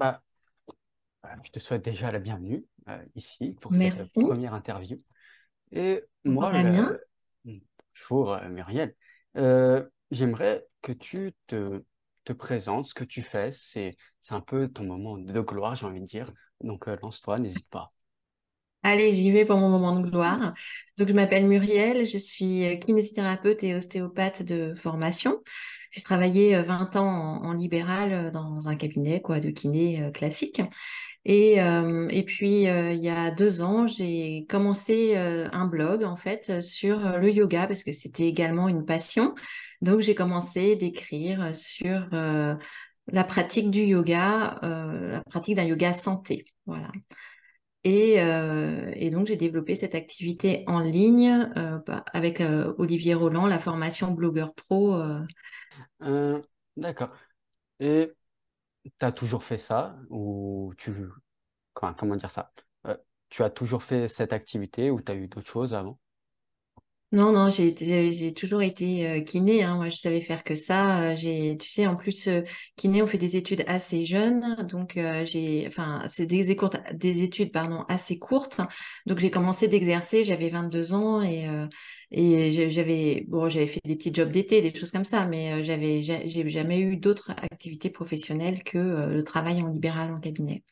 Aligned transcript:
Bah, 0.00 0.22
euh, 1.26 1.28
je 1.44 1.50
te 1.50 1.58
souhaite 1.58 1.84
déjà 1.84 2.10
la 2.10 2.20
bienvenue 2.20 2.64
euh, 2.88 3.04
ici 3.14 3.54
pour 3.60 3.74
cette 3.74 4.10
première 4.14 4.54
interview. 4.54 4.98
Et 5.72 6.02
moi, 6.24 6.50
Damien. 6.50 6.96
le- 7.44 7.60
bonjour 7.92 8.32
euh, 8.32 8.48
Muriel, 8.48 8.94
Euh, 9.36 9.86
j'aimerais 10.10 10.66
que 10.80 10.92
tu 10.92 11.34
te, 11.48 11.84
te 12.24 12.32
présentes, 12.32 12.86
ce 12.86 12.94
que 12.94 13.04
tu 13.04 13.20
fais. 13.20 13.52
C'est, 13.52 13.98
un 14.30 14.40
peu 14.40 14.68
ton 14.68 14.84
moment 14.84 15.18
de 15.18 15.40
gloire, 15.42 15.74
j'ai 15.74 15.84
envie 15.84 16.00
de 16.00 16.06
dire. 16.06 16.32
Donc 16.62 16.86
lance-toi, 16.86 17.38
n'hésite 17.38 17.68
pas. 17.68 17.92
Allez, 18.82 19.14
j'y 19.14 19.30
vais 19.30 19.44
pour 19.44 19.58
mon 19.58 19.68
moment 19.68 20.00
de 20.00 20.08
gloire. 20.08 20.54
Donc, 20.96 21.08
je 21.08 21.12
m'appelle 21.12 21.46
Muriel, 21.46 22.06
je 22.06 22.16
suis 22.16 22.64
euh, 22.64 22.76
kinésithérapeute 22.76 23.62
et 23.62 23.74
ostéopathe 23.74 24.42
de 24.42 24.74
formation. 24.74 25.42
J'ai 25.90 26.00
travaillé 26.00 26.56
euh, 26.56 26.62
20 26.62 26.96
ans 26.96 27.42
en, 27.42 27.52
libéral 27.52 28.12
euh, 28.12 28.30
dans 28.30 28.68
un 28.68 28.76
cabinet 28.76 29.20
quoi, 29.20 29.38
de 29.40 29.50
kiné 29.50 30.02
euh, 30.02 30.10
classique. 30.10 30.62
Et, 31.26 31.60
euh, 31.60 32.08
et 32.08 32.22
puis, 32.24 32.68
euh, 32.68 32.92
il 32.92 33.02
y 33.02 33.10
a 33.10 33.30
deux 33.30 33.60
ans, 33.60 33.86
j'ai 33.86 34.46
commencé 34.48 35.16
euh, 35.16 35.48
un 35.52 35.66
blog 35.66 36.02
en 36.02 36.16
fait 36.16 36.46
euh, 36.48 36.62
sur 36.62 37.06
euh, 37.06 37.18
le 37.18 37.30
yoga 37.30 37.66
parce 37.66 37.84
que 37.84 37.92
c'était 37.92 38.26
également 38.28 38.68
une 38.68 38.86
passion. 38.86 39.34
Donc, 39.82 40.00
j'ai 40.00 40.14
commencé 40.14 40.76
d'écrire 40.76 41.54
sur 41.54 42.08
euh, 42.14 42.54
la 43.12 43.24
pratique 43.24 43.70
du 43.70 43.80
yoga, 43.82 44.58
euh, 44.62 45.12
la 45.12 45.22
pratique 45.24 45.56
d'un 45.56 45.64
yoga 45.64 45.92
santé. 45.92 46.46
Voilà. 46.64 46.90
Et, 47.84 48.20
euh, 48.20 48.92
et 48.94 49.10
donc, 49.10 49.26
j'ai 49.26 49.36
développé 49.36 49.74
cette 49.74 49.94
activité 49.94 50.64
en 50.66 50.80
ligne 50.80 51.50
euh, 51.56 51.78
bah, 51.86 52.04
avec 52.12 52.40
euh, 52.40 52.74
Olivier 52.78 53.14
Roland, 53.14 53.46
la 53.46 53.58
formation 53.58 54.12
blogueur 54.12 54.54
pro. 54.54 55.00
d'accord. 56.76 57.16
Et 57.80 58.12
tu 58.84 59.04
as 59.04 59.12
toujours 59.12 59.42
fait 59.42 59.58
ça 59.58 59.96
ou 60.10 60.72
tu, 60.76 60.92
comment, 61.72 61.94
comment 61.94 62.16
dire 62.16 62.30
ça? 62.30 62.52
Tu 63.30 63.42
as 63.44 63.50
toujours 63.50 63.82
fait 63.82 64.08
cette 64.08 64.32
activité 64.32 64.90
ou 64.90 65.00
tu 65.00 65.12
as 65.12 65.14
eu 65.14 65.28
d'autres 65.28 65.48
choses 65.50 65.72
avant? 65.72 65.98
Non, 67.12 67.32
non, 67.32 67.50
j'ai 67.50 68.32
toujours 68.34 68.62
été 68.62 69.04
euh, 69.08 69.20
kiné. 69.20 69.64
Hein. 69.64 69.74
Moi, 69.74 69.88
je 69.88 69.96
savais 69.96 70.20
faire 70.20 70.44
que 70.44 70.54
ça. 70.54 71.10
Euh, 71.10 71.56
tu 71.56 71.68
sais, 71.68 71.84
en 71.88 71.96
plus, 71.96 72.28
euh, 72.28 72.42
kiné, 72.76 73.02
on 73.02 73.08
fait 73.08 73.18
des 73.18 73.36
études 73.36 73.64
assez 73.66 74.04
jeunes. 74.04 74.54
Donc, 74.70 74.92
j'ai, 75.24 75.64
enfin, 75.66 76.04
c'est 76.06 76.26
des, 76.26 76.56
des 76.94 77.22
études, 77.22 77.50
pardon, 77.50 77.84
assez 77.88 78.16
courtes. 78.20 78.60
Donc, 79.06 79.18
j'ai 79.18 79.30
commencé 79.32 79.66
d'exercer, 79.66 80.22
j'avais 80.22 80.50
22 80.50 80.94
ans 80.94 81.20
et, 81.20 81.48
et 82.12 82.70
j'avais, 82.70 83.24
bon, 83.26 83.48
j'avais 83.48 83.66
fait 83.66 83.80
des 83.84 83.96
petits 83.96 84.14
jobs 84.14 84.30
d'été, 84.30 84.62
des 84.62 84.72
choses 84.78 84.92
comme 84.92 85.04
ça, 85.04 85.26
mais 85.26 85.52
euh, 85.54 85.62
j'avais, 85.64 86.02
ja- 86.02 86.24
j'ai 86.26 86.48
jamais 86.48 86.78
eu 86.80 86.96
d'autres 86.96 87.32
activités 87.32 87.90
professionnelles 87.90 88.62
que 88.62 88.78
le 88.78 89.24
travail 89.24 89.62
en 89.62 89.68
libéral 89.68 90.12
en 90.12 90.20
cabinet. 90.20 90.62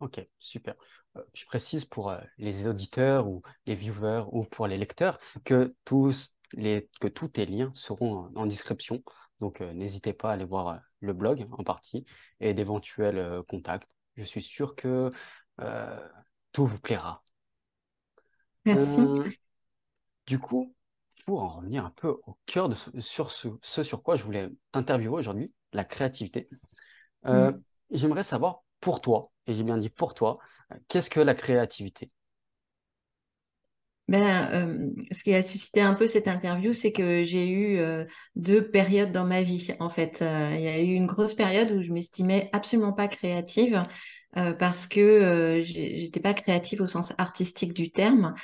Ok, 0.00 0.20
super. 0.38 0.76
Euh, 1.18 1.22
je 1.34 1.44
précise 1.46 1.84
pour 1.84 2.10
euh, 2.10 2.20
les 2.38 2.66
auditeurs 2.66 3.26
ou 3.26 3.42
les 3.66 3.74
viewers 3.74 4.24
ou 4.32 4.44
pour 4.44 4.66
les 4.66 4.78
lecteurs 4.78 5.18
que 5.44 5.74
tous 5.84 6.32
les, 6.52 6.88
que 7.00 7.08
tous 7.08 7.28
tes 7.28 7.46
liens 7.46 7.72
seront 7.74 8.30
en, 8.34 8.36
en 8.36 8.46
description. 8.46 9.02
Donc, 9.40 9.60
euh, 9.60 9.72
n'hésitez 9.72 10.12
pas 10.12 10.30
à 10.30 10.32
aller 10.32 10.44
voir 10.44 10.68
euh, 10.68 10.76
le 11.00 11.12
blog 11.12 11.46
en 11.52 11.62
partie 11.64 12.04
et 12.40 12.54
d'éventuels 12.54 13.18
euh, 13.18 13.42
contacts. 13.42 13.88
Je 14.16 14.24
suis 14.24 14.42
sûr 14.42 14.74
que 14.74 15.10
euh, 15.60 16.08
tout 16.52 16.66
vous 16.66 16.78
plaira. 16.78 17.22
Merci. 18.64 19.00
Euh, 19.00 19.30
du 20.26 20.38
coup, 20.38 20.74
pour 21.24 21.42
en 21.42 21.48
revenir 21.48 21.84
un 21.84 21.90
peu 21.90 22.08
au 22.26 22.36
cœur 22.46 22.68
de 22.68 22.74
ce, 22.74 22.90
sur 23.00 23.30
ce, 23.30 23.48
ce 23.62 23.82
sur 23.82 24.02
quoi 24.02 24.16
je 24.16 24.24
voulais 24.24 24.48
t'interviewer 24.72 25.18
aujourd'hui, 25.18 25.52
la 25.72 25.84
créativité. 25.84 26.48
Euh, 27.26 27.52
j'aimerais 27.90 28.22
savoir 28.22 28.62
pour 28.80 29.00
toi, 29.00 29.30
et 29.46 29.54
j'ai 29.54 29.64
bien 29.64 29.78
dit 29.78 29.90
pour 29.90 30.14
toi, 30.14 30.38
euh, 30.38 30.57
qu'est-ce 30.88 31.10
que 31.10 31.20
la 31.20 31.34
créativité? 31.34 32.10
Ben, 34.08 34.48
euh, 34.54 35.04
ce 35.12 35.22
qui 35.22 35.34
a 35.34 35.42
suscité 35.42 35.82
un 35.82 35.94
peu 35.94 36.06
cette 36.06 36.28
interview, 36.28 36.72
c'est 36.72 36.92
que 36.92 37.24
j'ai 37.24 37.46
eu 37.50 37.76
euh, 37.78 38.06
deux 38.36 38.70
périodes 38.70 39.12
dans 39.12 39.26
ma 39.26 39.42
vie. 39.42 39.68
En 39.80 39.90
fait, 39.90 40.22
Euh, 40.22 40.52
il 40.54 40.62
y 40.62 40.68
a 40.68 40.80
eu 40.80 40.94
une 40.94 41.04
grosse 41.06 41.34
période 41.34 41.70
où 41.72 41.82
je 41.82 41.92
m'estimais 41.92 42.48
absolument 42.54 42.92
pas 42.94 43.08
créative 43.08 43.84
parce 44.60 44.86
que 44.86 45.62
j'étais 45.64 46.20
pas 46.20 46.32
créative 46.34 46.80
au 46.82 46.86
sens 46.86 47.12
artistique 47.18 47.72
du 47.72 47.90
terme. 47.90 48.34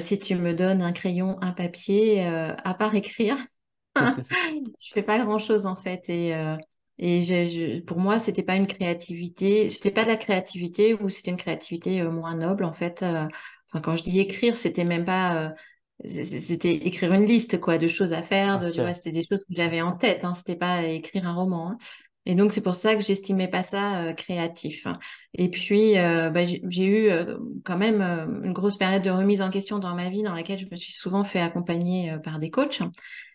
Si 0.00 0.18
tu 0.18 0.36
me 0.36 0.54
donnes 0.54 0.80
un 0.80 0.92
crayon, 0.92 1.36
un 1.42 1.52
papier, 1.52 2.24
à 2.24 2.74
part 2.74 2.94
écrire, 2.94 3.36
je 4.00 4.92
fais 4.94 5.02
pas 5.02 5.18
grand-chose 5.18 5.66
en 5.66 5.76
fait. 5.76 6.08
Et 6.98 7.22
je- 7.22 7.80
pour 7.80 7.98
moi, 7.98 8.18
c'était 8.18 8.42
pas 8.42 8.56
une 8.56 8.66
créativité. 8.66 9.70
C'était 9.70 9.90
pas 9.90 10.04
de 10.04 10.08
la 10.08 10.16
créativité 10.16 10.94
ou 10.94 11.08
c'était 11.10 11.30
une 11.30 11.36
créativité 11.36 12.00
euh, 12.02 12.10
moins 12.10 12.34
noble 12.36 12.64
en 12.64 12.72
fait. 12.72 13.02
Euh, 13.02 13.26
Enfin, 13.72 13.80
quand 13.82 13.96
je 13.96 14.04
dis 14.04 14.20
écrire, 14.20 14.56
c'était 14.56 14.84
même 14.84 15.04
pas, 15.04 15.48
euh, 15.48 15.50
c'était 16.24 16.74
écrire 16.74 17.12
une 17.12 17.24
liste 17.26 17.58
quoi 17.60 17.78
de 17.78 17.86
choses 17.88 18.12
à 18.12 18.22
faire. 18.22 18.60
De, 18.60 18.68
c'était 18.94 19.10
des 19.12 19.24
choses 19.24 19.44
que 19.44 19.54
j'avais 19.54 19.82
en 19.82 19.92
tête. 19.96 20.24
Hein, 20.24 20.34
c'était 20.34 20.56
pas 20.56 20.82
écrire 20.84 21.26
un 21.26 21.34
roman. 21.34 21.70
hein. 21.72 21.78
Et 22.26 22.34
donc 22.34 22.52
c'est 22.52 22.62
pour 22.62 22.74
ça 22.74 22.94
que 22.96 23.02
j'estimais 23.02 23.48
pas 23.48 23.62
ça 23.62 24.14
créatif. 24.14 24.86
hein. 24.86 24.98
Et 25.34 25.50
puis 25.50 25.94
bah, 25.94 26.44
j'ai 26.46 26.84
eu 26.86 27.10
quand 27.64 27.76
même 27.76 28.00
une 28.44 28.52
grosse 28.52 28.78
période 28.78 29.02
de 29.02 29.10
remise 29.10 29.42
en 29.42 29.50
question 29.50 29.78
dans 29.78 29.94
ma 29.94 30.08
vie, 30.08 30.22
dans 30.22 30.34
laquelle 30.34 30.58
je 30.58 30.66
me 30.70 30.76
suis 30.76 30.92
souvent 30.92 31.22
fait 31.24 31.40
accompagner 31.40 32.16
par 32.24 32.38
des 32.38 32.50
coachs 32.50 32.80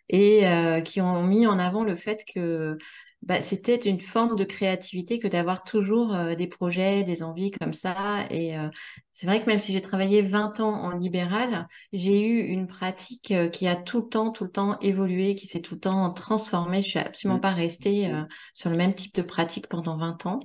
et 0.10 0.44
qui 0.86 1.02
ont 1.02 1.24
mis 1.24 1.46
en 1.48 1.60
avant 1.60 1.84
le 1.84 1.96
fait 1.96 2.24
que 2.34 2.78
bah, 3.22 3.42
c'était 3.42 3.76
une 3.76 4.00
forme 4.00 4.38
de 4.38 4.44
créativité 4.46 5.20
que 5.20 5.28
d'avoir 5.28 5.64
toujours 5.64 6.14
euh, 6.16 6.36
des 6.36 6.48
projets, 6.48 7.04
des 7.04 7.22
envies 7.24 7.52
comme 7.52 7.74
ça. 7.74 8.26
Et 8.32 8.58
euh, 8.58 8.70
c'est 9.12 9.28
vrai 9.28 9.42
que 9.42 9.48
même 9.48 9.60
si 9.62 9.74
j'ai 9.74 9.82
travaillé 9.82 10.22
20 10.22 10.60
ans 10.62 10.74
en 10.84 10.92
libéral, 10.98 11.68
j'ai 11.94 12.22
eu 12.26 12.40
une 12.42 12.68
pratique 12.68 13.32
euh, 13.32 13.50
qui 13.50 13.68
a 13.68 13.76
tout 13.76 14.02
le 14.02 14.08
temps, 14.10 14.32
tout 14.32 14.46
le 14.46 14.52
temps 14.52 14.80
évolué, 14.80 15.36
qui 15.36 15.48
s'est 15.48 15.62
tout 15.62 15.76
le 15.76 15.82
temps 15.82 16.12
transformée. 16.14 16.82
Je 16.82 16.90
suis 16.90 17.00
absolument 17.00 17.40
Mm, 17.40 17.42
pas 17.42 17.52
restée 17.52 18.12
sur 18.54 18.70
le 18.70 18.78
même 18.78 18.96
type 18.96 19.14
de 19.16 19.22
pratique 19.22 19.68
pendant 19.68 19.98
20 19.98 20.26
ans. 20.26 20.40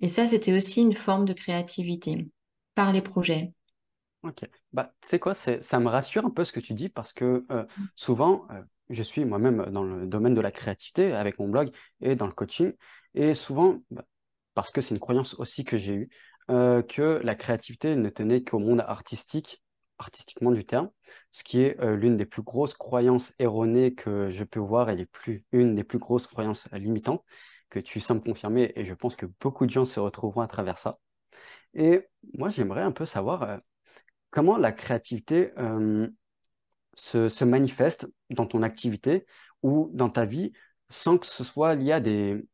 Et 0.00 0.08
ça, 0.08 0.26
c'était 0.26 0.52
aussi 0.54 0.82
une 0.82 0.94
forme 0.96 1.26
de 1.26 1.34
créativité 1.34 2.28
par 2.74 2.92
les 2.92 3.02
projets. 3.02 3.52
ok. 4.22 4.44
Bah, 4.72 4.94
tu 5.00 5.08
sais 5.08 5.18
quoi, 5.18 5.34
ça 5.34 5.80
me 5.80 5.88
rassure 5.88 6.24
un 6.26 6.30
peu 6.30 6.44
ce 6.44 6.52
que 6.52 6.60
tu 6.60 6.74
dis 6.74 6.88
parce 6.88 7.12
que 7.12 7.46
euh, 7.50 7.64
souvent, 7.96 8.46
je 8.90 9.02
suis 9.02 9.24
moi-même 9.24 9.66
dans 9.70 9.84
le 9.84 10.06
domaine 10.06 10.34
de 10.34 10.40
la 10.40 10.50
créativité 10.50 11.12
avec 11.12 11.38
mon 11.38 11.48
blog 11.48 11.70
et 12.00 12.16
dans 12.16 12.26
le 12.26 12.32
coaching. 12.32 12.72
Et 13.14 13.34
souvent, 13.34 13.82
bah, 13.90 14.04
parce 14.54 14.70
que 14.70 14.80
c'est 14.80 14.94
une 14.94 15.00
croyance 15.00 15.34
aussi 15.34 15.64
que 15.64 15.76
j'ai 15.76 15.94
eue, 15.94 16.08
euh, 16.50 16.82
que 16.82 17.20
la 17.24 17.34
créativité 17.34 17.96
ne 17.96 18.08
tenait 18.08 18.42
qu'au 18.42 18.58
monde 18.58 18.80
artistique, 18.80 19.62
artistiquement 19.98 20.50
du 20.50 20.64
terme, 20.64 20.90
ce 21.30 21.44
qui 21.44 21.60
est 21.60 21.80
euh, 21.80 21.96
l'une 21.96 22.16
des 22.16 22.26
plus 22.26 22.42
grosses 22.42 22.74
croyances 22.74 23.32
erronées 23.38 23.94
que 23.94 24.30
je 24.30 24.44
peux 24.44 24.60
voir 24.60 24.90
et 24.90 25.06
une 25.52 25.74
des 25.74 25.84
plus 25.84 25.98
grosses 25.98 26.26
croyances 26.26 26.68
limitantes 26.72 27.24
que 27.68 27.78
tu 27.78 28.00
sembles 28.00 28.22
confirmer 28.22 28.72
et 28.74 28.84
je 28.84 28.94
pense 28.94 29.14
que 29.14 29.26
beaucoup 29.40 29.66
de 29.66 29.70
gens 29.70 29.84
se 29.84 30.00
retrouveront 30.00 30.40
à 30.40 30.48
travers 30.48 30.78
ça. 30.78 30.96
Et 31.74 32.08
moi, 32.34 32.48
j'aimerais 32.50 32.82
un 32.82 32.92
peu 32.92 33.06
savoir 33.06 33.42
euh, 33.42 33.58
comment 34.30 34.56
la 34.56 34.72
créativité 34.72 35.52
se, 36.94 37.44
manifeste 37.44 38.08
dans 38.30 38.46
ton 38.46 38.62
activité 38.62 39.26
ou 39.62 39.90
dans 39.92 40.08
ta 40.08 40.24
vie 40.24 40.52
sans 40.88 41.18
que 41.18 41.26
ce 41.26 41.44
soit 41.44 41.74
lié 41.74 41.92
à 41.92 42.00
des, 42.00 42.44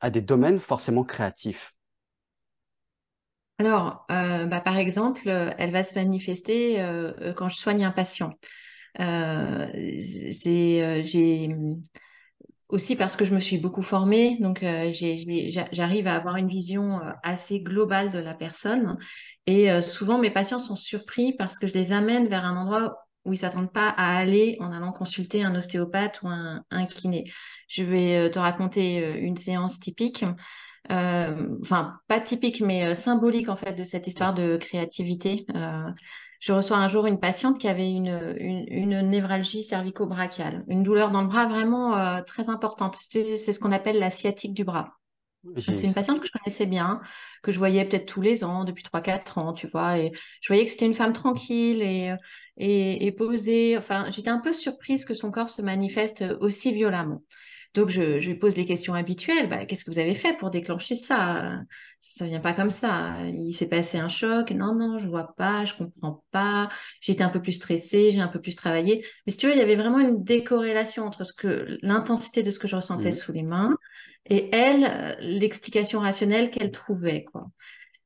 à 0.00 0.10
des 0.10 0.20
domaines 0.20 0.60
forcément 0.60 1.04
créatifs. 1.04 1.72
Alors, 3.58 4.04
euh, 4.10 4.46
bah, 4.46 4.60
par 4.60 4.76
exemple, 4.76 5.28
euh, 5.28 5.52
elle 5.58 5.70
va 5.70 5.84
se 5.84 5.94
manifester 5.94 6.80
euh, 6.80 7.32
quand 7.34 7.48
je 7.48 7.56
soigne 7.56 7.84
un 7.84 7.92
patient. 7.92 8.32
Euh, 9.00 9.66
aussi 12.68 12.96
parce 12.96 13.14
que 13.14 13.24
je 13.24 13.34
me 13.34 13.40
suis 13.40 13.58
beaucoup 13.58 13.82
formée, 13.82 14.38
donc 14.40 14.64
j'arrive 15.70 16.06
à 16.08 16.16
avoir 16.16 16.36
une 16.36 16.48
vision 16.48 17.00
assez 17.22 17.60
globale 17.60 18.10
de 18.10 18.18
la 18.18 18.34
personne. 18.34 18.96
Et 19.46 19.80
souvent, 19.80 20.18
mes 20.18 20.30
patients 20.30 20.58
sont 20.58 20.74
surpris 20.74 21.34
parce 21.36 21.58
que 21.58 21.68
je 21.68 21.74
les 21.74 21.92
amène 21.92 22.26
vers 22.26 22.44
un 22.44 22.56
endroit 22.56 23.03
où 23.24 23.32
ils 23.32 23.38
s'attendent 23.38 23.72
pas 23.72 23.88
à 23.88 24.16
aller 24.16 24.56
en 24.60 24.72
allant 24.72 24.92
consulter 24.92 25.42
un 25.42 25.54
ostéopathe 25.54 26.22
ou 26.22 26.28
un, 26.28 26.62
un 26.70 26.86
kiné. 26.86 27.24
Je 27.68 27.82
vais 27.82 28.16
euh, 28.16 28.28
te 28.30 28.38
raconter 28.38 29.02
euh, 29.02 29.16
une 29.18 29.36
séance 29.36 29.80
typique 29.80 30.24
euh, 30.90 31.48
enfin 31.62 31.98
pas 32.08 32.20
typique 32.20 32.60
mais 32.60 32.94
symbolique 32.94 33.48
en 33.48 33.56
fait 33.56 33.72
de 33.72 33.84
cette 33.84 34.06
histoire 34.06 34.34
de 34.34 34.56
créativité. 34.58 35.46
Euh, 35.54 35.90
je 36.40 36.52
reçois 36.52 36.76
un 36.76 36.88
jour 36.88 37.06
une 37.06 37.18
patiente 37.18 37.58
qui 37.58 37.68
avait 37.68 37.90
une, 37.90 38.34
une, 38.38 38.66
une 38.68 39.00
névralgie 39.08 39.62
cervico-brachiale, 39.62 40.62
une 40.68 40.82
douleur 40.82 41.10
dans 41.10 41.22
le 41.22 41.28
bras 41.28 41.46
vraiment 41.46 41.96
euh, 41.96 42.20
très 42.20 42.50
importante. 42.50 42.96
C'est 42.96 43.36
ce 43.36 43.58
qu'on 43.58 43.72
appelle 43.72 43.98
la 43.98 44.10
sciatique 44.10 44.52
du 44.52 44.62
bras. 44.62 44.92
C'est 45.56 45.86
une 45.86 45.94
patiente 45.94 46.20
que 46.20 46.26
je 46.26 46.32
connaissais 46.32 46.66
bien, 46.66 47.00
que 47.42 47.50
je 47.50 47.58
voyais 47.58 47.84
peut-être 47.86 48.06
tous 48.06 48.20
les 48.20 48.44
ans, 48.44 48.64
depuis 48.64 48.82
trois 48.82 49.00
quatre 49.00 49.38
ans, 49.38 49.52
tu 49.54 49.66
vois, 49.66 49.98
et 49.98 50.12
je 50.40 50.48
voyais 50.48 50.64
que 50.64 50.70
c'était 50.70 50.86
une 50.86 50.94
femme 50.94 51.12
tranquille 51.12 51.82
et, 51.82 52.14
et, 52.56 53.06
et 53.06 53.12
posée. 53.12 53.76
Enfin, 53.78 54.10
j'étais 54.10 54.30
un 54.30 54.38
peu 54.40 54.52
surprise 54.52 55.04
que 55.04 55.14
son 55.14 55.30
corps 55.30 55.48
se 55.50 55.62
manifeste 55.62 56.24
aussi 56.40 56.72
violemment. 56.72 57.22
Donc, 57.74 57.88
je, 57.90 58.20
je 58.20 58.28
lui 58.30 58.36
pose 58.38 58.56
les 58.56 58.66
questions 58.66 58.94
habituelles. 58.94 59.48
Bah, 59.48 59.66
Qu'est-ce 59.66 59.84
que 59.84 59.90
vous 59.90 59.98
avez 59.98 60.14
fait 60.14 60.36
pour 60.36 60.50
déclencher 60.50 60.94
ça? 60.94 61.60
Ça 62.02 62.26
vient 62.26 62.40
pas 62.40 62.52
comme 62.54 62.70
ça. 62.70 63.16
Il 63.34 63.52
s'est 63.52 63.68
passé 63.68 63.98
un 63.98 64.08
choc. 64.08 64.50
Non, 64.52 64.74
non, 64.74 64.98
je 64.98 65.08
vois 65.08 65.34
pas, 65.36 65.64
je 65.64 65.74
comprends 65.74 66.22
pas. 66.30 66.68
J'étais 67.00 67.24
un 67.24 67.30
peu 67.30 67.42
plus 67.42 67.52
stressée, 67.54 68.12
j'ai 68.12 68.20
un 68.20 68.28
peu 68.28 68.40
plus 68.40 68.54
travaillé. 68.54 69.04
Mais 69.26 69.32
si 69.32 69.38
tu 69.38 69.46
veux, 69.46 69.52
il 69.52 69.58
y 69.58 69.62
avait 69.62 69.74
vraiment 69.76 69.98
une 69.98 70.22
décorrélation 70.22 71.04
entre 71.04 71.24
ce 71.24 71.32
que 71.32 71.78
l'intensité 71.82 72.42
de 72.44 72.50
ce 72.52 72.58
que 72.60 72.68
je 72.68 72.76
ressentais 72.76 73.10
Mhm. 73.10 73.18
sous 73.18 73.32
les 73.32 73.42
mains 73.42 73.76
et 74.26 74.54
elle, 74.54 74.84
euh, 74.84 75.14
l'explication 75.20 76.00
rationnelle 76.00 76.50
qu'elle 76.50 76.70
trouvait, 76.70 77.24
quoi. 77.24 77.48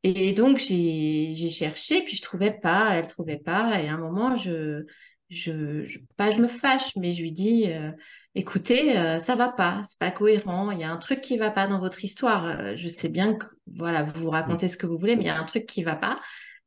Et 0.05 0.33
donc, 0.33 0.59
j'ai 0.59 1.51
cherché, 1.51 2.03
puis 2.05 2.17
je 2.17 2.23
trouvais 2.23 2.53
pas, 2.53 2.95
elle 2.95 3.07
trouvait 3.09 3.39
pas. 3.39 3.81
Et 3.83 3.89
à 3.89 3.95
un 3.95 3.99
moment, 3.99 4.37
je, 4.37 4.85
je, 5.31 5.85
je- 5.87 5.99
pas 6.17 6.31
je 6.31 6.41
me 6.41 6.47
fâche, 6.49 6.95
mais 6.97 7.13
je 7.13 7.21
lui 7.23 7.33
dis, 7.33 7.71
euh, 7.73 7.91
écoutez, 8.35 8.97
euh, 8.97 9.19
ça 9.19 9.35
va 9.35 9.49
pas, 9.49 9.81
c'est 9.83 9.99
pas 9.99 10.11
cohérent, 10.13 10.71
il 10.71 10.81
y 10.81 10.85
a 10.85 10.91
un 10.91 10.97
truc 10.99 11.21
qui 11.21 11.37
va 11.37 11.51
pas 11.51 11.67
dans 11.67 11.81
votre 11.81 12.05
histoire. 12.05 12.45
Euh, 12.47 12.77
je 12.77 12.87
sais 12.89 13.09
bien 13.09 13.35
que, 13.35 13.47
voilà, 13.67 14.03
vous 14.05 14.21
vous 14.23 14.31
Mhm. 14.31 14.31
racontez 14.31 14.69
ce 14.69 14.77
que 14.77 14.87
vous 14.87 14.97
voulez, 14.99 15.17
mais 15.17 15.23
il 15.25 15.27
y 15.27 15.31
a 15.31 15.39
un 15.39 15.45
truc 15.45 15.67
qui 15.67 15.83
va 15.83 15.97
pas. 15.97 16.21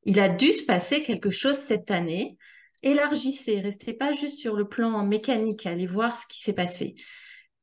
Il 0.03 0.19
a 0.19 0.27
dû 0.29 0.51
se 0.53 0.63
passer 0.65 1.03
quelque 1.03 1.29
chose 1.29 1.55
cette 1.57 1.89
année. 1.91 2.37
Élargissez, 2.83 3.59
restez 3.61 3.93
pas 3.93 4.11
juste 4.13 4.39
sur 4.39 4.55
le 4.55 4.67
plan 4.67 5.05
mécanique, 5.05 5.65
allez 5.67 5.85
voir 5.87 6.15
ce 6.17 6.25
qui 6.27 6.41
s'est 6.41 6.53
passé. 6.53 6.95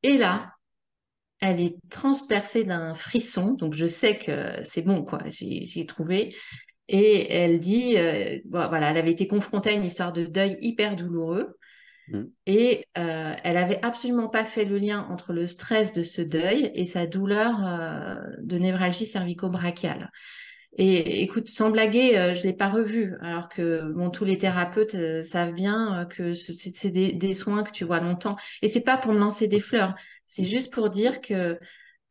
Et 0.02 0.18
là, 0.18 0.52
elle 1.40 1.60
est 1.60 1.76
transpercée 1.90 2.64
d'un 2.64 2.94
frisson, 2.94 3.52
donc 3.54 3.74
je 3.74 3.86
sais 3.86 4.18
que 4.18 4.52
c'est 4.64 4.82
bon, 4.82 5.04
quoi. 5.04 5.20
J'ai 5.28 5.86
trouvé. 5.86 6.34
Et 6.88 7.32
elle 7.34 7.60
dit, 7.60 7.98
euh, 7.98 8.38
voilà, 8.50 8.90
elle 8.90 8.96
avait 8.98 9.12
été 9.12 9.26
confrontée 9.28 9.70
à 9.70 9.72
une 9.74 9.84
histoire 9.84 10.12
de 10.12 10.24
deuil 10.26 10.58
hyper 10.62 10.96
douloureux 10.96 11.56
Mhm. 12.08 12.32
et 12.46 12.86
euh, 12.96 13.34
elle 13.44 13.56
avait 13.58 13.80
absolument 13.84 14.28
pas 14.28 14.44
fait 14.44 14.64
le 14.64 14.78
lien 14.78 15.06
entre 15.10 15.32
le 15.34 15.46
stress 15.46 15.92
de 15.92 16.02
ce 16.02 16.22
deuil 16.22 16.70
et 16.74 16.86
sa 16.86 17.06
douleur 17.06 17.64
euh, 17.66 18.14
de 18.40 18.56
névralgie 18.58 19.04
cervico-brachiale. 19.06 20.10
Et 20.78 21.22
écoute, 21.22 21.48
sans 21.48 21.70
blaguer, 21.70 22.34
je 22.36 22.44
l'ai 22.44 22.52
pas 22.52 22.68
revu, 22.68 23.14
alors 23.22 23.48
que 23.48 23.82
bon, 23.94 24.10
tous 24.10 24.24
les 24.24 24.38
thérapeutes 24.38 24.96
savent 25.24 25.54
bien 25.54 26.06
que 26.10 26.34
ce- 26.34 26.52
c'est 26.52 26.70
c'est 26.70 26.90
des, 26.90 27.12
des 27.12 27.34
soins 27.34 27.64
que 27.64 27.72
tu 27.72 27.84
vois 27.84 28.00
longtemps. 28.00 28.36
Et 28.62 28.68
c'est 28.68 28.82
pas 28.82 28.96
pour 28.98 29.12
me 29.12 29.18
lancer 29.18 29.48
des 29.48 29.60
fleurs, 29.60 29.94
c'est 30.28 30.44
juste 30.44 30.72
pour 30.72 30.90
dire 30.90 31.20
que 31.20 31.58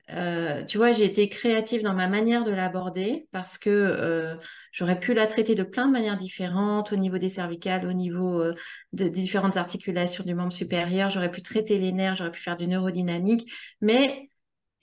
euh, 0.10 0.64
tu 0.64 0.78
vois, 0.78 0.94
j'ai 0.94 1.04
été 1.04 1.28
créative 1.28 1.84
dans 1.84 1.94
ma 1.94 2.08
manière 2.08 2.46
de 2.46 2.52
l'aborder 2.52 3.28
parce 3.32 3.58
que 3.58 3.70
euh, 3.70 4.36
j'aurais 4.72 5.00
pu 5.00 5.14
la 5.14 5.28
traiter 5.28 5.54
de 5.54 5.64
plein 5.64 5.88
de 5.88 5.92
manières 5.92 6.18
différentes 6.18 6.94
au 6.94 6.96
niveau 6.96 7.18
des 7.18 7.30
cervicales, 7.30 7.86
au 7.86 7.94
niveau 7.94 8.40
euh, 8.42 8.56
de, 8.94 9.06
des 9.06 9.22
différentes 9.22 9.58
articulations 9.58 10.24
du 10.24 10.34
membre 10.34 10.54
supérieur. 10.54 11.10
J'aurais 11.10 11.32
pu 11.32 11.42
traiter 11.42 11.78
les 11.78 11.92
nerfs, 11.92 12.16
j'aurais 12.16 12.32
pu 12.32 12.42
faire 12.42 12.56
du 12.56 12.68
neurodynamique, 12.68 13.52
mais 13.82 14.30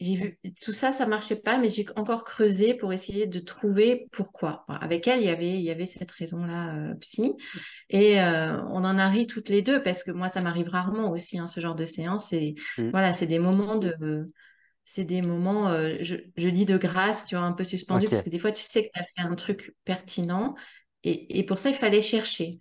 j'ai 0.05 0.17
vu 0.17 0.39
tout 0.63 0.73
ça, 0.73 0.93
ça 0.93 1.07
marchait 1.07 1.37
pas, 1.37 1.59
mais 1.59 1.69
j'ai 1.71 1.87
encore 1.97 2.25
creusé 2.25 2.75
pour 2.75 2.93
essayer 2.93 3.27
de 3.27 3.39
trouver 3.41 4.09
pourquoi. 4.13 4.65
Avec 4.69 5.09
elle, 5.09 5.21
il 5.21 5.27
y 5.27 5.31
avait, 5.31 5.55
il 5.55 5.63
y 5.63 5.71
avait 5.71 5.87
cette 5.87 6.11
raison-là, 6.13 6.75
euh, 6.77 6.95
psy, 6.97 7.33
et 7.91 8.21
euh, 8.21 8.63
on 8.71 8.85
en 8.85 8.99
a 8.99 9.09
ri 9.09 9.27
toutes 9.27 9.49
les 9.49 9.63
deux 9.63 9.83
parce 9.83 10.05
que 10.05 10.11
moi, 10.11 10.29
ça 10.29 10.41
m'arrive 10.41 10.69
rarement 10.69 11.11
aussi, 11.11 11.39
hein, 11.39 11.47
ce 11.47 11.61
genre 11.61 11.75
de 11.75 11.85
séance. 11.85 12.33
Et 12.33 12.55
Mhm. 12.77 12.91
voilà, 12.93 13.13
c'est 13.13 13.27
des 13.27 13.39
moments 13.39 13.77
de 13.77 14.31
c'est 14.87 15.05
des 15.05 15.23
moments, 15.23 15.69
euh, 15.71 15.95
je, 16.01 16.17
je 16.37 16.49
dis 16.49 16.67
de 16.67 16.77
grâce, 16.77 17.25
tu 17.25 17.37
vois, 17.37 17.45
un 17.45 17.53
peu 17.53 17.65
suspendu, 17.65 18.09
parce 18.09 18.23
que 18.23 18.31
des 18.31 18.39
fois, 18.39 18.53
tu 18.53 18.63
sais 18.63 18.85
que 18.87 18.91
tu 18.93 19.01
as 19.01 19.05
fait 19.05 19.23
un 19.29 19.35
truc 19.35 19.75
pertinent, 19.85 20.55
et, 21.05 21.39
et 21.39 21.45
pour 21.45 21.59
ça, 21.59 21.71
il 21.71 21.77
fallait 21.77 22.01
chercher. 22.03 22.59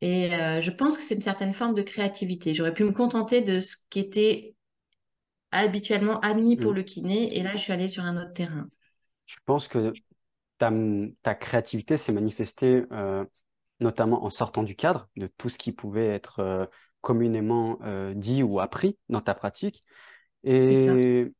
Et 0.00 0.30
je 0.30 0.70
pense 0.70 0.96
que 0.96 1.02
c'est 1.02 1.16
une 1.16 1.22
certaine 1.22 1.52
forme 1.54 1.74
de 1.74 1.82
créativité. 1.82 2.54
J'aurais 2.54 2.72
pu 2.74 2.84
me 2.84 2.92
contenter 2.92 3.42
de 3.42 3.60
ce 3.60 3.76
qui 3.90 3.98
était 4.00 4.54
habituellement 5.52 6.20
admis 6.20 6.56
pour 6.56 6.72
Mhm. 6.72 6.74
le 6.74 6.82
kiné, 6.82 7.36
et 7.38 7.42
là, 7.42 7.52
je 7.54 7.58
suis 7.62 7.72
allée 7.72 7.88
sur 7.88 8.04
un 8.04 8.16
autre 8.20 8.32
terrain. 8.34 8.68
Je 9.26 9.36
pense 9.44 9.68
que 9.68 9.98
ta, 10.58 10.72
ta 11.22 11.34
créativité 11.34 11.96
s'est 11.96 12.12
manifestée 12.12 12.84
euh, 12.92 13.24
notamment 13.80 14.24
en 14.24 14.30
sortant 14.30 14.62
du 14.64 14.76
cadre 14.76 15.08
de 15.16 15.28
tout 15.28 15.50
ce 15.50 15.58
qui 15.58 15.72
pouvait 15.72 16.06
être 16.08 16.40
euh, 16.40 16.66
communément 17.02 17.78
euh, 17.84 18.14
dit 18.14 18.42
ou 18.44 18.60
appris 18.60 18.98
dans 19.08 19.22
ta 19.22 19.34
pratique. 19.34 19.82
Et 20.44 21.32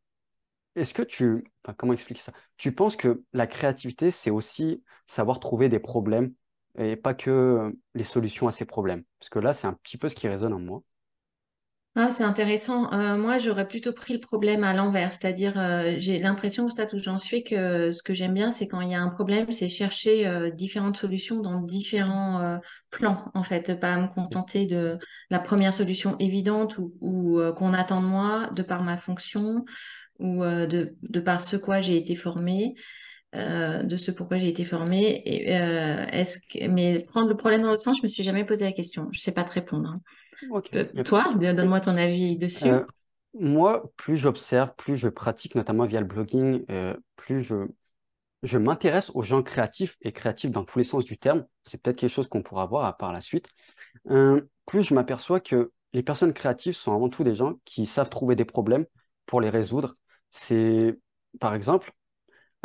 est-ce 0.76 0.94
que 0.94 1.02
tu, 1.02 1.44
enfin, 1.64 1.74
comment 1.76 1.92
expliquer 1.92 2.20
ça? 2.20 2.32
Tu 2.56 2.74
penses 2.74 2.96
que 2.96 3.24
la 3.32 3.46
créativité, 3.46 4.10
c'est 4.10 4.30
aussi 4.30 4.82
savoir 5.06 5.40
trouver 5.40 5.68
des 5.68 5.80
problèmes 5.80 6.34
et 6.78 6.96
pas 6.96 7.14
que 7.14 7.76
les 7.94 8.04
solutions 8.04 8.48
à 8.48 8.52
ces 8.52 8.64
problèmes? 8.64 9.04
Parce 9.20 9.30
que 9.30 9.38
là, 9.40 9.52
c'est 9.52 9.66
un 9.66 9.74
petit 9.74 9.98
peu 9.98 10.08
ce 10.08 10.14
qui 10.16 10.28
résonne 10.28 10.52
en 10.52 10.60
moi. 10.60 10.82
Ah, 12.00 12.12
c'est 12.12 12.22
intéressant. 12.22 12.92
Euh, 12.92 13.16
moi, 13.16 13.38
j'aurais 13.40 13.66
plutôt 13.66 13.92
pris 13.92 14.12
le 14.12 14.20
problème 14.20 14.62
à 14.62 14.72
l'envers, 14.72 15.12
c'est-à-dire 15.12 15.58
euh, 15.58 15.96
j'ai 15.98 16.20
l'impression 16.20 16.66
au 16.66 16.68
stade 16.70 16.94
où 16.94 16.98
j'en 17.00 17.18
suis 17.18 17.42
que 17.42 17.90
ce 17.90 18.04
que 18.04 18.14
j'aime 18.14 18.34
bien, 18.34 18.52
c'est 18.52 18.68
quand 18.68 18.80
il 18.80 18.90
y 18.90 18.94
a 18.94 19.00
un 19.02 19.08
problème, 19.08 19.50
c'est 19.50 19.68
chercher 19.68 20.24
euh, 20.28 20.48
différentes 20.52 20.96
solutions 20.96 21.40
dans 21.40 21.60
différents 21.60 22.60
plans, 22.90 23.32
en 23.34 23.42
fait, 23.42 23.80
pas 23.80 23.96
me 23.96 24.06
contenter 24.14 24.66
de 24.66 24.94
la 25.30 25.40
première 25.40 25.74
solution 25.74 26.16
évidente 26.20 26.78
ou, 27.00 27.40
qu'on 27.56 27.74
attend 27.74 28.00
de 28.00 28.06
moi 28.06 28.48
de 28.54 28.62
par 28.62 28.84
ma 28.84 28.96
fonction 28.96 29.64
ou 30.20 30.44
de, 30.44 30.94
par 31.18 31.40
ce 31.40 31.56
quoi 31.56 31.80
j'ai 31.80 31.96
été 31.96 32.14
formée, 32.14 32.76
de 33.34 33.96
ce 33.96 34.12
pourquoi 34.12 34.38
j'ai 34.38 34.48
été 34.48 34.64
formée. 34.64 35.24
Mais 36.68 37.00
prendre 37.08 37.28
le 37.28 37.36
problème 37.36 37.62
dans 37.62 37.70
l'autre 37.70 37.82
sens, 37.82 37.96
je 37.98 38.04
me 38.04 38.08
suis 38.08 38.22
jamais 38.22 38.44
posé 38.44 38.64
la 38.66 38.72
question. 38.72 39.08
Je 39.10 39.18
sais 39.18 39.32
pas 39.32 39.42
te 39.42 39.52
répondre. 39.52 39.88
hein. 39.88 40.00
Euh, 40.74 41.02
toi, 41.04 41.34
donne-moi 41.34 41.80
ton 41.80 41.96
avis 41.96 42.34
Euh, 42.34 42.38
dessus. 42.38 42.68
moi, 43.34 43.90
plus 43.96 44.16
j'observe, 44.16 44.74
plus 44.76 44.96
je 44.96 45.08
pratique, 45.08 45.54
notamment 45.54 45.86
via 45.86 46.00
le 46.00 46.06
blogging, 46.06 46.64
euh, 46.70 46.94
plus 47.16 47.42
je, 47.42 47.66
je 48.42 48.58
m'intéresse 48.58 49.10
aux 49.14 49.22
gens 49.22 49.42
créatifs 49.42 49.96
et 50.02 50.12
créatifs 50.12 50.50
dans 50.50 50.64
tous 50.64 50.78
les 50.78 50.84
sens 50.84 51.04
du 51.04 51.18
terme. 51.18 51.46
C'est 51.64 51.80
peut-être 51.82 51.96
quelque 51.96 52.10
chose 52.10 52.28
qu'on 52.28 52.42
pourra 52.42 52.66
voir 52.66 52.96
par 52.96 53.12
la 53.12 53.20
suite. 53.20 53.48
Euh, 54.10 54.42
plus 54.66 54.82
je 54.82 54.94
m'aperçois 54.94 55.40
que 55.40 55.72
les 55.92 56.02
personnes 56.02 56.32
créatives 56.32 56.74
sont 56.74 56.94
avant 56.94 57.08
tout 57.08 57.24
des 57.24 57.34
gens 57.34 57.54
qui 57.64 57.86
savent 57.86 58.10
trouver 58.10 58.36
des 58.36 58.44
problèmes 58.44 58.86
pour 59.26 59.40
les 59.40 59.50
résoudre. 59.50 59.96
C'est, 60.30 60.98
par 61.40 61.54
exemple, 61.54 61.92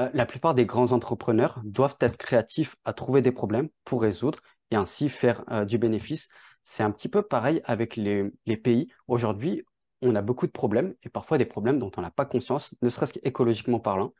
euh, 0.01 0.09
la 0.13 0.25
plupart 0.25 0.53
des 0.55 0.65
grands 0.65 0.91
entrepreneurs 0.91 1.61
doivent 1.63 1.97
être 1.99 2.17
créatifs 2.17 2.75
à 2.85 2.93
trouver 2.93 3.21
des 3.21 3.31
problèmes 3.31 3.69
pour 3.83 4.01
résoudre 4.01 4.39
et 4.71 4.75
ainsi 4.75 5.09
faire 5.09 5.43
euh, 5.51 5.65
du 5.65 5.77
bénéfice. 5.77 6.27
C'est 6.63 6.83
un 6.83 6.91
petit 6.91 7.09
peu 7.09 7.21
pareil 7.21 7.61
avec 7.65 7.95
les, 7.95 8.31
pays. 8.57 8.87
Aujourd'hui, 9.07 9.63
on 10.01 10.15
a 10.15 10.21
beaucoup 10.21 10.47
de 10.47 10.51
problèmes 10.51 10.95
et 11.03 11.09
parfois 11.09 11.37
des 11.37 11.45
problèmes 11.45 11.79
dont 11.79 11.91
on 11.97 12.01
n'a 12.01 12.11
pas 12.11 12.25
conscience, 12.25 12.73
ne 12.81 12.89
serait-ce 12.89 13.13
qu'écologiquement 13.13 13.79
parlant. 13.79 14.13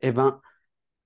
Eh 0.00 0.12
ben, 0.12 0.40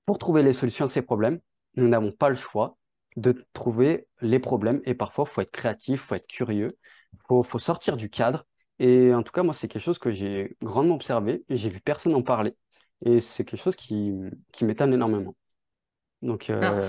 pour 0.06 0.18
trouver 0.18 0.42
les 0.42 0.52
solutions 0.52 0.86
à 0.86 0.88
ces 0.88 1.02
problèmes, 1.02 1.40
nous 1.76 1.88
n'avons 1.88 2.12
pas 2.12 2.28
le 2.30 2.36
choix 2.36 2.76
de 3.16 3.46
trouver 3.52 4.08
les 4.20 4.38
problèmes 4.38 4.80
et 4.84 4.94
parfois, 4.94 5.24
il 5.28 5.32
faut 5.32 5.40
être 5.40 5.50
créatif, 5.52 5.94
il 5.94 6.06
faut 6.06 6.14
être 6.16 6.26
curieux, 6.28 6.78
il 7.14 7.44
faut, 7.44 7.58
sortir 7.58 7.96
du 7.96 8.10
cadre. 8.10 8.46
Et 8.78 9.14
en 9.14 9.22
tout 9.22 9.32
cas, 9.32 9.42
moi, 9.42 9.54
c'est 9.54 9.68
quelque 9.68 9.82
chose 9.82 9.98
que 9.98 10.10
j'ai 10.10 10.56
grandement 10.62 10.96
observé, 10.96 11.44
j'ai 11.48 11.70
vu 11.70 11.80
personne 11.80 12.14
en 12.14 12.22
parler 12.22 12.56
et 13.04 13.20
c'est 13.20 13.44
quelque 13.44 13.62
chose 13.62 13.76
qui 13.76 14.12
m'étonne 14.62 14.94
énormément. 14.94 15.34
Donc, 16.22 16.50
euh, 16.50 16.82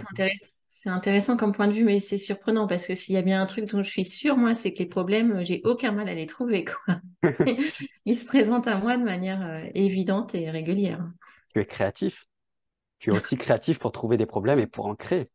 c'est 0.67 0.89
intéressant, 0.89 1.37
comme 1.37 1.51
point 1.51 1.67
de 1.67 1.73
vue, 1.73 1.83
mais 1.83 1.99
c'est 1.99 2.17
surprenant 2.17 2.67
parce 2.67 2.87
que 2.87 2.95
s'il 2.95 3.15
y 3.15 3.17
a 3.17 3.21
bien 3.21 3.41
un 3.41 3.45
truc 3.45 3.65
dont 3.65 3.83
je 3.83 3.89
suis 3.89 4.05
sûre, 4.05 4.37
moi, 4.37 4.55
c'est 4.55 4.73
que 4.73 4.79
les 4.79 4.85
problèmes, 4.85 5.43
j'ai 5.43 5.61
aucun 5.65 5.91
mal 5.91 6.07
à 6.07 6.13
les 6.13 6.25
trouver, 6.25 6.65
quoi. 6.65 6.99
Ils 8.05 8.17
se 8.17 8.25
présentent 8.25 8.67
à 8.67 8.77
moi 8.77 8.97
de 8.97 9.03
manière 9.03 9.41
euh, 9.41 9.63
évidente 9.73 10.35
et 10.35 10.49
régulière. 10.49 11.05
tu 11.53 11.59
es 11.59 11.65
créatif, 11.65 12.25
tu 12.99 13.11
es 13.11 13.13
aussi 13.13 13.37
créatif 13.37 13.79
pour 13.79 13.91
trouver 13.91 14.17
des 14.17 14.25
problèmes 14.27 14.59
et 14.59 14.67
pour 14.67 14.87
en 14.87 14.95
créer. 14.95 15.29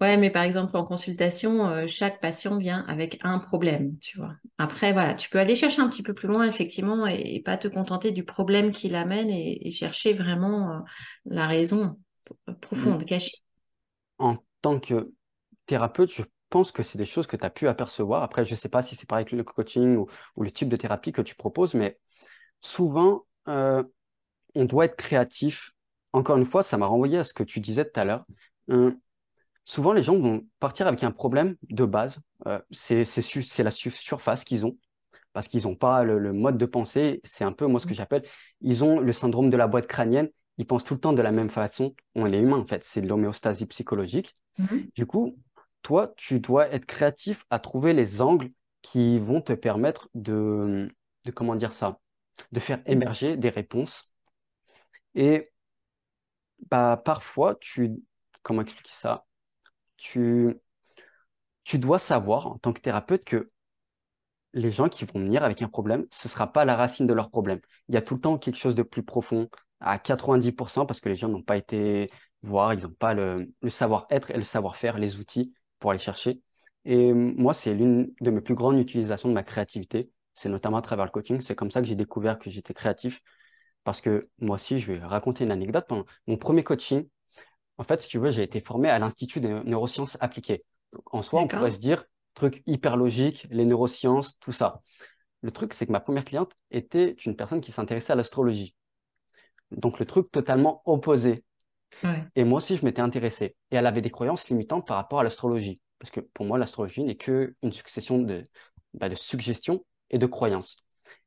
Ouais, 0.00 0.16
mais 0.16 0.30
par 0.30 0.44
exemple, 0.44 0.76
en 0.76 0.84
consultation, 0.84 1.66
euh, 1.66 1.86
chaque 1.88 2.20
patient 2.20 2.56
vient 2.56 2.84
avec 2.86 3.18
un 3.22 3.40
problème, 3.40 3.98
tu 3.98 4.16
vois. 4.16 4.36
Après, 4.56 4.92
voilà, 4.92 5.14
tu 5.14 5.28
peux 5.28 5.40
aller 5.40 5.56
chercher 5.56 5.82
un 5.82 5.88
petit 5.88 6.04
peu 6.04 6.14
plus 6.14 6.28
loin, 6.28 6.44
effectivement, 6.46 7.04
et, 7.08 7.34
et 7.34 7.42
pas 7.42 7.56
te 7.58 7.66
contenter 7.66 8.12
du 8.12 8.24
problème 8.24 8.70
qui 8.70 8.88
l'amène 8.88 9.28
et, 9.28 9.66
et 9.66 9.72
chercher 9.72 10.12
vraiment 10.12 10.70
euh, 10.70 10.78
la 11.26 11.48
raison 11.48 11.98
profonde, 12.60 13.04
cachée. 13.04 13.38
En 14.18 14.36
tant 14.62 14.80
que 14.80 15.12
thérapeute, 15.66 16.10
je 16.10 16.22
pense 16.50 16.72
que 16.72 16.82
c'est 16.82 16.98
des 16.98 17.06
choses 17.06 17.26
que 17.26 17.36
tu 17.36 17.44
as 17.44 17.50
pu 17.50 17.68
apercevoir. 17.68 18.22
Après, 18.22 18.44
je 18.44 18.52
ne 18.52 18.56
sais 18.56 18.68
pas 18.68 18.82
si 18.82 18.96
c'est 18.96 19.06
pareil 19.08 19.22
avec 19.24 19.32
le 19.32 19.44
coaching 19.44 19.96
ou, 19.96 20.06
ou 20.36 20.42
le 20.42 20.50
type 20.50 20.68
de 20.68 20.76
thérapie 20.76 21.12
que 21.12 21.22
tu 21.22 21.34
proposes, 21.34 21.74
mais 21.74 21.98
souvent, 22.60 23.24
euh, 23.48 23.82
on 24.54 24.64
doit 24.64 24.86
être 24.86 24.96
créatif. 24.96 25.72
Encore 26.12 26.36
une 26.38 26.46
fois, 26.46 26.62
ça 26.62 26.78
m'a 26.78 26.86
renvoyé 26.86 27.18
à 27.18 27.24
ce 27.24 27.34
que 27.34 27.42
tu 27.44 27.60
disais 27.60 27.84
tout 27.84 28.00
à 28.00 28.04
l'heure. 28.04 28.24
Euh, 28.70 28.92
souvent, 29.64 29.92
les 29.92 30.02
gens 30.02 30.18
vont 30.18 30.46
partir 30.60 30.86
avec 30.86 31.04
un 31.04 31.12
problème 31.12 31.56
de 31.70 31.84
base. 31.84 32.20
Euh, 32.46 32.60
c'est 32.70 33.04
su- 33.04 33.44
la 33.62 33.70
su- 33.70 33.90
surface 33.90 34.44
qu'ils 34.44 34.66
ont 34.66 34.76
parce 35.32 35.48
qu'ils 35.48 35.64
n'ont 35.64 35.76
pas 35.76 36.04
le, 36.04 36.18
le 36.18 36.32
mode 36.32 36.58
de 36.58 36.66
pensée. 36.66 37.20
C'est 37.24 37.44
un 37.44 37.52
peu, 37.52 37.66
moi, 37.66 37.80
ce 37.80 37.86
que 37.86 37.94
j'appelle, 37.94 38.22
ils 38.60 38.84
ont 38.84 39.00
le 39.00 39.12
syndrome 39.12 39.50
de 39.50 39.56
la 39.56 39.66
boîte 39.68 39.86
crânienne. 39.86 40.28
Ils 40.58 40.66
pensent 40.66 40.84
tout 40.84 40.94
le 40.94 41.00
temps 41.00 41.12
de 41.12 41.22
la 41.22 41.32
même 41.32 41.50
façon. 41.50 41.94
On 42.14 42.30
est 42.32 42.38
humain, 42.38 42.58
en 42.58 42.66
fait. 42.66 42.84
C'est 42.84 43.00
de 43.00 43.08
l'homéostasie 43.08 43.66
psychologique. 43.66 44.34
Mhm. 44.58 44.88
Du 44.94 45.06
coup, 45.06 45.36
toi, 45.82 46.12
tu 46.16 46.40
dois 46.40 46.68
être 46.68 46.86
créatif 46.86 47.44
à 47.50 47.58
trouver 47.58 47.92
les 47.94 48.20
angles 48.20 48.50
qui 48.82 49.18
vont 49.18 49.40
te 49.40 49.52
permettre 49.52 50.08
de, 50.14 50.88
de 51.24 51.30
comment 51.30 51.56
dire 51.56 51.72
ça? 51.72 51.98
de 52.52 52.60
faire 52.60 52.80
émerger 52.86 53.36
des 53.36 53.50
réponses. 53.50 54.12
Et 55.14 55.50
bah, 56.70 57.00
parfois, 57.04 57.56
tu, 57.60 58.02
comment 58.42 58.62
expliquer 58.62 58.92
ça? 58.92 59.26
Tu, 59.96 60.56
tu 61.64 61.78
dois 61.78 61.98
savoir 61.98 62.46
en 62.48 62.58
tant 62.58 62.72
que 62.72 62.80
thérapeute 62.80 63.24
que 63.24 63.50
les 64.54 64.70
gens 64.72 64.88
qui 64.88 65.04
vont 65.04 65.20
venir 65.20 65.44
avec 65.44 65.62
un 65.62 65.68
problème, 65.68 66.06
ce 66.10 66.28
ne 66.28 66.30
sera 66.30 66.52
pas 66.52 66.64
la 66.64 66.76
racine 66.76 67.06
de 67.06 67.12
leur 67.14 67.30
problème. 67.30 67.60
Il 67.88 67.94
y 67.94 67.98
a 67.98 68.02
tout 68.02 68.14
le 68.14 68.20
temps 68.20 68.38
quelque 68.38 68.56
chose 68.56 68.74
de 68.74 68.82
plus 68.82 69.02
profond, 69.02 69.48
à 69.80 69.98
90%, 69.98 70.86
parce 70.86 71.00
que 71.00 71.08
les 71.08 71.16
gens 71.16 71.28
n'ont 71.28 71.42
pas 71.42 71.56
été 71.56 72.10
voir, 72.42 72.74
ils 72.74 72.82
n'ont 72.82 72.90
pas 72.90 73.14
le, 73.14 73.52
savoir-être 73.68 74.30
et 74.30 74.36
le 74.36 74.44
savoir-faire, 74.44 74.98
les 74.98 75.16
outils 75.16 75.52
pour 75.78 75.90
aller 75.90 75.98
chercher. 75.98 76.42
Et 76.84 77.12
moi, 77.12 77.52
c'est 77.52 77.74
l'une 77.74 78.12
de 78.20 78.30
mes 78.30 78.40
plus 78.40 78.54
grandes 78.54 78.78
utilisations 78.78 79.28
de 79.28 79.34
ma 79.34 79.42
créativité. 79.42 80.10
C'est 80.34 80.48
notamment 80.48 80.78
à 80.78 80.82
travers 80.82 81.04
le 81.04 81.10
coaching. 81.10 81.40
C'est 81.40 81.54
comme 81.54 81.70
ça 81.70 81.80
que 81.80 81.86
j'ai 81.86 81.96
découvert 81.96 82.38
que 82.38 82.50
j'étais 82.50 82.74
créatif. 82.74 83.20
Parce 83.84 84.00
que 84.00 84.28
moi 84.38 84.56
aussi, 84.56 84.78
je 84.78 84.92
vais 84.92 84.98
raconter 84.98 85.44
une 85.44 85.50
anecdote. 85.50 85.86
Pendant 85.88 86.04
mon 86.26 86.36
premier 86.36 86.64
coaching, 86.64 87.06
en 87.78 87.84
fait, 87.84 88.02
si 88.02 88.08
tu 88.08 88.18
veux, 88.18 88.30
j'ai 88.30 88.42
été 88.42 88.60
formé 88.60 88.88
à 88.88 88.98
l'Institut 88.98 89.40
des 89.40 89.48
neurosciences 89.64 90.16
appliquées. 90.20 90.64
Donc, 90.92 91.02
en 91.14 91.22
soi, 91.22 91.40
on 91.42 91.48
pourrait 91.48 91.70
se 91.70 91.78
dire, 91.78 92.04
truc 92.34 92.62
hyper 92.66 92.96
logique, 92.96 93.46
les 93.50 93.66
neurosciences, 93.66 94.38
tout 94.40 94.52
ça. 94.52 94.80
Le 95.42 95.50
truc, 95.50 95.74
c'est 95.74 95.86
que 95.86 95.92
ma 95.92 96.00
première 96.00 96.24
cliente 96.24 96.52
était 96.70 97.12
une 97.24 97.36
personne 97.36 97.60
qui 97.60 97.72
s'intéressait 97.72 98.12
à 98.12 98.16
l'astrologie. 98.16 98.74
Donc, 99.70 99.98
le 99.98 100.06
truc 100.06 100.30
totalement 100.30 100.82
opposé. 100.84 101.44
Et 102.36 102.44
moi 102.44 102.58
aussi, 102.58 102.76
je 102.76 102.84
m'étais 102.84 103.02
intéressé. 103.02 103.56
Et 103.70 103.76
elle 103.76 103.86
avait 103.86 104.00
des 104.00 104.10
croyances 104.10 104.48
limitantes 104.48 104.86
par 104.86 104.96
rapport 104.96 105.20
à 105.20 105.24
l'astrologie. 105.24 105.80
Parce 105.98 106.10
que 106.10 106.20
pour 106.20 106.46
moi, 106.46 106.58
l'astrologie 106.58 107.02
n'est 107.02 107.16
qu'une 107.16 107.72
succession 107.72 108.18
de, 108.18 108.44
bah, 108.94 109.08
de 109.08 109.14
suggestions 109.14 109.84
et 110.10 110.18
de 110.18 110.26
croyances. 110.26 110.76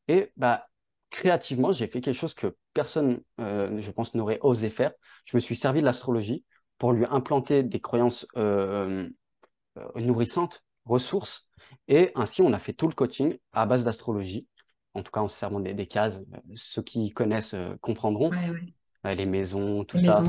Et 0.07 0.31
bah, 0.37 0.63
créativement, 1.09 1.71
j'ai 1.71 1.87
fait 1.87 2.01
quelque 2.01 2.15
chose 2.15 2.33
que 2.33 2.55
personne, 2.73 3.21
euh, 3.39 3.79
je 3.79 3.91
pense, 3.91 4.15
n'aurait 4.15 4.39
osé 4.41 4.69
faire. 4.69 4.93
Je 5.25 5.35
me 5.37 5.39
suis 5.39 5.55
servi 5.55 5.81
de 5.81 5.85
l'astrologie 5.85 6.45
pour 6.77 6.93
lui 6.93 7.05
implanter 7.09 7.63
des 7.63 7.79
croyances 7.79 8.25
euh, 8.37 9.07
euh, 9.77 10.01
nourrissantes, 10.01 10.63
ressources. 10.85 11.47
Et 11.87 12.11
ainsi, 12.15 12.41
on 12.41 12.53
a 12.53 12.59
fait 12.59 12.73
tout 12.73 12.87
le 12.87 12.93
coaching 12.93 13.37
à 13.51 13.65
base 13.65 13.83
d'astrologie. 13.83 14.47
En 14.93 15.03
tout 15.03 15.11
cas, 15.11 15.21
en 15.21 15.27
se 15.27 15.37
servant 15.37 15.59
des, 15.59 15.87
cases. 15.87 16.19
Ceux 16.55 16.81
qui 16.81 17.11
connaissent 17.11 17.55
comprendront. 17.81 18.31
les 19.03 19.25
maisons, 19.25 19.83
tout 19.85 19.97
ça. 19.97 20.23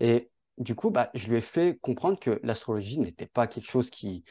Et 0.00 0.30
du 0.58 0.74
coup, 0.74 0.90
bah, 0.90 1.10
je 1.14 1.28
lui 1.28 1.36
ai 1.36 1.40
fait 1.40 1.78
comprendre 1.80 2.18
que 2.18 2.40
l'astrologie 2.42 2.98
n'était 2.98 3.26
pas 3.26 3.46
quelque 3.46 3.68
chose 3.68 3.90
qui, 3.90 4.24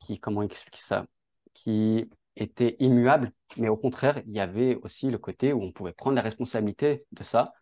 qui, 0.00 0.18
comment 0.18 0.42
expliquer 0.42 0.80
ça, 0.80 1.06
qui 1.54 2.08
était 2.36 2.76
immuable, 2.78 3.32
mais 3.56 3.68
au 3.68 3.76
contraire, 3.76 4.22
il 4.26 4.32
y 4.32 4.40
avait 4.40 4.76
aussi 4.76 5.10
le 5.10 5.18
côté 5.18 5.52
où 5.52 5.62
on 5.62 5.72
pouvait 5.72 5.92
prendre 5.92 6.16
la 6.16 6.22
responsabilité 6.22 7.04
de 7.12 7.22
ça 7.24 7.52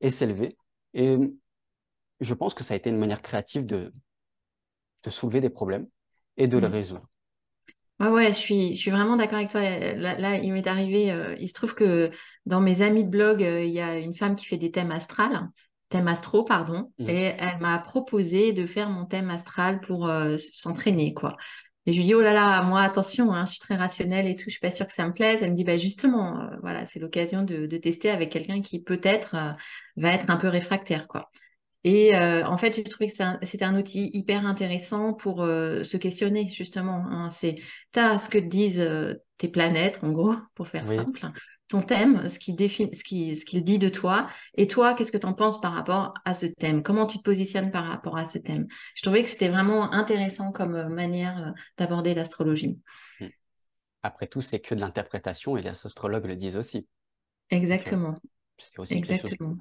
et 0.00 0.10
s'élever. 0.10 0.56
Et 0.92 1.16
je 2.20 2.34
pense 2.34 2.54
que 2.54 2.64
ça 2.64 2.74
a 2.74 2.76
été 2.76 2.90
une 2.90 2.98
manière 2.98 3.22
créative 3.22 3.64
de, 3.66 3.92
de 5.02 5.10
soulever 5.10 5.40
des 5.40 5.50
problèmes 5.50 5.86
et 6.36 6.48
de 6.48 6.58
les 6.58 6.68
mmh. 6.68 6.72
résoudre. 6.72 7.08
Ouais, 8.00 8.08
ouais, 8.08 8.28
je 8.28 8.38
suis, 8.38 8.74
je 8.74 8.80
suis 8.80 8.90
vraiment 8.90 9.16
d'accord 9.16 9.38
avec 9.38 9.50
toi. 9.50 9.60
Là, 9.60 10.36
il 10.38 10.52
m'est 10.52 10.66
arrivé, 10.66 11.12
euh, 11.12 11.36
il 11.38 11.48
se 11.48 11.54
trouve 11.54 11.74
que 11.74 12.10
dans 12.44 12.60
mes 12.60 12.82
amis 12.82 13.04
de 13.04 13.08
blog, 13.08 13.42
euh, 13.42 13.64
il 13.64 13.72
y 13.72 13.80
a 13.80 13.98
une 13.98 14.14
femme 14.14 14.34
qui 14.34 14.46
fait 14.46 14.56
des 14.56 14.72
thèmes 14.72 14.90
astrales, 14.90 15.48
thèmes 15.90 16.08
astro, 16.08 16.42
pardon, 16.42 16.92
mmh. 16.98 17.08
et 17.08 17.36
elle 17.38 17.58
m'a 17.60 17.78
proposé 17.78 18.52
de 18.52 18.66
faire 18.66 18.90
mon 18.90 19.06
thème 19.06 19.30
astral 19.30 19.80
pour 19.80 20.08
euh, 20.08 20.36
s'entraîner, 20.52 21.14
quoi. 21.14 21.36
Et 21.86 21.92
je 21.92 21.98
lui 21.98 22.04
dis, 22.04 22.14
oh 22.14 22.20
là 22.20 22.32
là, 22.32 22.62
moi, 22.62 22.80
attention, 22.80 23.32
hein, 23.32 23.44
je 23.44 23.52
suis 23.52 23.60
très 23.60 23.76
rationnelle 23.76 24.26
et 24.26 24.36
tout, 24.36 24.44
je 24.46 24.52
suis 24.52 24.60
pas 24.60 24.70
sûre 24.70 24.86
que 24.86 24.92
ça 24.94 25.06
me 25.06 25.12
plaise. 25.12 25.42
Elle 25.42 25.50
me 25.50 25.56
dit, 25.56 25.64
bah 25.64 25.76
justement, 25.76 26.40
euh, 26.40 26.56
voilà, 26.62 26.86
c'est 26.86 26.98
l'occasion 26.98 27.42
de, 27.42 27.66
tester 27.76 28.10
avec 28.10 28.32
quelqu'un 28.32 28.62
qui 28.62 28.80
peut-être 28.82 29.34
euh, 29.34 29.52
va 29.96 30.12
être 30.12 30.30
un 30.30 30.36
peu 30.38 30.48
réfractaire, 30.48 31.06
quoi. 31.06 31.30
Et 31.84 32.16
euh, 32.16 32.46
en 32.46 32.56
fait, 32.56 32.74
j'ai 32.74 32.82
trouvé 32.82 33.08
que 33.08 33.14
c'était 33.42 33.64
un, 33.64 33.78
outil 33.78 34.10
hyper 34.14 34.46
intéressant 34.46 35.12
pour 35.12 35.38
se 35.38 35.96
questionner, 35.96 36.50
justement. 36.50 37.04
Hein. 37.10 37.28
C'est, 37.28 37.56
as 37.94 38.18
ce 38.18 38.28
que 38.28 38.38
disent 38.38 38.88
tes 39.36 39.48
planètes, 39.48 40.00
en 40.02 40.10
gros, 40.10 40.34
pour 40.54 40.68
faire 40.68 40.88
simple 40.88 41.20
ton 41.68 41.82
thème, 41.82 42.28
ce 42.28 42.38
qui 42.38 42.52
définit, 42.52 42.94
ce 42.94 43.04
qui, 43.04 43.36
ce 43.36 43.44
qu'il 43.44 43.64
dit 43.64 43.78
de 43.78 43.88
toi, 43.88 44.28
et 44.54 44.66
toi, 44.66 44.94
qu'est-ce 44.94 45.12
que 45.12 45.18
tu 45.18 45.26
en 45.26 45.32
penses 45.32 45.60
par 45.60 45.72
rapport 45.72 46.14
à 46.24 46.34
ce 46.34 46.46
thème? 46.46 46.82
Comment 46.82 47.06
tu 47.06 47.18
te 47.18 47.22
positionnes 47.22 47.70
par 47.70 47.86
rapport 47.86 48.16
à 48.16 48.24
ce 48.24 48.38
thème? 48.38 48.66
Je 48.94 49.02
trouvais 49.02 49.22
que 49.22 49.28
c'était 49.28 49.48
vraiment 49.48 49.92
intéressant 49.92 50.52
comme 50.52 50.74
euh, 50.74 50.88
manière 50.88 51.38
euh, 51.38 51.50
d'aborder 51.78 52.14
l'astrologie. 52.14 52.78
Hmm. 53.20 53.28
Après 54.02 54.26
tout, 54.26 54.40
c'est 54.40 54.60
que 54.60 54.74
de 54.74 54.80
l'interprétation 54.80 55.56
et 55.56 55.62
les 55.62 55.68
astrologues 55.68 56.26
le 56.26 56.36
disent 56.36 56.56
aussi. 56.56 56.86
Exactement. 57.50 58.14
c'est 58.58 58.78
aussi 58.78 58.94
Exactement. 58.94 59.56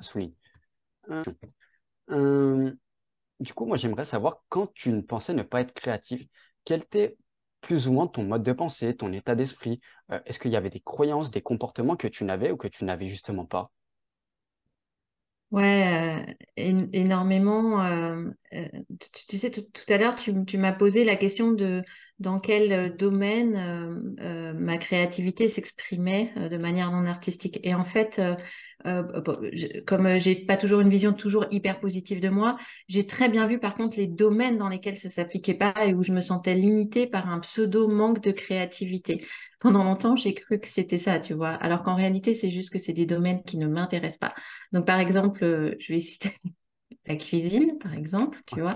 Du 3.40 3.54
coup, 3.54 3.66
moi, 3.66 3.78
j'aimerais 3.78 4.06
savoir 4.06 4.44
quand 4.50 4.74
tu 4.74 4.92
ne 4.92 5.02
pensais 5.02 5.34
ne 5.34 5.44
pas 5.44 5.62
être 5.62 5.74
créatif, 5.74 6.26
quel 6.66 6.82
était 6.82 7.18
plus 7.62 7.88
ou 7.88 7.94
moins 7.94 8.08
ton 8.08 8.24
mode 8.24 8.44
de 8.44 8.54
pensée, 8.54 8.96
ton 8.96 9.12
état 9.12 9.36
d'esprit? 9.36 9.82
Euh, 10.12 10.20
Est-ce 10.26 10.40
qu'il 10.40 10.52
y 10.52 10.56
avait 10.56 10.70
des 10.70 10.80
croyances, 10.82 11.32
des 11.32 11.42
comportements 11.42 11.96
que 11.98 12.08
tu 12.08 12.24
n'avais 12.24 12.52
ou 12.52 12.58
que 12.58 12.68
tu 12.68 12.86
n'avais 12.86 13.08
justement 13.08 13.46
pas? 13.46 13.72
Ouais, 15.52 16.26
euh, 16.58 16.88
énormément. 16.94 17.84
Euh, 17.86 18.32
tu, 19.30 19.38
sais, 19.38 19.52
tout, 19.52 19.62
à 19.90 19.98
l'heure, 20.00 20.16
tu, 20.16 20.34
tu 20.46 20.58
m'as 20.58 20.74
posé 20.74 21.06
la 21.06 21.16
question 21.16 21.52
de 21.52 21.84
dans 22.20 22.40
quel 22.40 22.96
domaine 22.98 23.54
ma 24.58 24.78
créativité 24.78 25.50
s'exprimait 25.50 26.34
de 26.50 26.58
manière 26.58 26.92
non 26.92 27.06
artistique. 27.06 27.60
Et 27.64 27.76
en 27.76 27.84
fait, 27.84 28.20
comme 28.84 30.20
j'ai 30.20 30.36
pas 30.36 30.58
toujours 30.58 30.82
une 30.82 30.90
vision 30.90 31.14
toujours 31.14 31.46
hyper 31.52 31.80
positive 31.80 32.20
de 32.20 32.30
moi, 32.30 32.58
j'ai 32.88 33.08
très 33.08 33.30
bien 33.30 33.48
vu 33.48 33.60
par 33.60 33.76
contre 33.76 33.98
les 33.98 34.08
domaines 34.08 34.58
dans 34.58 34.70
lesquels 34.70 34.98
ça 34.98 35.10
s'appliquait 35.10 35.54
pas 35.54 35.74
et 35.86 35.94
où 35.94 36.04
je 36.04 36.12
me 36.12 36.22
sentais 36.22 36.56
limitée 36.56 37.08
par 37.08 37.30
un 37.30 37.40
pseudo 37.40 37.88
manque 37.88 38.22
de 38.22 38.32
créativité. 38.32 39.26
Pendant 39.60 39.84
longtemps, 39.84 40.16
j'ai 40.16 40.34
cru 40.34 40.60
que 40.60 40.68
c'était 40.68 40.98
ça, 40.98 41.20
tu 41.20 41.34
vois, 41.34 41.52
alors 41.52 41.84
qu'en 41.84 41.96
réalité, 41.96 42.34
c'est 42.34 42.52
juste 42.52 42.70
que 42.70 42.80
c'est 42.80 42.94
des 42.94 43.06
domaines 43.06 43.44
qui 43.44 43.58
ne 43.58 43.68
m'intéressent 43.68 44.20
pas. 44.20 44.34
Donc, 44.74 44.86
par 44.86 45.00
exemple, 45.00 45.44
euh, 45.44 45.76
je 45.80 45.94
vais 45.94 46.02
citer 46.02 46.34
la 47.06 47.16
cuisine, 47.16 47.78
par 47.80 47.94
exemple, 47.94 48.42
tu 48.46 48.60
vois. 48.60 48.76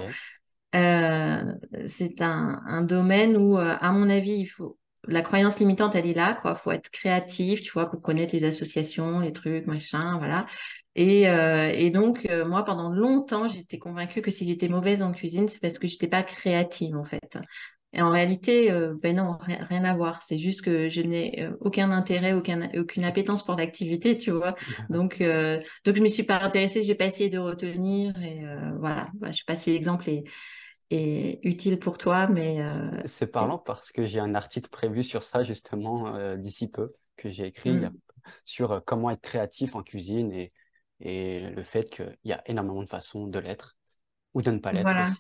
Euh, 0.76 1.54
c'est 1.86 2.22
un, 2.22 2.62
un, 2.66 2.82
domaine 2.82 3.36
où, 3.36 3.58
à 3.58 3.92
mon 3.92 4.10
avis, 4.10 4.38
il 4.38 4.46
faut 4.46 4.78
la 5.08 5.22
croyance 5.22 5.60
limitante, 5.60 5.96
elle 5.96 6.06
est 6.06 6.14
là, 6.14 6.34
quoi. 6.34 6.56
Faut 6.56 6.72
être 6.72 6.90
créatif, 6.90 7.62
tu 7.62 7.72
vois, 7.72 7.90
pour 7.90 8.02
connaître 8.02 8.34
les 8.34 8.44
associations, 8.44 9.20
les 9.20 9.34
trucs, 9.34 9.66
machin, 9.68 10.18
voilà. 10.18 10.46
Et, 10.96 11.30
euh, 11.30 11.72
et 11.74 11.92
donc, 11.92 12.26
euh, 12.30 12.46
moi, 12.46 12.66
pendant 12.66 12.90
longtemps, 12.90 13.48
j'étais 13.48 13.78
convaincue 13.78 14.22
que 14.22 14.32
si 14.32 14.48
j'étais 14.48 14.68
mauvaise 14.68 15.04
en 15.04 15.12
cuisine, 15.12 15.48
c'est 15.48 15.62
parce 15.62 15.80
que 15.80 15.88
j'étais 15.88 16.08
pas 16.08 16.24
créative, 16.24 16.96
en 16.98 17.06
fait. 17.06 17.38
Et 17.94 18.02
en 18.02 18.10
réalité, 18.10 18.72
euh, 18.72 18.96
ben 19.02 19.16
non, 19.16 19.38
rien, 19.40 19.84
à 19.84 19.96
voir. 19.96 20.22
C'est 20.24 20.38
juste 20.40 20.62
que 20.62 20.90
je 20.90 21.02
n'ai 21.02 21.48
aucun 21.62 21.92
intérêt, 21.92 22.34
aucun, 22.34 22.70
aucune 22.76 23.06
appétence 23.06 23.46
pour 23.46 23.56
l'activité, 23.56 24.18
tu 24.18 24.32
vois. 24.32 24.56
Donc, 24.90 25.20
donc 25.20 25.96
je 25.96 26.02
me 26.02 26.08
suis 26.08 26.24
pas 26.24 26.42
intéressée, 26.42 26.84
j'ai 26.84 26.96
pas 26.96 27.06
essayé 27.06 27.30
de 27.30 27.40
retenir. 27.40 28.14
Et 28.22 28.42
voilà, 28.80 29.08
je 29.28 29.32
sais 29.32 29.44
pas 29.46 29.56
si 29.56 29.72
l'exemple 29.72 30.10
est, 30.10 30.24
est 30.90 31.40
utile 31.44 31.80
pour 31.80 31.98
toi, 31.98 32.28
mais... 32.28 32.62
Euh, 32.62 33.02
c'est 33.06 33.32
parlant 33.32 33.58
parce 33.58 33.92
que 33.92 34.06
j'ai 34.06 34.20
un 34.20 34.36
article 34.36 34.70
prévu 34.70 35.04
sur 35.04 35.24
ça 35.24 35.44
justement 35.44 36.16
euh, 36.16 36.36
d'ici 36.38 36.70
peu, 36.70 36.94
que 37.18 37.30
j'ai 37.30 37.48
écrit 37.48 37.72
mm. 37.72 37.92
sur 38.46 38.72
euh, 38.72 38.80
comment 38.86 39.10
être 39.10 39.22
créatif 39.22 39.76
en 39.76 39.84
cuisine 39.84 40.32
et, 40.32 40.54
et 41.00 41.50
le 41.50 41.64
fait 41.64 41.90
qu'il 41.90 42.18
y 42.24 42.32
a 42.32 42.42
énormément 42.46 42.84
de 42.84 42.90
façons 42.90 43.28
de 43.28 43.40
l'être 43.40 43.76
ou 44.34 44.42
de 44.42 44.52
ne 44.52 44.60
pas 44.60 44.72
l'être 44.72 44.88
aussi. 44.88 45.20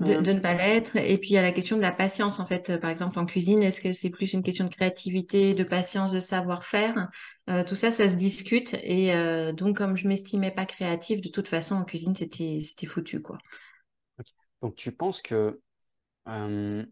De, 0.00 0.20
de, 0.20 0.32
ne 0.32 0.40
pas 0.40 0.54
l'être. 0.54 0.96
Et 0.96 1.18
puis 1.18 1.30
il 1.30 1.32
y 1.34 1.38
a 1.38 1.42
la 1.42 1.52
question 1.52 1.76
de 1.76 1.82
la 1.82 1.92
patience, 1.92 2.40
en 2.40 2.46
fait, 2.46 2.78
par 2.78 2.90
exemple 2.90 3.18
en 3.18 3.26
cuisine, 3.26 3.62
est-ce 3.62 3.80
que 3.80 3.92
c'est 3.92 4.10
plus 4.10 4.32
une 4.32 4.42
question 4.42 4.64
de 4.64 4.74
créativité, 4.74 5.54
de 5.54 5.62
patience, 5.62 6.10
de 6.10 6.20
savoir-faire? 6.20 7.10
Tout 7.68 7.76
ça, 7.76 7.92
ça 7.92 8.08
se 8.08 8.16
discute. 8.16 8.74
Et 8.82 9.12
donc, 9.52 9.76
comme 9.76 9.96
je 9.96 10.08
m'estimais 10.08 10.50
pas 10.50 10.66
créative, 10.66 11.20
de 11.20 11.28
toute 11.28 11.46
façon, 11.46 11.76
en 11.76 11.84
cuisine, 11.84 12.14
c'était 12.16 12.86
foutu, 12.86 13.22
quoi. 13.22 13.38
Donc, 14.64 14.76
tu 14.76 14.92
penses 14.92 15.20
que 15.20 15.60
euh, 16.26 16.86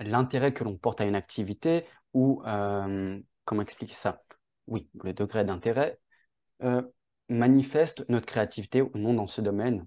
l'intérêt 0.00 0.52
que 0.52 0.64
l'on 0.64 0.76
porte 0.76 1.00
à 1.00 1.04
une 1.04 1.14
activité 1.14 1.84
ou, 2.14 2.42
euh, 2.44 3.20
comment 3.44 3.62
expliquer 3.62 3.94
ça? 3.94 4.24
Oui, 4.66 4.90
le 5.04 5.12
degré 5.12 5.44
d'intérêt 5.44 6.00
euh, 6.64 6.82
manifeste 7.28 8.04
notre 8.08 8.26
créativité 8.26 8.82
ou 8.82 8.90
non 8.96 9.14
dans 9.14 9.28
ce 9.28 9.40
domaine? 9.40 9.86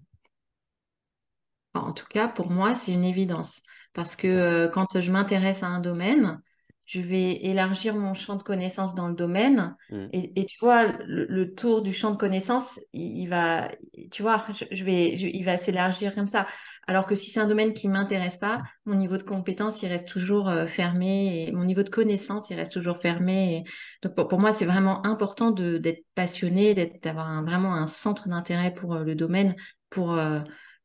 En 1.73 1.91
tout 1.91 2.05
cas, 2.09 2.29
pour 2.29 2.49
moi, 2.49 2.73
c'est 2.73 2.93
une 2.93 3.03
évidence. 3.03 3.63
Parce 3.91 4.15
que 4.15 4.67
quand 4.67 5.01
je 5.01 5.11
m'intéresse 5.11 5.61
à 5.61 5.67
un 5.67 5.81
domaine, 5.81 6.41
je 6.89 7.01
vais 7.01 7.46
élargir 7.46 7.96
mon 7.96 8.15
champ 8.15 8.36
de 8.36 8.41
connaissances 8.41 8.96
dans 8.96 9.08
le 9.08 9.13
domaine. 9.13 9.75
Mm. 9.91 10.08
Et, 10.12 10.46
tu 10.48 10.58
vois, 10.60 10.88
le, 11.05 11.53
tour 11.53 11.84
du 11.84 11.93
champ 11.93 12.10
de 12.10 12.17
connaissances, 12.17 12.79
il, 12.93 13.27
va, 13.27 13.69
tu 14.10 14.24
vois, 14.24 14.43
je, 14.72 14.84
vais, 14.84 15.13
il 15.13 15.43
va 15.43 15.58
s'élargir 15.58 16.15
comme 16.15 16.27
ça. 16.27 16.48
Alors 16.88 17.05
que 17.05 17.13
si 17.13 17.29
c'est 17.29 17.39
un 17.39 17.48
domaine 17.48 17.74
qui 17.74 17.89
m'intéresse 17.89 18.39
pas, 18.39 18.58
mon 18.86 18.96
niveau 18.96 19.17
de 19.17 19.24
compétence, 19.24 19.84
il 19.84 19.88
reste 19.88 20.08
toujours 20.08 20.50
euh, 20.50 20.65
fermé 20.65 21.48
et 21.48 21.51
mon 21.51 21.63
niveau 21.63 21.84
de 21.84 21.91
connaissance, 21.91 22.50
il 22.50 22.55
reste 22.55 22.74
toujours 22.74 22.98
fermé. 22.98 23.65
Donc 24.01 24.15
pour, 24.27 24.39
moi, 24.39 24.51
c'est 24.51 24.65
vraiment 24.65 25.05
important 25.05 25.51
d'être 25.51 26.03
passionné, 26.15 26.74
d'avoir 27.03 27.43
vraiment 27.43 27.75
un 27.75 27.86
centre 27.86 28.27
d'intérêt 28.29 28.74
pour 28.74 28.96
euh, 28.96 29.03
le 29.03 29.13
domaine, 29.13 29.55
pour, 29.91 30.13
euh, 30.13 30.39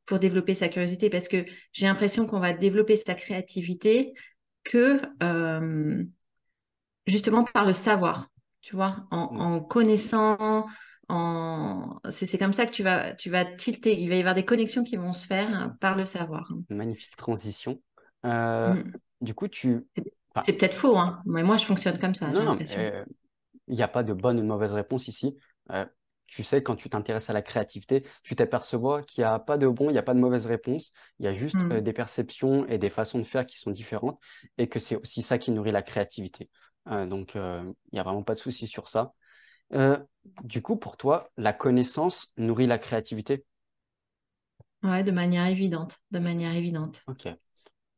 pour 0.04 0.18
développer 0.18 0.52
sa 0.52 0.68
curiosité, 0.68 1.08
parce 1.08 1.28
que 1.28 1.46
j'ai 1.72 1.86
l'impression 1.86 2.26
qu'on 2.26 2.40
va 2.40 2.52
développer 2.52 2.98
sa 2.98 3.14
créativité 3.14 4.12
que 4.64 5.00
justement 7.06 7.44
par 7.44 7.64
le 7.64 7.72
savoir, 7.72 8.28
tu 8.60 8.74
vois, 8.76 9.06
en, 9.10 9.58
mm. 9.58 9.68
connaissant, 9.68 10.66
en... 11.08 12.00
c'est 12.08 12.38
comme 12.38 12.52
ça 12.54 12.66
que 12.66 12.72
tu 12.72 12.82
vas, 12.82 13.14
tu 13.14 13.30
vas 13.30 13.44
tilter. 13.44 14.00
Il 14.00 14.08
va 14.08 14.16
y 14.16 14.20
avoir 14.20 14.34
des 14.34 14.44
connexions 14.44 14.84
qui 14.84 14.96
vont 14.96 15.12
se 15.12 15.26
faire 15.26 15.74
par 15.80 15.96
le 15.96 16.04
savoir. 16.04 16.50
Magnifique 16.70 17.16
transition. 17.16 17.80
Euh, 18.24 18.74
mm. 18.74 18.92
Du 19.20 19.34
coup, 19.34 19.48
tu. 19.48 19.86
C'est 20.44 20.54
peut-être 20.54 20.74
faux, 20.74 20.96
hein, 20.98 21.22
mais 21.26 21.44
moi 21.44 21.56
je 21.56 21.64
fonctionne 21.64 21.98
comme 21.98 22.14
ça. 22.14 22.26
Non, 22.28 22.42
non, 22.42 22.58
euh, 22.76 23.04
il 23.68 23.76
n'y 23.76 23.82
a 23.82 23.88
pas 23.88 24.02
de 24.02 24.12
bonne 24.12 24.38
ou 24.38 24.42
de 24.42 24.46
mauvaise 24.46 24.72
réponse 24.72 25.06
ici. 25.06 25.36
Euh, 26.24 26.34
tu 26.34 26.42
sais, 26.42 26.62
quand 26.62 26.76
tu 26.76 26.88
t'intéresses 26.88 27.30
à 27.30 27.32
la 27.32 27.42
créativité, 27.42 28.04
tu 28.22 28.34
t'aperçois 28.36 29.02
qu'il 29.02 29.22
n'y 29.22 29.26
a 29.26 29.38
pas 29.38 29.58
de 29.58 29.68
bon, 29.68 29.90
il 29.90 29.92
n'y 29.92 29.98
a 29.98 30.02
pas 30.02 30.14
de 30.14 30.20
mauvaise 30.20 30.46
réponse. 30.46 30.90
Il 31.18 31.24
y 31.24 31.28
a 31.28 31.34
juste 31.34 31.56
mm. 31.56 31.80
des 31.80 31.92
perceptions 31.92 32.66
et 32.66 32.78
des 32.78 32.90
façons 32.90 33.18
de 33.18 33.24
faire 33.24 33.46
qui 33.46 33.58
sont 33.58 33.70
différentes 33.70 34.18
et 34.58 34.68
que 34.68 34.78
c'est 34.78 34.96
aussi 34.96 35.22
ça 35.22 35.38
qui 35.38 35.50
nourrit 35.50 35.72
la 35.72 35.82
créativité. 35.82 36.50
donc, 36.86 37.34
il 37.34 37.74
n'y 37.92 37.98
a 37.98 38.02
vraiment 38.02 38.22
pas 38.22 38.34
de 38.34 38.38
souci 38.38 38.66
sur 38.66 38.88
ça. 38.88 39.12
Euh, 39.72 39.98
du 40.42 40.62
coup, 40.62 40.76
pour 40.76 40.96
toi, 40.96 41.30
la 41.36 41.52
connaissance 41.52 42.32
nourrit 42.36 42.66
la 42.66 42.78
créativité? 42.78 43.44
Ouais, 44.82 45.02
de 45.02 45.10
manière 45.10 45.46
évidente, 45.46 45.98
de 46.10 46.18
manière 46.18 46.54
évidente. 46.54 47.00
Ok. 47.06 47.28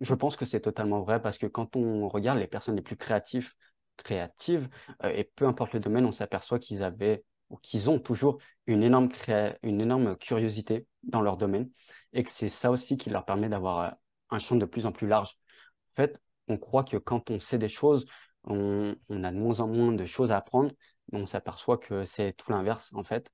Je 0.00 0.14
pense 0.14 0.36
que 0.36 0.44
c'est 0.44 0.60
totalement 0.60 1.00
vrai 1.00 1.20
parce 1.20 1.38
que 1.38 1.46
quand 1.46 1.74
on 1.74 2.08
regarde 2.08 2.38
les 2.38 2.46
personnes 2.46 2.76
les 2.76 2.82
plus 2.82 2.96
créatives, 2.96 3.52
créatives 3.96 4.68
euh, 5.04 5.08
et 5.08 5.24
peu 5.24 5.46
importe 5.46 5.72
le 5.72 5.80
domaine, 5.80 6.04
on 6.04 6.12
s'aperçoit 6.12 6.58
qu'ils 6.58 6.82
avaient 6.82 7.24
ou 7.50 7.56
qu'ils 7.58 7.90
ont 7.90 7.98
toujours 7.98 8.38
une 8.66 8.82
énorme, 8.82 9.08
une 9.62 9.80
énorme 9.80 10.16
curiosité 10.16 10.86
dans 11.02 11.20
leur 11.20 11.36
domaine 11.36 11.70
et 12.12 12.24
que 12.24 12.30
c'est 12.30 12.48
ça 12.48 12.70
aussi 12.70 12.96
qui 12.96 13.10
leur 13.10 13.24
permet 13.24 13.48
d'avoir 13.48 13.80
euh, 13.80 13.90
un 14.30 14.38
champ 14.38 14.56
de 14.56 14.64
plus 14.64 14.86
en 14.86 14.92
plus 14.92 15.06
large. 15.06 15.38
En 15.92 15.94
fait, 15.94 16.20
on 16.48 16.58
croit 16.58 16.84
que 16.84 16.96
quand 16.96 17.30
on 17.30 17.40
sait 17.40 17.58
des 17.58 17.68
choses, 17.68 18.06
on, 18.44 18.94
a 19.10 19.30
de 19.30 19.36
moins 19.36 19.60
en 19.60 19.68
moins 19.68 19.92
de 19.92 20.04
choses 20.04 20.32
à 20.32 20.36
apprendre, 20.36 20.72
on 21.12 21.26
s'aperçoit 21.26 21.78
que 21.78 22.04
c'est 22.04 22.32
tout 22.32 22.50
l'inverse, 22.50 22.92
en 22.94 23.02
fait. 23.02 23.30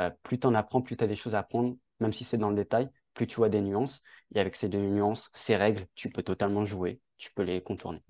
Euh, 0.00 0.10
plus 0.22 0.38
tu 0.38 0.46
en 0.46 0.54
apprends, 0.54 0.82
plus 0.82 0.96
tu 0.96 1.04
as 1.04 1.06
des 1.06 1.16
choses 1.16 1.34
à 1.34 1.40
apprendre, 1.40 1.76
même 2.00 2.12
si 2.12 2.24
c'est 2.24 2.38
dans 2.38 2.50
le 2.50 2.56
détail, 2.56 2.90
plus 3.14 3.26
tu 3.26 3.36
vois 3.36 3.48
des 3.48 3.60
nuances. 3.60 4.02
Et 4.34 4.40
avec 4.40 4.56
ces 4.56 4.68
nuances, 4.68 5.30
ces 5.34 5.56
règles, 5.56 5.86
tu 5.94 6.10
peux 6.10 6.22
totalement 6.22 6.64
jouer, 6.64 7.00
tu 7.16 7.30
peux 7.32 7.42
les 7.42 7.62
contourner. 7.62 8.02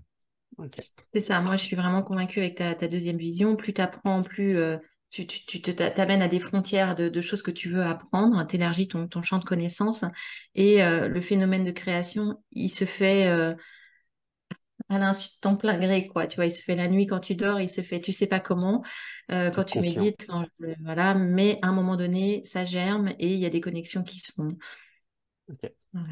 C'est 1.12 1.20
ça, 1.20 1.40
moi 1.40 1.56
je 1.56 1.64
suis 1.64 1.76
vraiment 1.76 2.02
convaincue 2.02 2.38
avec 2.38 2.56
ta, 2.56 2.74
deuxième 2.88 3.16
vision. 3.16 3.56
Plus 3.56 3.74
tu 3.74 3.80
apprends, 3.80 4.22
plus 4.22 4.56
euh, 4.56 4.78
tu, 5.14 5.62
t'amènes 5.62 6.22
à 6.22 6.28
des 6.28 6.40
frontières 6.40 6.94
de, 6.94 7.20
choses 7.20 7.42
que 7.42 7.50
tu 7.50 7.70
veux 7.70 7.82
apprendre, 7.82 8.46
tu 8.46 8.56
élargis 8.56 8.88
ton, 8.88 9.22
champ 9.22 9.38
de 9.38 9.44
connaissances. 9.44 10.04
Et 10.54 10.82
euh, 10.82 11.08
le 11.08 11.20
phénomène 11.20 11.64
de 11.64 11.70
création, 11.70 12.42
il 12.52 12.70
se 12.70 12.84
fait 12.84 13.54
à 14.88 14.98
l'insu 14.98 15.28
de 15.28 15.40
ton 15.40 15.56
plein 15.56 15.78
gré, 15.78 16.06
quoi. 16.06 16.26
Tu 16.26 16.36
vois, 16.36 16.46
il 16.46 16.52
se 16.52 16.62
fait 16.62 16.76
la 16.76 16.88
nuit 16.88 17.06
quand 17.06 17.20
tu 17.20 17.34
dors, 17.34 17.60
il 17.60 17.68
se 17.68 17.80
fait, 17.80 18.00
tu 18.00 18.12
sais 18.12 18.26
pas 18.26 18.40
comment, 18.40 18.82
euh, 19.30 19.50
quand 19.50 19.64
tu 19.64 19.80
médites, 19.80 20.26
voilà. 20.80 21.14
Mais 21.14 21.58
à 21.62 21.68
un 21.68 21.72
moment 21.72 21.96
donné, 21.96 22.42
ça 22.44 22.64
germe 22.64 23.08
et 23.18 23.32
il 23.32 23.38
y 23.38 23.46
a 23.46 23.50
des 23.50 23.60
connexions 23.60 24.02
qui 24.02 24.20
se 24.20 24.32
font. 24.32 24.56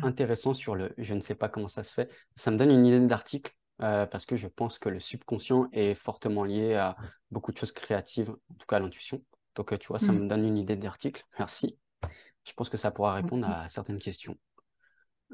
Intéressant 0.03 0.53
sur 0.53 0.75
le 0.75 0.93
je 0.99 1.15
ne 1.15 1.21
sais 1.21 1.35
pas 1.35 1.49
comment 1.49 1.69
ça 1.69 1.83
se 1.83 1.93
fait. 1.93 2.11
Ça 2.37 2.51
me 2.51 2.57
donne 2.57 2.71
une 2.71 2.87
idée 2.87 3.01
d'article 3.01 3.53
euh, 3.83 4.07
parce 4.07 4.27
que 4.27 4.37
je 4.37 4.49
pense 4.49 4.79
que 4.79 4.89
le 4.89 5.01
subconscient 5.01 5.69
est 5.73 5.95
fortement 5.95 6.45
lié 6.45 6.75
à 6.75 6.97
beaucoup 7.31 7.53
de 7.53 7.59
choses 7.59 7.73
créatives, 7.73 8.31
en 8.31 8.55
tout 8.55 8.67
cas 8.67 8.77
à 8.77 8.81
l'intuition. 8.81 9.23
Donc, 9.55 9.73
euh, 9.73 9.79
tu 9.79 9.89
vois, 9.89 9.99
ça 9.99 10.13
mm. 10.13 10.19
me 10.19 10.29
donne 10.29 10.45
une 10.45 10.59
idée 10.59 10.77
d'article. 10.77 11.25
Merci. 11.39 11.79
Je 12.45 12.53
pense 12.55 12.69
que 12.69 12.77
ça 12.77 12.91
pourra 12.91 13.15
répondre 13.15 13.49
à 13.49 13.69
certaines 13.69 13.99
questions. 13.99 14.37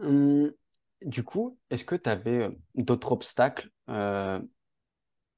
Hum, 0.01 0.53
du 1.05 1.23
coup, 1.23 1.59
est-ce 1.71 1.85
que 1.85 1.95
tu 1.95 2.09
avais 2.09 2.45
euh, 2.45 2.51
d'autres 2.75 3.13
obstacles 3.13 3.71
euh, 3.89 4.41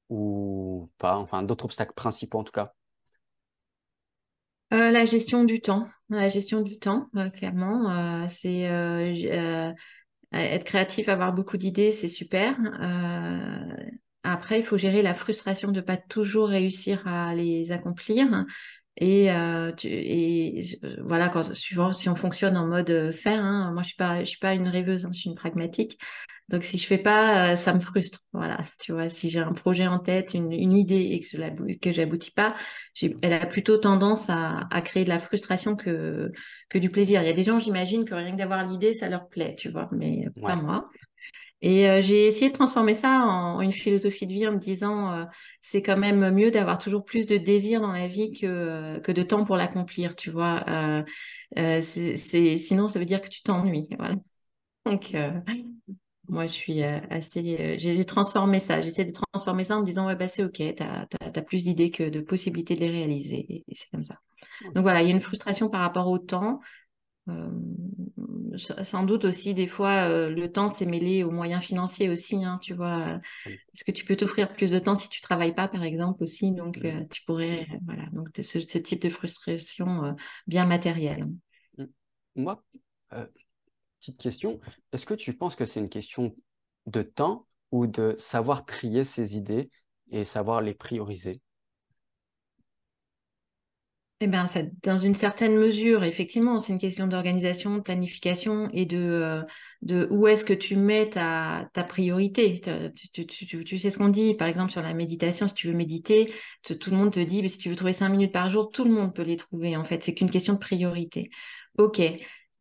ou 0.09 0.89
pas, 0.97 1.17
enfin 1.17 1.43
d'autres 1.43 1.65
obstacles 1.65 1.93
principaux 1.93 2.39
en 2.39 2.43
tout 2.43 2.51
cas? 2.51 2.73
Euh, 4.73 4.89
la 4.89 5.05
gestion 5.05 5.43
du 5.43 5.61
temps, 5.61 5.89
la 6.09 6.29
gestion 6.29 6.61
du 6.61 6.79
temps, 6.79 7.09
clairement, 7.33 8.27
c'est 8.29 8.69
être 10.31 10.63
créatif, 10.63 11.09
avoir 11.09 11.33
beaucoup 11.33 11.57
d'idées, 11.57 11.91
c'est 11.91 12.07
super. 12.07 12.55
après, 14.23 14.59
il 14.59 14.65
faut 14.65 14.77
gérer 14.77 15.01
la 15.01 15.13
frustration 15.13 15.69
de 15.71 15.81
ne 15.81 15.85
pas 15.85 15.97
toujours 15.97 16.49
réussir 16.49 17.07
à 17.07 17.35
les 17.35 17.71
accomplir. 17.71 18.45
Et, 18.97 19.31
euh, 19.31 19.71
euh, 19.85 20.95
voilà, 21.03 21.29
quand, 21.29 21.53
si 21.53 22.09
on 22.09 22.15
fonctionne 22.15 22.57
en 22.57 22.67
mode 22.67 22.89
euh, 22.89 23.11
faire, 23.11 23.43
hein, 23.43 23.71
moi 23.73 23.83
je 23.83 23.87
suis 23.89 23.97
pas, 23.97 24.25
suis 24.25 24.39
pas 24.39 24.53
une 24.53 24.67
rêveuse, 24.67 25.05
hein, 25.05 25.11
je 25.13 25.19
suis 25.19 25.29
une 25.29 25.35
pragmatique. 25.35 25.97
Donc 26.51 26.63
si 26.63 26.77
je 26.77 26.85
fais 26.85 26.97
pas, 26.97 27.55
ça 27.55 27.73
me 27.73 27.79
frustre. 27.79 28.19
Voilà, 28.33 28.59
tu 28.79 28.91
vois, 28.91 29.09
si 29.09 29.29
j'ai 29.29 29.39
un 29.39 29.53
projet 29.53 29.87
en 29.87 29.99
tête, 29.99 30.33
une, 30.33 30.51
une 30.51 30.73
idée 30.73 31.09
et 31.11 31.21
que 31.21 31.27
je 31.27 31.77
que 31.77 31.91
j'aboutis 31.91 32.31
pas, 32.31 32.55
elle 33.21 33.33
a 33.33 33.45
plutôt 33.45 33.77
tendance 33.77 34.29
à, 34.29 34.67
à, 34.69 34.81
créer 34.81 35.03
de 35.03 35.09
la 35.09 35.19
frustration 35.19 35.75
que 35.75 36.31
que 36.69 36.77
du 36.77 36.89
plaisir. 36.89 37.21
Il 37.21 37.27
y 37.27 37.29
a 37.29 37.33
des 37.33 37.43
gens, 37.43 37.59
j'imagine, 37.59 38.05
que 38.05 38.13
rien 38.13 38.31
que 38.33 38.37
d'avoir 38.37 38.65
l'idée, 38.65 38.93
ça 38.93 39.09
leur 39.09 39.27
plaît, 39.29 39.55
tu 39.57 39.69
vois, 39.69 39.89
mais 39.91 40.25
pas 40.41 40.55
moi. 40.55 40.89
Et 41.61 41.87
euh, 41.87 42.01
j'ai 42.01 42.25
essayé 42.25 42.49
de 42.49 42.55
transformer 42.55 42.95
ça 42.95 43.19
en 43.23 43.61
une 43.61 43.71
philosophie 43.71 44.25
de 44.25 44.33
vie 44.33 44.47
en 44.47 44.53
me 44.53 44.57
disant 44.57 45.13
euh, 45.13 45.25
c'est 45.61 45.83
quand 45.83 45.97
même 45.97 46.31
mieux 46.31 46.49
d'avoir 46.49 46.79
toujours 46.79 47.05
plus 47.05 47.27
de 47.27 47.37
désir 47.37 47.81
dans 47.81 47.91
la 47.91 48.07
vie 48.07 48.31
que, 48.31 48.99
que 48.99 49.11
de 49.11 49.21
temps 49.21 49.45
pour 49.45 49.57
l'accomplir, 49.57 50.15
tu 50.15 50.31
vois. 50.31 50.65
Euh, 50.67 51.81
c'est, 51.81 52.17
sinon, 52.57 52.87
ça 52.87 52.97
veut 52.97 53.05
dire 53.05 53.21
que 53.21 53.29
tu 53.29 53.43
t'ennuies. 53.43 53.87
Voilà. 53.97 54.15
Donc, 54.85 55.15
moi, 56.27 56.47
je 56.47 56.53
suis 56.53 56.83
assez. 56.83 57.77
j'ai 57.77 58.05
transformé 58.05 58.59
ça. 58.59 58.81
J'essaie 58.81 59.05
de 59.05 59.11
transformer 59.11 59.63
ça 59.63 59.77
en 59.77 59.81
me 59.81 59.85
disant 59.85 60.07
ouais, 60.07 60.15
bah, 60.15 60.27
c'est 60.27 60.43
OK, 60.43 60.53
tu 60.53 60.83
as, 60.83 61.41
plus 61.41 61.63
d'idées 61.63 61.91
que 61.91 62.09
de 62.09 62.21
possibilités 62.21 62.75
de 62.75 62.79
les 62.81 62.89
réaliser. 62.89 63.63
Et 63.67 63.75
c'est 63.75 63.89
comme 63.89 64.03
ça. 64.03 64.15
Donc 64.73 64.83
voilà, 64.83 65.01
il 65.01 65.09
y 65.09 65.11
a 65.11 65.15
une 65.15 65.21
frustration 65.21 65.69
par 65.69 65.81
rapport 65.81 66.07
au 66.07 66.19
temps. 66.19 66.61
Euh, 67.29 67.49
sans 68.57 69.03
doute 69.03 69.25
aussi, 69.25 69.53
des 69.53 69.67
fois, 69.67 70.09
euh, 70.09 70.29
le 70.29 70.51
temps 70.51 70.67
s'est 70.67 70.85
mêlé 70.85 71.23
aux 71.23 71.31
moyens 71.31 71.63
financiers 71.63 72.09
aussi, 72.09 72.43
hein, 72.43 72.59
tu 72.61 72.73
vois. 72.73 73.19
Est-ce 73.45 73.83
que 73.83 73.91
tu 73.91 74.05
peux 74.05 74.15
t'offrir 74.15 74.51
plus 74.53 74.71
de 74.71 74.79
temps 74.79 74.95
si 74.95 75.09
tu 75.09 75.21
travailles 75.21 75.55
pas, 75.55 75.67
par 75.67 75.83
exemple, 75.83 76.23
aussi? 76.23 76.51
Donc, 76.51 76.77
euh, 76.83 77.03
tu 77.11 77.23
pourrais, 77.23 77.67
voilà, 77.85 78.05
donc 78.11 78.29
ce, 78.35 78.59
ce, 78.59 78.77
type 78.77 79.01
de 79.01 79.09
frustration 79.09 80.15
bien 80.47 80.65
matérielle. 80.65 81.25
Mmh. 81.77 81.85
Moi, 82.35 82.63
petite 84.01 84.19
question, 84.19 84.59
est-ce 84.91 85.05
que 85.05 85.13
tu 85.13 85.33
penses 85.33 85.55
que 85.55 85.65
c'est 85.65 85.79
une 85.79 85.89
question 85.89 86.35
de 86.87 87.03
temps 87.03 87.45
ou 87.71 87.85
de 87.85 88.15
savoir 88.17 88.65
trier 88.65 89.03
ses 89.03 89.37
idées 89.37 89.69
et 90.09 90.23
savoir 90.23 90.61
les 90.61 90.73
prioriser? 90.73 91.39
Eh 94.23 94.27
bien, 94.27 94.45
dans 94.83 94.99
une 94.99 95.15
certaine 95.15 95.55
mesure, 95.55 96.03
effectivement, 96.03 96.59
c'est 96.59 96.73
une 96.73 96.79
question 96.79 97.07
d'organisation, 97.07 97.77
de 97.77 97.81
planification 97.81 98.69
et 98.71 98.85
de, 98.85 98.97
euh, 98.97 99.41
de 99.81 100.07
où 100.11 100.27
est-ce 100.27 100.45
que 100.45 100.53
tu 100.53 100.75
mets 100.75 101.09
ta, 101.09 101.67
ta 101.73 101.83
priorité. 101.83 102.61
Tu, 103.13 103.25
tu, 103.25 103.63
tu, 103.65 103.79
sais 103.79 103.89
ce 103.89 103.97
qu'on 103.97 104.09
dit, 104.09 104.35
par 104.35 104.47
exemple, 104.47 104.71
sur 104.71 104.83
la 104.83 104.93
méditation, 104.93 105.47
si 105.47 105.55
tu 105.55 105.67
veux 105.67 105.73
méditer, 105.73 106.31
tout 106.63 106.91
le 106.91 106.97
monde 106.97 107.13
te 107.13 107.19
dit, 107.19 107.41
mais 107.41 107.47
si 107.47 107.57
tu 107.57 107.69
veux 107.69 107.75
trouver 107.75 107.93
cinq 107.93 108.09
minutes 108.09 108.31
par 108.31 108.47
jour, 108.49 108.69
tout 108.71 108.83
le 108.83 108.91
monde 108.91 109.15
peut 109.15 109.23
les 109.23 109.37
trouver, 109.37 109.75
en 109.75 109.83
fait. 109.83 110.03
C'est 110.03 110.13
qu'une 110.13 110.29
question 110.29 110.53
de 110.53 110.59
priorité. 110.59 111.31
OK, 111.79 111.99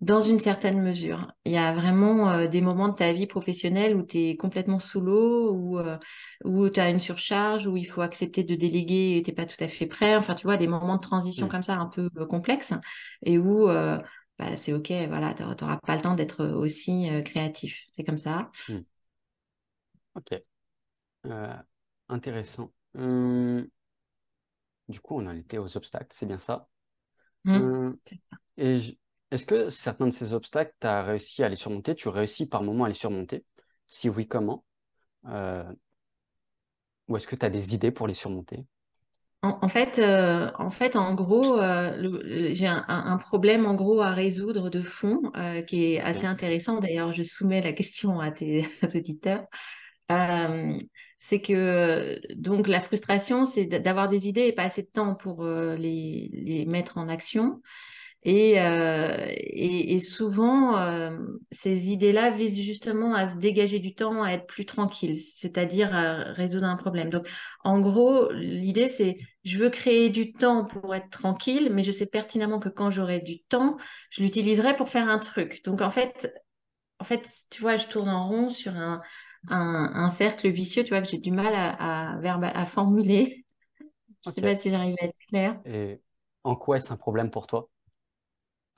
dans 0.01 0.23
une 0.23 0.39
certaine 0.39 0.81
mesure. 0.81 1.31
Il 1.45 1.53
y 1.53 1.59
a 1.59 1.73
vraiment 1.75 2.31
euh, 2.31 2.49
des 2.49 2.63
moments 2.63 2.89
de 2.89 2.95
ta 2.95 3.13
vie 3.13 3.27
professionnelle 3.27 3.95
où 3.95 4.03
tu 4.03 4.19
es 4.19 4.37
complètement 4.37 4.81
sous 4.81 5.01
l'eau, 5.01 5.53
où, 5.53 5.79
euh, 5.79 5.99
où 6.45 6.69
tu 6.71 6.81
as 6.81 6.89
une 6.89 6.99
surcharge, 6.99 7.67
où 7.67 7.77
il 7.77 7.85
faut 7.85 8.01
accepter 8.01 8.43
de 8.43 8.55
déléguer 8.55 9.19
et 9.19 9.23
tu 9.23 9.33
pas 9.33 9.45
tout 9.45 9.63
à 9.63 9.69
fait 9.69 9.87
prêt. 9.87 10.17
Enfin, 10.17 10.35
tu 10.35 10.47
vois, 10.47 10.57
des 10.57 10.69
moments 10.69 10.97
de 10.97 11.03
transition 11.03 11.47
mm. 11.47 11.51
comme 11.51 11.63
ça 11.63 11.75
un 11.75 11.87
peu 11.87 12.09
euh, 12.17 12.27
complexes 12.27 12.73
et 13.25 13.39
où 13.39 13.67
bah, 13.67 14.57
c'est 14.57 14.73
OK, 14.73 14.91
voilà, 15.09 15.35
tu 15.35 15.43
n'auras 15.43 15.77
pas 15.77 15.97
le 15.97 16.01
temps 16.01 16.15
d'être 16.15 16.47
aussi 16.47 17.09
créatif. 17.27 17.85
C'est 17.93 18.05
comme 18.05 18.19
ça. 18.19 18.51
Mm. 18.69 18.79
OK. 20.15 20.43
intéressant. 22.09 22.73
Hum, 22.97 23.69
du 24.89 24.99
coup, 25.01 25.17
on 25.21 25.27
en 25.27 25.37
était 25.37 25.59
aux 25.59 25.77
obstacles, 25.77 26.09
c'est 26.11 26.27
bien 26.27 26.39
ça? 26.39 26.69
Mmh. 27.45 27.55
Hum, 27.55 27.97
et 28.57 28.79
est-ce 29.31 29.47
que 29.47 29.71
certains 29.71 30.07
de 30.07 30.13
ces 30.13 30.33
obstacles, 30.33 30.75
tu 30.81 30.87
as 30.87 31.05
réussi 31.05 31.43
à 31.45 31.49
les 31.49 31.57
surmonter? 31.57 31.95
Tu 31.95 32.09
réussis 32.09 32.47
par 32.47 32.63
moment 32.63 32.85
à 32.85 32.89
les 32.89 32.95
surmonter? 32.95 33.45
Si 33.87 34.09
oui, 34.09 34.27
comment? 34.27 34.65
Euh, 35.27 35.65
ou 37.09 37.17
est-ce 37.17 37.29
que 37.29 37.37
tu 37.37 37.47
as 37.47 37.51
des 37.51 37.75
idées 37.75 37.93
pour 37.93 38.09
les 38.09 38.15
surmonter? 38.15 38.65
En, 39.43 39.69
fait, 39.69 39.99
euh, 39.99 40.51
en 40.59 40.71
fait, 40.71 40.97
en 40.97 41.15
gros, 41.15 41.59
euh, 41.59 42.53
j'ai 42.53 42.67
un, 42.67 43.17
problème 43.19 43.65
en 43.67 43.75
gros 43.75 44.01
à 44.01 44.11
résoudre 44.11 44.69
de 44.69 44.83
fond 44.83 45.23
qui 45.67 45.95
est 45.95 46.01
assez 46.01 46.27
intéressant. 46.27 46.81
D'ailleurs, 46.81 47.13
je 47.13 47.23
soumets 47.23 47.63
la 47.63 47.73
question 47.73 48.21
à 48.21 48.33
tes 48.33 48.69
auditeurs. 48.95 49.47
c'est 51.19 51.41
que 51.41 52.21
donc 52.35 52.69
la 52.69 52.81
frustration, 52.81 53.47
c'est 53.47 53.65
d'avoir 53.65 54.09
des 54.09 54.29
idées 54.29 54.49
et 54.49 54.53
pas 54.53 54.65
assez 54.65 54.83
de 54.83 54.91
temps 54.91 55.15
pour 55.15 55.45
les, 55.45 56.31
les 56.33 56.67
mettre 56.67 56.99
en 56.99 57.09
action. 57.09 57.63
Et, 58.23 58.61
euh, 58.61 59.27
et, 59.31 59.95
et, 59.95 59.99
souvent, 60.01 60.77
euh, 60.79 61.11
ces 61.53 61.91
idées-là 61.91 62.31
visent 62.31 62.61
justement 62.61 63.15
à 63.15 63.27
se 63.27 63.37
dégager 63.39 63.79
du 63.79 63.95
temps, 63.95 64.23
à 64.23 64.33
être 64.33 64.47
plus 64.47 64.67
tranquille, 64.67 65.17
c'est-à-dire 65.17 65.95
à 65.95 66.25
résoudre 66.35 66.67
un 66.67 66.77
problème. 66.77 67.09
Donc, 67.09 67.27
en 67.65 67.81
gros, 67.81 68.31
l'idée, 68.33 68.89
c'est 68.89 69.17
je 69.45 69.57
veux 69.57 69.71
créer 69.71 70.11
du 70.11 70.33
temps 70.35 70.67
pour 70.67 70.95
être 70.95 71.09
tranquille, 71.09 71.71
mais 71.73 71.83
je 71.83 71.93
sais 71.93 72.05
pertinemment 72.07 72.59
que 72.61 72.69
quand 72.69 72.91
j'aurai 72.91 73.21
du 73.21 73.41
temps, 73.43 73.79
je 74.11 74.23
l'utiliserai 74.23 74.77
pour 74.77 74.91
faire 74.91 75.09
un 75.09 75.19
truc. 75.19 75.65
Donc, 75.65 75.81
en 75.81 75.91
fait, 75.91 76.31
en 76.99 77.05
fait, 77.05 77.29
tu 77.51 77.63
vois, 77.63 77.77
je 77.77 77.87
tourne 77.89 78.09
en 78.11 78.29
rond 78.29 78.51
sur 78.51 78.77
un, 78.77 79.03
un, 79.49 79.93
un 79.95 80.09
cercle 80.11 80.49
vicieux, 80.51 80.85
tu 80.85 80.91
vois, 80.91 81.03
que 81.03 81.09
j'ai 81.09 81.19
du 81.19 81.33
mal 81.33 81.55
à, 81.55 82.15
à, 82.15 82.61
à 82.61 82.67
formuler. 82.67 83.47
Je 84.25 84.31
sais 84.31 84.43
ok. 84.43 84.43
pas 84.43 84.57
si 84.57 84.71
j'arrive 84.71 84.97
à 85.01 85.07
être 85.07 85.19
claire. 85.29 85.61
Et 85.65 86.03
en 86.45 86.55
quoi 86.55 86.77
est-ce 86.77 86.93
un 86.93 86.97
problème 86.99 87.31
pour 87.31 87.47
toi? 87.47 87.71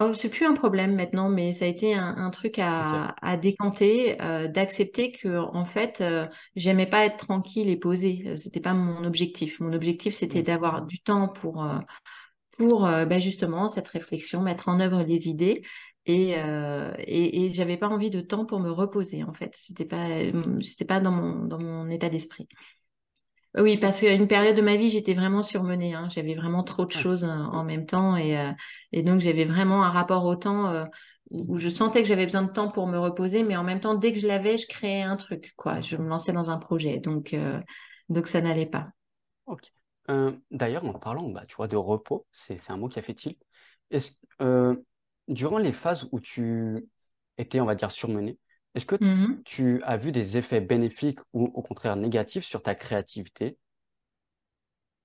Oh, 0.04 0.12
c'est 0.14 0.30
plus 0.30 0.46
un 0.46 0.54
problème 0.54 0.94
maintenant, 0.96 1.28
mais 1.28 1.52
ça 1.52 1.66
a 1.66 1.68
été 1.68 1.94
un, 1.94 2.16
un 2.16 2.30
truc 2.30 2.58
à, 2.58 3.14
à 3.20 3.36
décanter, 3.36 4.20
euh, 4.22 4.48
d'accepter 4.48 5.12
que 5.12 5.36
en 5.38 5.66
fait, 5.66 6.00
euh, 6.00 6.26
j'aimais 6.56 6.86
pas 6.86 7.04
être 7.04 7.18
tranquille 7.18 7.68
et 7.68 7.76
posée. 7.76 8.24
Euh, 8.26 8.36
C'était 8.36 8.60
pas 8.60 8.72
mon 8.72 9.04
objectif. 9.04 9.60
Mon 9.60 9.72
objectif, 9.74 10.14
c'était 10.14 10.42
d'avoir 10.42 10.86
du 10.86 10.98
temps 11.00 11.28
pour 11.28 11.62
euh, 11.62 11.78
pour 12.58 12.82
ben, 12.82 13.20
justement 13.20 13.68
cette 13.68 13.88
réflexion, 13.88 14.42
mettre 14.42 14.68
en 14.68 14.80
œuvre 14.80 15.04
des 15.04 15.28
idées. 15.28 15.62
Et, 16.06 16.32
et, 16.32 17.44
et 17.46 17.50
j'avais 17.50 17.76
pas 17.78 17.88
envie 17.88 18.10
de 18.10 18.20
temps 18.20 18.46
pour 18.46 18.60
me 18.60 18.70
reposer 18.70 19.24
en 19.24 19.32
fait. 19.34 19.52
C'était 19.56 19.84
pas 19.86 20.08
c'était 20.62 20.84
pas 20.84 21.00
dans 21.00 21.12
mon 21.12 21.46
dans 21.46 21.58
mon 21.60 21.88
état 21.90 22.08
d'esprit. 22.10 22.48
Oui, 23.54 23.76
parce 23.76 24.00
qu'à 24.00 24.12
une 24.14 24.28
période 24.28 24.56
de 24.56 24.62
ma 24.62 24.76
vie, 24.76 24.88
j'étais 24.88 25.12
vraiment 25.12 25.42
surmenée. 25.42 25.94
hein. 25.94 26.08
J'avais 26.10 26.34
vraiment 26.34 26.62
trop 26.62 26.86
de 26.86 26.90
choses 26.90 27.24
euh, 27.24 27.28
en 27.28 27.64
même 27.64 27.84
temps. 27.84 28.16
Et, 28.16 28.38
euh, 28.38 28.50
et 28.92 29.02
donc, 29.02 29.20
j'avais 29.20 29.44
vraiment 29.44 29.84
un 29.84 29.90
rapport 29.90 30.24
au 30.24 30.36
temps 30.36 30.70
euh, 30.70 30.84
où 31.30 31.58
je 31.58 31.68
sentais 31.68 32.02
que 32.02 32.08
j'avais 32.08 32.24
besoin 32.24 32.42
de 32.42 32.50
temps 32.50 32.70
pour 32.70 32.86
me 32.86 32.98
reposer. 32.98 33.42
Mais 33.42 33.56
en 33.56 33.62
même 33.62 33.80
temps, 33.80 33.94
dès 33.94 34.14
que 34.14 34.18
je 34.18 34.26
l'avais, 34.26 34.56
je 34.56 34.66
créais 34.66 35.02
un 35.02 35.16
truc, 35.16 35.52
quoi. 35.56 35.82
Je 35.82 35.96
me 35.96 36.08
lançais 36.08 36.32
dans 36.32 36.50
un 36.50 36.56
projet. 36.56 36.98
Donc, 36.98 37.34
euh, 37.34 37.60
donc 38.08 38.26
ça 38.26 38.40
n'allait 38.40 38.66
pas. 38.66 38.86
ok. 39.46 39.70
D'ailleurs, 40.50 40.84
en 40.84 40.98
parlant, 40.98 41.28
bah, 41.28 41.44
tu 41.46 41.56
vois, 41.56 41.68
de 41.68 41.76
repos, 41.76 42.26
c'est, 42.32 42.58
un 42.70 42.76
mot 42.76 42.88
qui 42.88 42.98
a 42.98 43.02
fait 43.02 43.14
tilt. 43.14 43.38
Est-ce, 43.90 44.12
durant 45.28 45.58
les 45.58 45.72
phases 45.72 46.08
où 46.10 46.20
tu 46.20 46.86
étais, 47.38 47.60
on 47.60 47.66
va 47.66 47.74
dire, 47.74 47.90
surmené, 47.90 48.38
est-ce 48.74 48.86
que 48.86 48.96
Mhm. 49.00 49.44
tu 49.44 49.82
as 49.84 49.96
vu 49.96 50.12
des 50.12 50.36
effets 50.38 50.60
bénéfiques 50.60 51.20
ou 51.32 51.46
au 51.46 51.62
contraire 51.62 51.96
négatifs 51.96 52.44
sur 52.44 52.62
ta 52.62 52.74
créativité? 52.74 53.58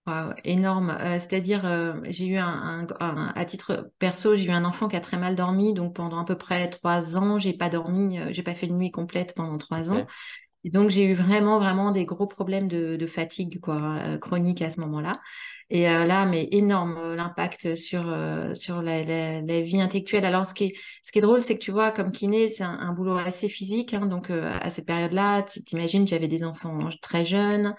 Waouh, 0.06 0.34
énorme. 0.46 0.92
Euh, 0.92 1.20
c'est-à-dire, 1.20 1.66
euh, 1.66 1.96
j'ai 2.06 2.28
eu 2.28 2.38
un, 2.38 2.48
un- 2.48 2.88
un- 3.02 3.34
à 3.36 3.44
titre 3.44 3.92
perso, 4.00 4.38
j'ai 4.38 4.46
eu 4.46 4.52
un 4.52 4.64
enfant 4.64 4.88
qui 4.88 4.96
a 4.96 5.02
très 5.02 5.18
mal 5.18 5.36
dormi. 5.36 5.74
Donc, 5.74 5.96
pendant 5.96 6.20
à 6.20 6.26
peu 6.26 6.38
près 6.38 6.70
trois 6.70 7.18
ans, 7.18 7.38
j'ai 7.40 7.52
pas 7.54 7.70
dormi, 7.70 8.18
euh, 8.18 8.28
j'ai 8.32 8.42
pas 8.42 8.56
fait 8.56 8.68
de 8.68 8.74
nuit 8.74 8.90
complète 8.92 9.36
pendant 9.36 9.58
trois 9.58 9.92
ans. 9.92 10.08
Et 10.64 10.72
donc, 10.72 10.90
j'ai 10.92 11.06
eu 11.06 11.14
vraiment, 11.16 11.60
vraiment 11.60 11.92
des 11.92 12.06
gros 12.06 12.28
problèmes 12.28 12.68
de, 12.70 12.98
de 12.98 13.08
fatigue, 13.08 13.60
quoi, 13.62 14.18
chronique 14.22 14.62
à 14.62 14.70
ce 14.72 14.80
moment-là. 14.82 15.22
Et 15.70 15.90
euh, 15.90 16.06
là, 16.06 16.26
mais 16.26 16.48
énorme 16.52 16.98
euh, 16.98 17.16
l'impact 17.16 17.76
sur, 17.76 18.08
euh, 18.10 18.54
sur 18.56 18.82
la, 18.82 19.04
la, 19.04 19.42
la 19.42 19.62
vie 19.62 19.82
intellectuelle. 19.82 20.24
Alors, 20.24 20.46
ce 20.46 20.54
qui 20.54 20.66
est, 20.66 20.74
ce 21.04 21.12
qui 21.12 21.20
est 21.20 21.22
drôle, 21.22 21.44
c'est 21.44 21.58
que 21.58 21.64
tu 21.64 21.72
vois, 21.72 21.92
comme 21.92 22.12
kiné, 22.14 22.48
c'est 22.48 22.64
un, 22.64 22.94
boulot 22.94 23.18
assez 23.18 23.50
physique. 23.50 23.94
hein. 23.94 24.06
donc, 24.06 24.30
euh, 24.30 24.58
à 24.62 24.70
cette 24.70 24.86
période-là, 24.86 25.44
tu 25.44 25.62
t'imagines, 25.64 26.08
j'avais 26.08 26.30
des 26.30 26.44
enfants 26.46 26.90
très 27.02 27.26
jeunes. 27.26 27.76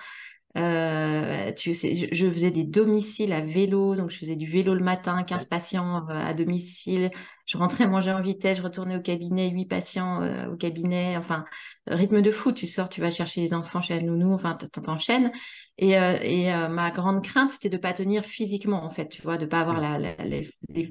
Euh, 0.59 1.53
tu 1.53 1.73
sais, 1.75 1.94
je, 1.94 2.07
je 2.11 2.31
faisais 2.31 2.51
des 2.51 2.64
domiciles 2.64 3.33
à 3.33 3.40
vélo, 3.42 3.94
donc 3.94 4.11
je 4.11 4.18
faisais 4.18 4.35
du 4.35 4.47
vélo 4.51 4.75
le 4.75 4.83
matin, 4.83 5.23
15 5.23 5.44
ok, 5.44 5.49
patients 5.49 6.09
euh, 6.09 6.12
à 6.12 6.35
domicile. 6.35 7.11
Je 7.47 7.57
rentrais 7.59 7.87
manger 7.87 8.11
en 8.12 8.21
vitesse, 8.21 8.59
je 8.59 8.62
retournais 8.62 8.97
au 8.97 9.01
cabinet, 9.01 9.51
8 9.51 9.66
patients 9.66 10.23
euh, 10.23 10.49
au 10.51 10.57
cabinet. 10.57 11.16
Enfin, 11.16 11.44
rythme 11.87 12.23
de 12.23 12.31
fou, 12.33 12.53
tu 12.53 12.66
sors, 12.66 12.88
tu 12.88 13.01
vas 13.01 13.11
chercher 13.11 13.40
les 13.40 13.55
enfants 13.55 13.81
chez 13.81 13.94
la 13.94 14.03
nounou, 14.03 14.33
enfin, 14.35 14.57
t'enchaînes. 14.57 15.31
Et, 15.79 15.97
euh, 15.97 16.18
et 16.23 16.47
ma 16.68 16.90
grande 16.90 17.23
crainte, 17.25 17.53
c'était 17.53 17.71
de 17.71 17.77
pas 17.77 17.92
tenir 17.92 18.25
physiquement, 18.25 18.85
en 18.85 18.90
fait, 18.90 19.09
tu 19.09 19.23
vois, 19.23 19.38
de 19.38 19.47
pas 19.47 19.61
avoir 19.61 19.81
la, 19.81 19.97
la, 19.99 20.16
la, 20.16 20.40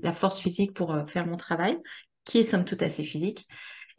la 0.02 0.14
force 0.14 0.40
physique 0.40 0.74
pour 0.74 0.96
faire 1.08 1.28
mon 1.28 1.36
travail, 1.36 1.78
qui 2.24 2.38
est 2.40 2.44
somme 2.44 2.64
toute 2.64 2.82
assez 2.82 3.04
physique. 3.04 3.46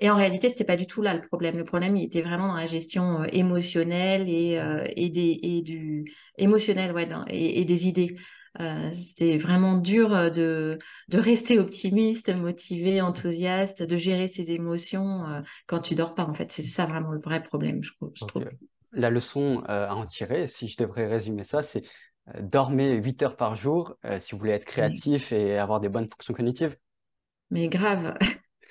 Et 0.01 0.11
en 0.11 0.17
réalité, 0.17 0.49
c'était 0.49 0.65
pas 0.65 0.77
du 0.77 0.87
tout 0.87 1.03
là 1.03 1.15
le 1.15 1.21
problème. 1.21 1.57
Le 1.59 1.65
problème, 1.65 1.97
il 1.97 2.05
était 2.05 2.23
vraiment 2.23 2.49
dans 2.49 2.55
la 2.57 2.67
gestion 2.69 3.23
euh, 3.23 3.27
émotionnelle 3.33 4.29
et, 4.29 4.59
euh, 4.59 4.85
et 4.97 5.11
des 5.11 5.39
et 5.43 5.63
du 5.63 6.13
émotionnel, 6.37 6.93
ouais, 6.93 7.09
et, 7.29 7.61
et 7.61 7.65
des 7.65 7.89
idées. 7.89 8.17
Euh, 8.61 8.91
c'était 8.95 9.39
vraiment 9.39 9.77
dur 9.77 10.13
euh, 10.15 10.31
de 10.31 10.79
de 11.09 11.19
rester 11.19 11.59
optimiste, 11.59 12.35
motivé, 12.35 13.01
enthousiaste, 13.01 13.83
de 13.83 13.97
gérer 13.97 14.27
ses 14.27 14.51
émotions 14.51 15.27
euh, 15.29 15.41
quand 15.67 15.81
tu 15.81 15.95
dors 15.95 16.15
pas. 16.15 16.25
En 16.25 16.35
fait, 16.35 16.51
c'est 16.51 16.63
ça 16.63 16.87
vraiment 16.87 17.13
le 17.13 17.21
vrai 17.21 17.43
problème, 17.43 17.83
je, 17.83 17.93
je 18.15 18.25
trouve. 18.25 18.45
La 18.93 19.11
leçon 19.11 19.63
euh, 19.69 19.87
à 19.89 19.95
en 19.95 20.07
tirer, 20.07 20.47
si 20.47 20.67
je 20.69 20.77
devrais 20.77 21.07
résumer 21.07 21.45
ça, 21.45 21.63
c'est 21.63 21.83
dormez 22.41 22.95
8 22.97 23.23
heures 23.23 23.37
par 23.37 23.55
jour 23.55 23.97
si 24.19 24.33
vous 24.33 24.39
voulez 24.39 24.53
être 24.53 24.67
créatif 24.67 25.33
et 25.33 25.57
avoir 25.57 25.81
des 25.81 25.89
bonnes 25.89 26.09
fonctions 26.11 26.35
cognitives. 26.35 26.77
mais 27.51 27.69
grave. 27.69 28.17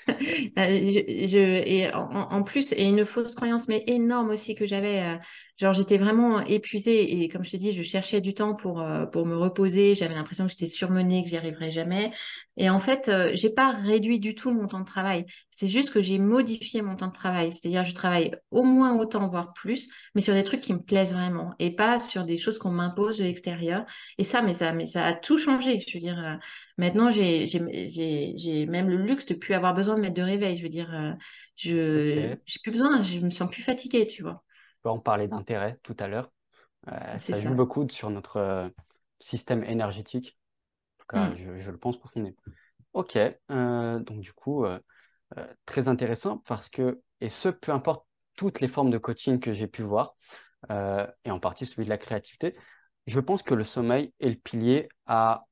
Euh, 0.57 0.81
je, 1.27 1.37
et 1.67 1.93
en, 1.93 2.09
en 2.31 2.43
plus, 2.43 2.71
et 2.73 2.83
une 2.83 3.05
fausse 3.05 3.35
croyance, 3.35 3.67
mais 3.67 3.83
énorme 3.87 4.29
aussi 4.29 4.55
que 4.55 4.65
j'avais. 4.65 5.17
Genre, 5.57 5.73
j'étais 5.73 5.97
vraiment 5.97 6.39
épuisée 6.41 7.23
et 7.23 7.29
comme 7.29 7.43
je 7.43 7.51
te 7.51 7.57
dis, 7.57 7.73
je 7.73 7.83
cherchais 7.83 8.21
du 8.21 8.33
temps 8.33 8.55
pour, 8.55 8.81
euh, 8.81 9.05
pour 9.05 9.25
me 9.25 9.35
reposer. 9.37 9.95
J'avais 9.95 10.13
l'impression 10.15 10.45
que 10.45 10.51
j'étais 10.51 10.67
surmenée, 10.67 11.23
que 11.23 11.29
j'y 11.29 11.37
arriverais 11.37 11.71
jamais. 11.71 12.11
Et 12.57 12.69
en 12.69 12.79
fait, 12.79 13.09
euh, 13.09 13.31
j'ai 13.33 13.49
pas 13.49 13.71
réduit 13.71 14.19
du 14.19 14.35
tout 14.35 14.51
mon 14.51 14.67
temps 14.67 14.79
de 14.79 14.85
travail. 14.85 15.25
C'est 15.51 15.67
juste 15.67 15.91
que 15.91 16.01
j'ai 16.01 16.19
modifié 16.19 16.81
mon 16.81 16.95
temps 16.95 17.07
de 17.07 17.13
travail. 17.13 17.51
C'est-à-dire, 17.51 17.85
je 17.85 17.93
travaille 17.93 18.31
au 18.51 18.63
moins 18.63 18.95
autant, 18.97 19.27
voire 19.29 19.53
plus, 19.53 19.89
mais 20.15 20.21
sur 20.21 20.33
des 20.33 20.43
trucs 20.43 20.61
qui 20.61 20.73
me 20.73 20.81
plaisent 20.81 21.13
vraiment 21.13 21.53
et 21.59 21.75
pas 21.75 21.99
sur 21.99 22.23
des 22.25 22.37
choses 22.37 22.57
qu'on 22.57 22.71
m'impose 22.71 23.17
de 23.19 23.23
l'extérieur. 23.23 23.85
Et 24.17 24.23
ça, 24.23 24.41
mais 24.41 24.53
ça, 24.53 24.71
mais 24.73 24.85
ça 24.85 25.05
a 25.05 25.13
tout 25.13 25.37
changé. 25.37 25.79
Je 25.87 25.93
veux 25.97 25.99
dire. 26.01 26.17
euh, 26.19 26.35
Maintenant, 26.77 27.09
j'ai, 27.09 27.47
j'ai, 27.47 27.89
j'ai, 27.89 28.33
j'ai 28.37 28.65
même 28.67 28.87
le 28.89 28.97
luxe 28.97 29.25
de 29.25 29.33
plus 29.33 29.53
avoir 29.55 29.73
besoin 29.73 29.95
de 29.95 30.01
mettre 30.01 30.13
de 30.13 30.21
réveil. 30.21 30.57
Je 30.57 30.61
veux 30.63 30.69
dire, 30.69 31.15
je, 31.55 32.35
j'ai 32.45 32.59
plus 32.61 32.71
besoin, 32.71 33.01
je 33.03 33.19
me 33.19 33.29
sens 33.31 33.49
plus 33.49 33.63
fatiguée, 33.63 34.07
tu 34.07 34.21
vois. 34.23 34.43
On 34.93 35.00
parler 35.00 35.28
d'intérêt 35.28 35.80
tout 35.84 35.95
à 36.00 36.08
l'heure. 36.08 36.32
Euh, 36.89 37.17
ça 37.17 37.39
joue 37.41 37.50
ça. 37.50 37.56
beaucoup 37.56 37.88
sur 37.89 38.10
notre 38.10 38.38
euh, 38.38 38.69
système 39.19 39.63
énergétique. 39.63 40.38
En 40.97 41.02
tout 41.02 41.08
cas, 41.08 41.30
Hmm. 41.30 41.36
je, 41.36 41.58
je 41.58 41.71
le 41.71 41.78
pense 41.78 41.97
profondément. 41.97 42.36
Ok, 42.93 43.17
euh, 43.17 44.00
donc 44.00 44.19
du 44.21 44.34
coup, 44.34 44.65
euh, 44.65 44.80
très 45.65 45.88
intéressant 45.88 46.39
parce 46.39 46.69
que, 46.69 47.02
et 47.21 47.30
ce, 47.30 47.50
peu 47.50 47.71
importe 47.71 48.06
toutes 48.36 48.62
les 48.62 48.67
formes 48.67 48.89
de 48.89 48.97
coaching 48.97 49.39
que 49.39 49.54
j'ai 49.54 49.67
pu 49.67 49.84
voir, 49.84 50.15
et 50.69 51.32
en 51.32 51.39
partie 51.39 51.65
celui 51.65 51.86
de 51.86 51.89
la 51.89 51.97
créativité, 51.97 52.54
je 53.06 53.19
pense 53.19 53.41
que 53.43 53.54
le 53.54 53.63
sommeil 53.63 54.13
est 54.19 54.30
le 54.30 54.36
pilier 54.36 54.89
à... 55.06 55.45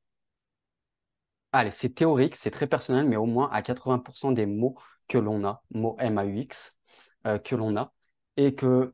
Allez, 1.51 1.71
c'est 1.71 1.89
théorique, 1.89 2.35
c'est 2.35 2.51
très 2.51 2.67
personnel, 2.67 3.05
mais 3.07 3.15
au 3.15 3.25
moins 3.25 3.49
à 3.51 3.61
80% 3.61 4.31
des 4.31 4.45
mots 4.45 4.75
que 5.07 5.17
l'on 5.17 5.45
a, 5.45 5.63
mots 5.71 5.95
M-A-U-X, 5.99 6.77
que 7.23 7.55
l'on 7.55 7.77
a, 7.77 7.93
et 8.37 8.55
que 8.55 8.93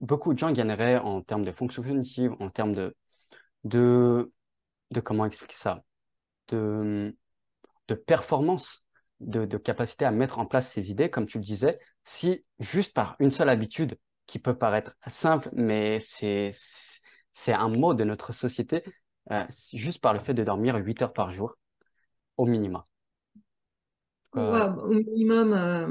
beaucoup 0.00 0.32
de 0.32 0.38
gens 0.38 0.52
gagneraient 0.52 0.98
en 0.98 1.22
termes 1.22 1.44
de 1.44 1.52
fonction 1.52 1.82
cognitive, 1.82 2.34
en 2.40 2.50
termes 2.50 2.74
de, 2.74 2.96
de, 3.64 4.32
comment 5.02 5.26
expliquer 5.26 5.56
ça, 5.56 5.84
de, 6.48 7.16
de 7.88 7.94
performance, 7.94 8.86
de, 9.20 9.44
de 9.44 9.58
capacité 9.58 10.04
à 10.04 10.10
mettre 10.10 10.38
en 10.38 10.46
place 10.46 10.70
ces 10.70 10.90
idées, 10.90 11.10
comme 11.10 11.26
tu 11.26 11.38
le 11.38 11.44
disais, 11.44 11.78
si 12.04 12.44
juste 12.58 12.94
par 12.94 13.16
une 13.18 13.30
seule 13.30 13.48
habitude 13.48 13.98
qui 14.26 14.38
peut 14.38 14.56
paraître 14.56 14.96
simple, 15.08 15.50
mais 15.52 15.98
c'est, 16.00 16.52
un 17.48 17.68
mot 17.68 17.94
de 17.94 18.04
notre 18.04 18.32
société, 18.32 18.84
euh, 19.30 19.44
juste 19.72 20.00
par 20.00 20.14
le 20.14 20.20
fait 20.20 20.34
de 20.34 20.44
dormir 20.44 20.76
8 20.76 21.02
heures 21.02 21.12
par 21.12 21.32
jour 21.32 21.56
au 22.36 22.46
Ouais, 24.34 24.60
au 24.84 24.88
minimum, 24.90 25.52
euh, 25.52 25.86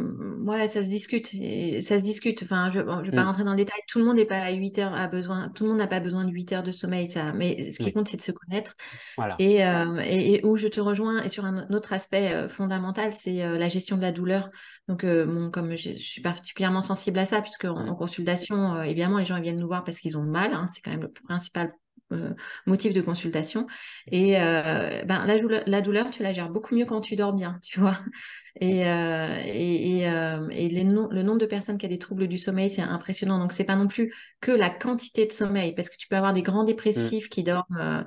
ouais, 0.45 0.67
ça 0.69 0.81
se 0.81 0.87
discute. 0.89 1.33
Et 1.33 1.81
ça 1.81 1.97
se 1.99 2.03
discute. 2.03 2.41
Enfin, 2.43 2.69
je 2.71 2.79
ne 2.79 3.01
vais 3.05 3.11
pas 3.11 3.23
Hmm, 3.23 3.25
rentrer 3.25 3.43
dans 3.43 3.51
le 3.51 3.57
détail. 3.57 3.79
Tout 3.87 3.99
le 3.99 4.05
monde 4.05 4.15
n'est 4.15 4.25
pas 4.25 4.39
à 4.41 4.51
8 4.51 4.77
heures, 4.79 4.93
a 4.93 5.07
besoin, 5.07 5.49
tout 5.49 5.63
le 5.63 5.69
monde 5.69 5.79
n'a 5.79 5.87
pas 5.87 5.99
besoin 5.99 6.23
de 6.25 6.31
8 6.31 6.51
heures 6.53 6.63
de 6.63 6.71
sommeil, 6.71 7.07
ça. 7.07 7.33
Mais 7.33 7.71
ce 7.71 7.79
qui 7.79 7.91
oui, 7.91 7.93
compte, 7.93 8.07
c'est 8.07 8.17
de 8.17 8.21
se 8.21 8.31
connaître. 8.31 8.75
voilà. 9.17 9.39
Et, 9.39 9.65
euh, 9.65 9.99
et, 10.05 10.35
et 10.35 10.45
où 10.45 10.57
je 10.57 10.67
te 10.67 10.81
rejoins, 10.81 11.23
et 11.23 11.29
sur 11.29 11.45
un 11.45 11.67
autre 11.71 11.93
aspect 11.93 12.33
euh, 12.33 12.49
fondamental, 12.49 13.13
c'est 13.13 13.43
euh, 13.43 13.57
la 13.57 13.69
gestion 13.69 13.97
de 13.97 14.01
la 14.03 14.11
douleur. 14.13 14.49
Donc, 14.87 15.05
bon, 15.05 15.51
comme 15.51 15.75
je, 15.77 15.91
je 15.93 15.97
suis 15.97 16.21
particulièrement 16.21 16.81
sensible 16.81 17.19
à 17.19 17.25
ça, 17.25 17.41
puisque 17.41 17.65
en, 17.65 17.87
en 17.87 17.95
consultation, 17.95 18.81
évidemment, 18.83 19.19
les 19.19 19.25
gens 19.25 19.37
ils 19.37 19.43
viennent 19.43 19.59
nous 19.59 19.67
voir 19.67 19.83
parce 19.83 19.99
qu'ils 19.99 20.17
ont 20.17 20.23
mal. 20.23 20.53
hein, 20.53 20.67
c'est 20.67 20.81
quand 20.81 20.91
même 20.91 21.01
le 21.03 21.11
principal 21.11 21.73
euh, 22.11 22.33
motif 22.65 22.93
de 22.93 23.01
consultation. 23.01 23.67
Et 24.11 24.39
euh, 24.39 25.03
ben, 25.05 25.25
la 25.25 25.39
douleur, 25.39 25.63
la 25.67 25.81
douleur, 25.81 26.09
tu 26.11 26.23
la 26.23 26.33
gères 26.33 26.49
beaucoup 26.49 26.75
mieux 26.75 26.85
quand 26.85 27.01
tu 27.01 27.15
dors 27.15 27.33
bien, 27.33 27.59
tu 27.63 27.79
vois. 27.79 27.99
Et, 28.61 28.85
euh, 28.87 29.37
et, 29.45 29.99
et, 29.99 30.03
et 30.51 30.69
les 30.69 30.83
no- 30.83 31.09
le 31.11 31.23
nombre 31.23 31.39
de 31.39 31.45
personnes 31.45 31.77
qui 31.77 31.85
a 31.85 31.89
des 31.89 31.99
troubles 31.99 32.27
du 32.27 32.37
sommeil, 32.37 32.69
c'est 32.69 32.81
impressionnant. 32.81 33.39
Donc, 33.39 33.53
c'est 33.53 33.63
pas 33.63 33.75
non 33.75 33.87
plus 33.87 34.13
que 34.41 34.51
la 34.51 34.69
quantité 34.69 35.25
de 35.25 35.31
sommeil, 35.31 35.73
parce 35.75 35.89
que 35.89 35.97
tu 35.97 36.07
peux 36.07 36.15
avoir 36.17 36.33
des 36.33 36.41
grands 36.41 36.63
hmm, 36.95 37.09
dépressifs 37.13 37.29
qui 37.29 37.43
dorment 37.43 38.05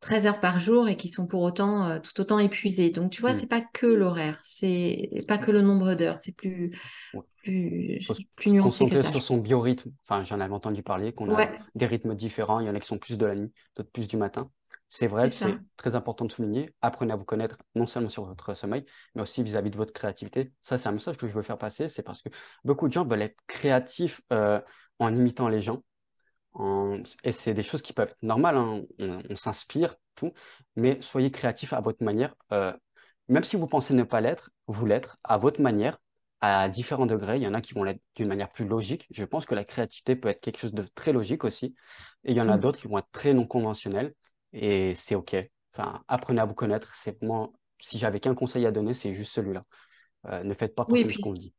13 0.00 0.26
heures 0.26 0.40
par 0.40 0.58
jour 0.58 0.88
et 0.88 0.96
qui 0.96 1.08
sont 1.08 1.26
pour 1.26 1.42
autant 1.42 1.88
euh, 1.88 1.98
tout 1.98 2.20
autant 2.20 2.38
épuisés. 2.38 2.90
Donc, 2.90 3.10
tu 3.10 3.20
vois, 3.20 3.32
hmm. 3.32 3.36
c'est 3.36 3.48
pas 3.48 3.60
que 3.60 3.86
l'horaire, 3.86 4.38
c'est 4.42 5.10
pas 5.26 5.38
que 5.38 5.50
le 5.50 5.62
nombre 5.62 5.94
d'heures, 5.94 6.18
c'est 6.18 6.36
plus, 6.36 6.78
Ouais. 7.14 7.22
plus, 7.42 8.06
plus 8.36 8.50
se 8.50 8.60
concentrer 8.60 9.02
sur 9.02 9.22
son 9.22 9.38
biorhythme. 9.38 9.90
Enfin, 10.04 10.22
j'en 10.24 10.40
avais 10.40 10.54
entendu 10.54 10.82
parler, 10.82 11.12
qu'on 11.12 11.34
a 11.34 11.48
des 11.74 11.86
rythmes 11.86 12.14
différents. 12.14 12.60
Il 12.60 12.66
y 12.66 12.70
en 12.70 12.74
a 12.74 12.80
qui 12.80 12.88
sont 12.88 12.98
plus 12.98 13.18
de 13.18 13.26
la 13.26 13.34
nuit, 13.34 13.52
d'autres 13.74 13.90
plus 13.90 14.06
du 14.06 14.16
matin. 14.16 14.50
C'est 14.88 15.08
vrai, 15.08 15.30
c'est 15.30 15.56
très 15.76 15.96
important 15.96 16.24
de 16.26 16.32
souligner. 16.32 16.72
Apprenez 16.80 17.12
à 17.12 17.16
vous 17.16 17.24
connaître, 17.24 17.58
non 17.74 17.86
seulement 17.86 18.08
sur 18.08 18.24
votre 18.24 18.54
sommeil, 18.54 18.84
mais 19.14 19.22
aussi 19.22 19.42
vis-à-vis 19.42 19.70
de 19.70 19.76
votre 19.76 19.92
créativité. 19.92 20.52
Ça, 20.62 20.78
c'est 20.78 20.88
un 20.88 20.92
message 20.92 21.16
que 21.16 21.26
je 21.26 21.32
veux 21.32 21.42
faire 21.42 21.58
passer. 21.58 21.88
C'est 21.88 22.02
parce 22.02 22.22
que 22.22 22.28
beaucoup 22.64 22.86
de 22.86 22.92
gens 22.92 23.04
veulent 23.04 23.22
être 23.22 23.36
créatifs 23.48 24.20
euh, 24.32 24.60
en 25.00 25.14
imitant 25.14 25.48
les 25.48 25.60
gens. 25.60 25.82
En- 26.58 27.00
Et 27.24 27.32
c'est 27.32 27.54
des 27.54 27.62
choses 27.62 27.82
qui 27.82 27.92
peuvent 27.92 28.08
être 28.10 28.22
normales, 28.22 28.56
hein. 28.56 28.82
On, 28.98 29.20
on 29.30 29.36
s'inspire, 29.36 29.96
tout. 30.14 30.32
Mais 30.76 31.00
soyez 31.02 31.30
créatifs 31.30 31.72
à 31.72 31.80
votre 31.80 32.02
manière. 32.04 32.34
Euh, 32.52 32.72
même 33.28 33.44
si 33.44 33.56
vous 33.56 33.66
pensez 33.66 33.94
ne 33.94 34.02
pas 34.04 34.20
l'être, 34.20 34.50
vous 34.66 34.86
l'être 34.86 35.18
à 35.24 35.38
votre 35.38 35.60
manière, 35.60 35.98
à 36.40 36.68
différents 36.68 37.06
degrés. 37.06 37.36
Il 37.36 37.42
y 37.42 37.46
en 37.48 37.54
a 37.54 37.60
qui 37.60 37.74
vont 37.74 37.82
l'être 37.84 38.00
d'une 38.14 38.28
manière 38.28 38.50
plus 38.52 38.66
logique. 38.66 39.06
Je 39.10 39.24
pense 39.24 39.46
que 39.46 39.54
la 39.54 39.64
créativité 39.64 40.16
peut 40.16 40.28
être 40.28 40.40
quelque 40.40 40.58
chose 40.58 40.72
de 40.74 40.84
très 40.94 41.12
logique 41.12 41.44
aussi. 41.44 41.74
Et 42.24 42.32
il 42.32 42.36
y 42.36 42.40
en 42.40 42.48
a 42.48 42.56
Mm. 42.56 42.60
d'autres 42.60 42.78
qui 42.80 42.88
vont 42.88 42.98
être 42.98 43.10
très 43.12 43.34
non 43.34 43.46
conventionnels. 43.46 44.14
Et 44.52 44.94
c'est 44.94 45.14
OK. 45.14 45.36
Enfin, 45.74 46.02
apprenez 46.08 46.40
à 46.40 46.46
vous 46.46 46.54
connaître. 46.54 46.94
C'est 46.94 47.18
vraiment, 47.18 47.52
si 47.80 47.98
j'avais 47.98 48.20
qu'un 48.20 48.34
conseil 48.34 48.64
à 48.66 48.70
donner, 48.72 48.94
c'est 48.94 49.12
juste 49.12 49.32
celui-là. 49.34 49.64
Euh, 50.28 50.44
ne 50.44 50.54
faites 50.54 50.74
pas 50.74 50.86
Oui, 50.88 51.04
forcément 51.06 51.12
ce 51.14 51.18
qu'on 51.20 51.30
vous 51.32 51.38
dit. 51.38 51.54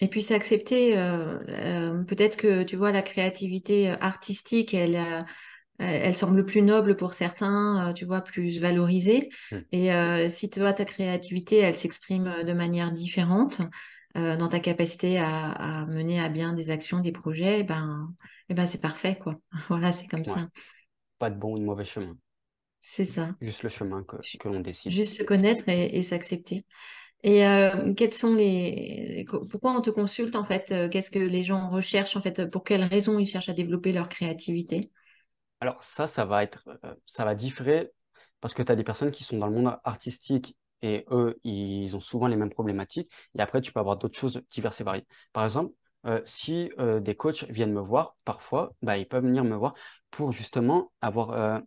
Et 0.00 0.08
puis 0.08 0.22
s'accepter, 0.22 0.96
euh, 0.96 1.38
euh, 1.48 2.04
peut-être 2.04 2.36
que 2.36 2.62
tu 2.62 2.76
vois 2.76 2.92
la 2.92 3.02
créativité 3.02 3.90
euh, 3.90 3.96
artistique, 4.00 4.74
elle, 4.74 6.16
semble 6.16 6.44
plus 6.44 6.62
noble 6.62 6.96
pour 6.96 7.14
certains, 7.14 7.92
tu 7.94 8.04
vois, 8.04 8.20
plus 8.20 8.60
valorisée. 8.60 9.28
Hmm. 9.50 9.58
Et 9.72 9.92
euh, 9.92 10.28
si 10.28 10.50
toi 10.50 10.72
ta 10.72 10.84
créativité, 10.84 11.58
elle 11.58 11.76
s'exprime 11.76 12.42
de 12.44 12.52
manière 12.52 12.90
différente 12.92 13.60
euh, 14.16 14.36
dans 14.36 14.48
ta 14.48 14.60
capacité 14.60 15.18
à, 15.18 15.50
à 15.82 15.86
mener 15.86 16.20
à 16.20 16.28
bien 16.28 16.52
des 16.52 16.70
actions, 16.70 17.00
des 17.00 17.12
projets, 17.12 17.60
eh 17.60 17.64
ben, 17.64 18.12
eh 18.48 18.54
ben 18.54 18.66
c'est 18.66 18.80
parfait 18.80 19.18
quoi. 19.18 19.36
Voilà, 19.68 19.92
c'est 19.92 20.06
comme 20.08 20.20
Ouais. 20.20 20.26
ça. 20.34 20.48
Pas 21.18 21.30
de 21.30 21.36
bon 21.36 21.54
ou 21.54 21.58
de 21.58 21.64
mauvais 21.64 21.84
chemin. 21.84 22.16
C'est 22.80 23.04
ça. 23.04 23.34
Juste 23.40 23.62
le 23.62 23.68
chemin 23.68 24.02
que, 24.04 24.16
que 24.38 24.48
l'on 24.48 24.60
décide. 24.60 24.92
Juste 24.92 25.16
se 25.18 25.22
connaître 25.22 25.68
et, 25.68 25.96
et 25.96 26.02
s'accepter. 26.02 26.64
Et 27.24 27.46
euh, 27.46 27.94
quels 27.94 28.14
sont 28.14 28.34
les... 28.34 29.26
Pourquoi 29.50 29.72
on 29.72 29.80
te 29.80 29.90
consulte 29.90 30.36
en 30.36 30.44
fait? 30.44 30.70
Euh, 30.70 30.88
Qu'est-ce 30.88 31.10
que 31.10 31.18
les 31.18 31.42
gens 31.42 31.68
recherchent 31.68 32.16
en 32.16 32.22
fait? 32.22 32.46
Pour 32.50 32.64
quelles 32.64 32.84
raisons 32.84 33.18
ils 33.18 33.26
cherchent 33.26 33.48
à 33.48 33.54
développer 33.54 33.92
leur 33.92 34.08
créativité? 34.08 34.90
Alors 35.60 35.82
ça, 35.82 36.06
ça 36.06 36.24
va 36.24 36.42
être, 36.44 36.68
euh, 36.84 36.94
ça 37.06 37.24
va 37.24 37.34
différer 37.34 37.90
parce 38.40 38.54
que 38.54 38.62
tu 38.62 38.70
as 38.70 38.76
des 38.76 38.84
personnes 38.84 39.10
qui 39.10 39.24
sont 39.24 39.36
dans 39.36 39.48
le 39.48 39.54
monde 39.54 39.76
artistique 39.82 40.56
et 40.80 41.04
eux, 41.10 41.40
ils 41.42 41.96
ont 41.96 42.00
souvent 42.00 42.28
les 42.28 42.36
mêmes 42.36 42.50
problématiques. 42.50 43.10
Et 43.36 43.40
après, 43.40 43.60
tu 43.60 43.72
peux 43.72 43.80
avoir 43.80 43.96
d'autres 43.96 44.16
choses 44.16 44.40
diverses 44.50 44.80
et 44.80 44.84
variées. 44.84 45.06
Par 45.32 45.44
exemple, 45.44 45.72
si 46.24 46.70
des 47.00 47.16
coachs 47.16 47.42
viennent 47.50 47.72
me 47.72 47.80
voir, 47.80 48.14
parfois, 48.24 48.72
bah, 48.80 48.96
ils 48.96 49.08
peuvent 49.08 49.24
venir 49.24 49.42
me 49.42 49.56
voir 49.56 49.74
pour 50.12 50.30
justement 50.30 50.92
avoir 51.00 51.62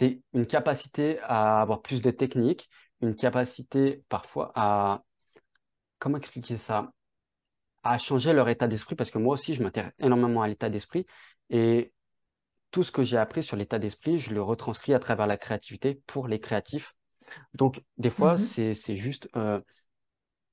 une 0.00 0.46
capacité 0.46 1.18
à 1.22 1.60
avoir 1.62 1.82
plus 1.82 2.02
de 2.02 2.10
techniques, 2.10 2.68
une 3.00 3.14
capacité 3.14 4.02
parfois 4.08 4.52
à, 4.54 5.02
comment 5.98 6.18
expliquer 6.18 6.56
ça? 6.56 6.92
À 7.82 7.98
changer 7.98 8.32
leur 8.32 8.48
état 8.48 8.66
d'esprit 8.66 8.96
parce 8.96 9.10
que 9.10 9.18
moi 9.18 9.34
aussi, 9.34 9.54
je 9.54 9.62
m'intéresse 9.62 9.92
énormément 9.98 10.42
à 10.42 10.48
l'état 10.48 10.68
d'esprit. 10.68 11.06
Et 11.50 11.92
tout 12.72 12.82
ce 12.82 12.92
que 12.92 13.02
j'ai 13.02 13.16
appris 13.16 13.42
sur 13.42 13.56
l'état 13.56 13.78
d'esprit, 13.78 14.18
je 14.18 14.34
le 14.34 14.42
retranscris 14.42 14.92
à 14.92 14.98
travers 14.98 15.26
la 15.26 15.36
créativité 15.36 16.02
pour 16.06 16.26
les 16.28 16.40
créatifs. 16.40 16.94
Donc, 17.54 17.82
des 17.96 18.10
fois, 18.10 18.32
Mhm. 18.32 18.38
c'est, 18.38 18.74
c'est 18.74 18.96
juste 18.96 19.28
euh, 19.36 19.60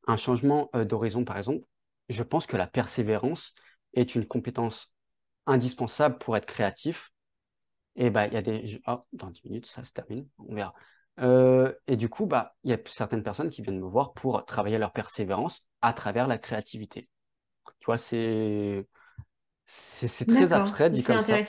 un 0.08 0.18
changement 0.18 0.70
euh, 0.76 0.86
d'horizon, 0.86 1.24
par 1.24 1.38
exemple. 1.38 1.66
Je 2.10 2.24
pense 2.24 2.46
que 2.46 2.58
la 2.58 2.68
persévérance 2.68 3.56
est 3.94 4.16
une 4.16 4.26
compétence 4.26 4.94
indispensable 5.46 6.18
pour 6.18 6.38
être 6.38 6.46
créatif. 6.46 7.12
Et 7.96 8.10
bah, 8.10 8.28
il 8.28 8.34
y 8.34 8.38
a 8.38 8.42
des... 8.42 8.82
oh, 8.88 9.00
dans 9.14 9.30
10 9.30 9.44
minutes, 9.46 9.66
ça 9.68 9.84
se 9.84 9.94
termine, 9.94 10.28
on 10.40 10.56
verra. 10.56 10.74
Euh, 11.20 11.72
et 11.88 11.96
du 11.96 12.10
coup, 12.10 12.26
bah, 12.26 12.56
il 12.64 12.72
y 12.72 12.74
a 12.74 12.78
certaines 12.86 13.24
personnes 13.24 13.50
qui 13.50 13.62
viennent 13.62 13.80
me 13.80 13.88
voir 13.88 14.14
pour 14.14 14.44
travailler 14.46 14.78
leur 14.78 14.92
persévérance 14.92 15.68
à 15.82 15.94
travers 15.94 16.28
la 16.28 16.38
créativité. 16.38 17.08
Tu 17.80 17.86
vois, 17.86 17.98
c'est, 17.98 18.88
c'est, 19.66 20.28
très 20.28 20.54
abstrait 20.54 20.90
dit 20.90 21.02
c'est 21.02 21.14
comme 21.14 21.24
ça. 21.24 21.40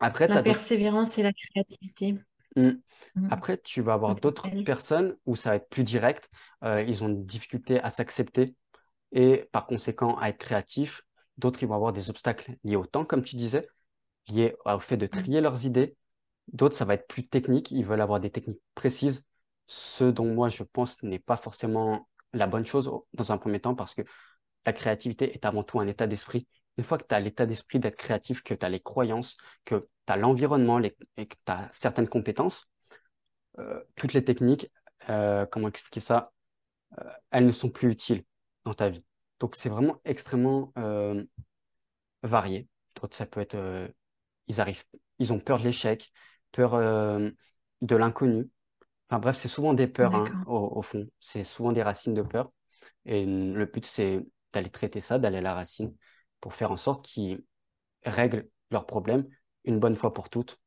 Après, 0.00 0.26
La 0.28 0.42
persévérance 0.42 1.18
et 1.18 1.22
la 1.22 1.32
créativité. 1.32 2.14
Mm. 2.56 2.70
Mhm. 3.14 3.28
Après, 3.30 3.58
tu 3.58 3.82
vas 3.82 3.94
avoir 3.94 4.16
d'autres 4.16 4.48
personnes 4.64 5.16
où 5.26 5.36
ça 5.36 5.50
va 5.50 5.56
être 5.56 5.68
plus 5.68 5.84
direct. 5.84 6.28
Euh, 6.64 6.82
ils 6.82 7.04
ont 7.04 7.08
une 7.08 7.24
difficulté 7.24 7.80
à 7.80 7.90
s'accepter 7.90 8.54
et 9.12 9.48
par 9.52 9.66
conséquent 9.66 10.16
à 10.16 10.28
être 10.28 10.38
créatifs. 10.38 11.02
D'autres, 11.38 11.62
ils 11.62 11.66
vont 11.66 11.74
avoir 11.74 11.92
des 11.92 12.10
obstacles 12.10 12.56
liés 12.64 12.76
au 12.76 12.84
temps, 12.84 13.04
comme 13.04 13.22
tu 13.22 13.36
disais, 13.36 13.68
liés 14.28 14.54
au 14.64 14.78
fait 14.80 14.96
de 14.96 15.06
Mhm. 15.06 15.22
trier 15.22 15.40
leurs 15.40 15.66
idées. 15.66 15.96
D'autres, 16.48 16.76
ça 16.76 16.84
va 16.84 16.94
être 16.94 17.06
plus 17.06 17.28
technique. 17.28 17.70
Ils 17.70 17.84
veulent 17.84 18.00
avoir 18.00 18.20
des 18.20 18.30
techniques 18.30 18.60
précises, 18.74 19.24
ce 19.66 20.04
dont 20.04 20.26
moi, 20.26 20.48
je 20.48 20.62
pense 20.64 21.02
n'est 21.02 21.18
pas 21.18 21.36
forcément 21.36 22.08
la 22.32 22.46
bonne 22.46 22.64
chose 22.64 22.90
dans 23.14 23.32
un 23.32 23.38
premier 23.38 23.60
temps 23.60 23.74
parce 23.74 23.94
que 23.94 24.02
la 24.66 24.72
créativité 24.72 25.34
est 25.34 25.44
avant 25.44 25.62
tout 25.64 25.80
un 25.80 25.86
état 25.86 26.06
d'esprit. 26.06 26.46
Une 26.78 26.84
fois 26.84 26.98
que 26.98 27.04
tu 27.06 27.14
as 27.14 27.20
l'état 27.20 27.46
d'esprit 27.46 27.78
d'être 27.78 27.96
créatif, 27.96 28.42
que 28.42 28.54
tu 28.54 28.64
as 28.64 28.68
les 28.68 28.80
croyances, 28.80 29.36
que 29.64 29.88
tu 30.06 30.12
as 30.12 30.16
l'environnement 30.16 30.80
et 30.80 30.90
que 31.26 31.36
tu 31.36 31.52
as 31.52 31.68
certaines 31.72 32.08
compétences, 32.08 32.68
euh, 33.58 33.82
toutes 33.96 34.14
les 34.14 34.24
techniques, 34.24 34.70
euh, 35.10 35.46
comment 35.46 35.68
expliquer 35.68 36.00
ça, 36.00 36.32
euh, 36.98 37.10
elles 37.30 37.46
ne 37.46 37.52
sont 37.52 37.70
plus 37.70 37.90
utiles 37.90 38.24
dans 38.64 38.74
ta 38.74 38.88
vie. 38.90 39.04
Donc 39.40 39.56
c'est 39.56 39.68
vraiment 39.68 40.00
extrêmement 40.04 40.72
varié. 42.22 42.68
Donc 43.00 43.14
ça 43.14 43.26
peut 43.26 43.40
être, 43.40 43.56
ils 44.46 44.60
arrivent, 44.60 44.84
ils 45.18 45.32
ont 45.32 45.40
peur 45.40 45.58
de 45.58 45.64
l'échec, 45.64 46.12
peur 46.52 46.74
euh, 46.74 47.30
de 47.82 47.96
l'inconnu. 47.96 48.50
Enfin 49.10 49.20
bref, 49.20 49.36
c'est 49.36 49.48
souvent 49.48 49.74
des 49.74 49.86
peurs 49.88 50.14
hein, 50.16 50.34
au, 50.46 50.58
au 50.78 50.82
fond. 50.82 51.08
C'est 51.20 51.44
souvent 51.44 51.72
des 51.72 51.82
racines 51.82 52.14
de 52.14 52.22
peur. 52.22 52.52
Et 53.06 53.26
le 53.26 53.66
but, 53.66 53.86
c'est 53.86 54.26
d'aller 54.52 54.70
traiter 54.70 55.00
ça, 55.00 55.18
d'aller 55.18 55.38
à 55.38 55.42
la 55.42 55.54
racine, 55.54 55.96
pour 56.40 56.54
faire 56.54 56.72
en 56.72 56.76
sorte 56.78 57.04
qu'ils 57.06 57.44
règlent 58.04 58.48
leurs 58.70 58.86
problèmes 58.86 59.26
une 59.64 59.80
bonne 59.80 59.96
fois 59.96 60.14
pour 60.14 60.30
toutes, 60.30 60.60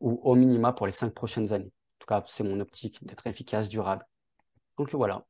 ou 0.00 0.20
au 0.24 0.34
minima 0.36 0.72
pour 0.74 0.86
les 0.86 0.92
cinq 0.92 1.14
prochaines 1.14 1.52
années. 1.52 1.66
En 1.72 1.98
tout 2.00 2.06
cas, 2.08 2.24
c'est 2.28 2.44
mon 2.44 2.60
optique 2.60 3.04
d'être 3.06 3.26
efficace, 3.28 3.68
durable. 3.70 4.06
Donc 4.78 4.90
voilà. 4.94 5.26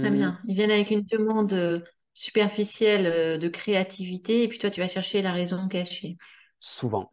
Très 0.00 0.10
Hum, 0.10 0.12
bien. 0.12 0.40
Ils 0.46 0.54
viennent 0.56 0.70
avec 0.70 0.90
une 0.90 1.02
demande 1.04 1.52
euh, 1.52 1.80
superficielle 2.14 3.06
euh, 3.06 3.38
de 3.38 3.48
créativité 3.48 4.42
et 4.44 4.48
puis 4.48 4.58
toi, 4.58 4.70
tu 4.70 4.80
vas 4.80 4.88
chercher 4.88 5.22
la 5.22 5.32
raison 5.32 5.66
cachée. 5.68 6.16
souvent, 6.58 7.12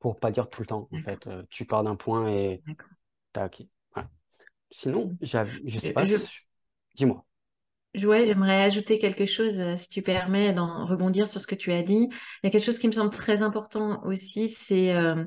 pour 0.00 0.18
pas 0.20 0.30
dire 0.30 0.48
tout 0.50 0.62
le 0.62 0.66
temps, 0.66 0.88
en 0.92 0.98
fait, 0.98 1.28
tu 1.50 1.64
pars 1.66 1.84
d'un 1.84 1.96
point 1.96 2.28
et 2.30 2.62
D'accord. 2.66 2.96
tac. 3.32 3.62
Voilà. 3.94 4.10
Sinon, 4.70 5.16
j'av- 5.22 5.58
je 5.66 5.78
sais 5.80 5.92
Je, 5.92 5.92
pas, 5.92 6.06
je- 6.06 6.16
si- 6.16 6.40
dis-moi. 6.94 7.26
ouais, 8.04 8.26
j'aimerais 8.26 8.62
ajouter 8.62 8.98
quelque 8.98 9.26
chose, 9.26 9.60
euh, 9.60 9.76
si 9.76 9.88
tu 9.88 10.02
permets, 10.02 10.52
d'en 10.52 10.86
rebondir 10.86 11.28
sur 11.28 11.40
ce 11.40 11.46
que 11.46 11.54
tu 11.54 11.72
as 11.72 11.82
dit. 11.82 12.08
Il 12.42 12.44
y 12.44 12.46
a 12.46 12.50
quelque 12.50 12.64
chose 12.64 12.78
qui 12.78 12.86
me 12.88 12.92
semble 12.92 13.10
très 13.10 13.42
important 13.42 14.02
aussi, 14.04 14.48
c'est 14.48 14.94
euh, 14.94 15.24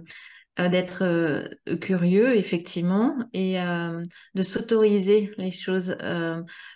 d'être 0.58 1.04
euh, 1.04 1.48
curieux, 1.82 2.36
effectivement, 2.38 3.18
et 3.34 3.62
euh, 3.62 4.04
de 4.36 4.44
s'autoriser 4.44 5.32
les 5.38 5.52
choses. 5.52 5.98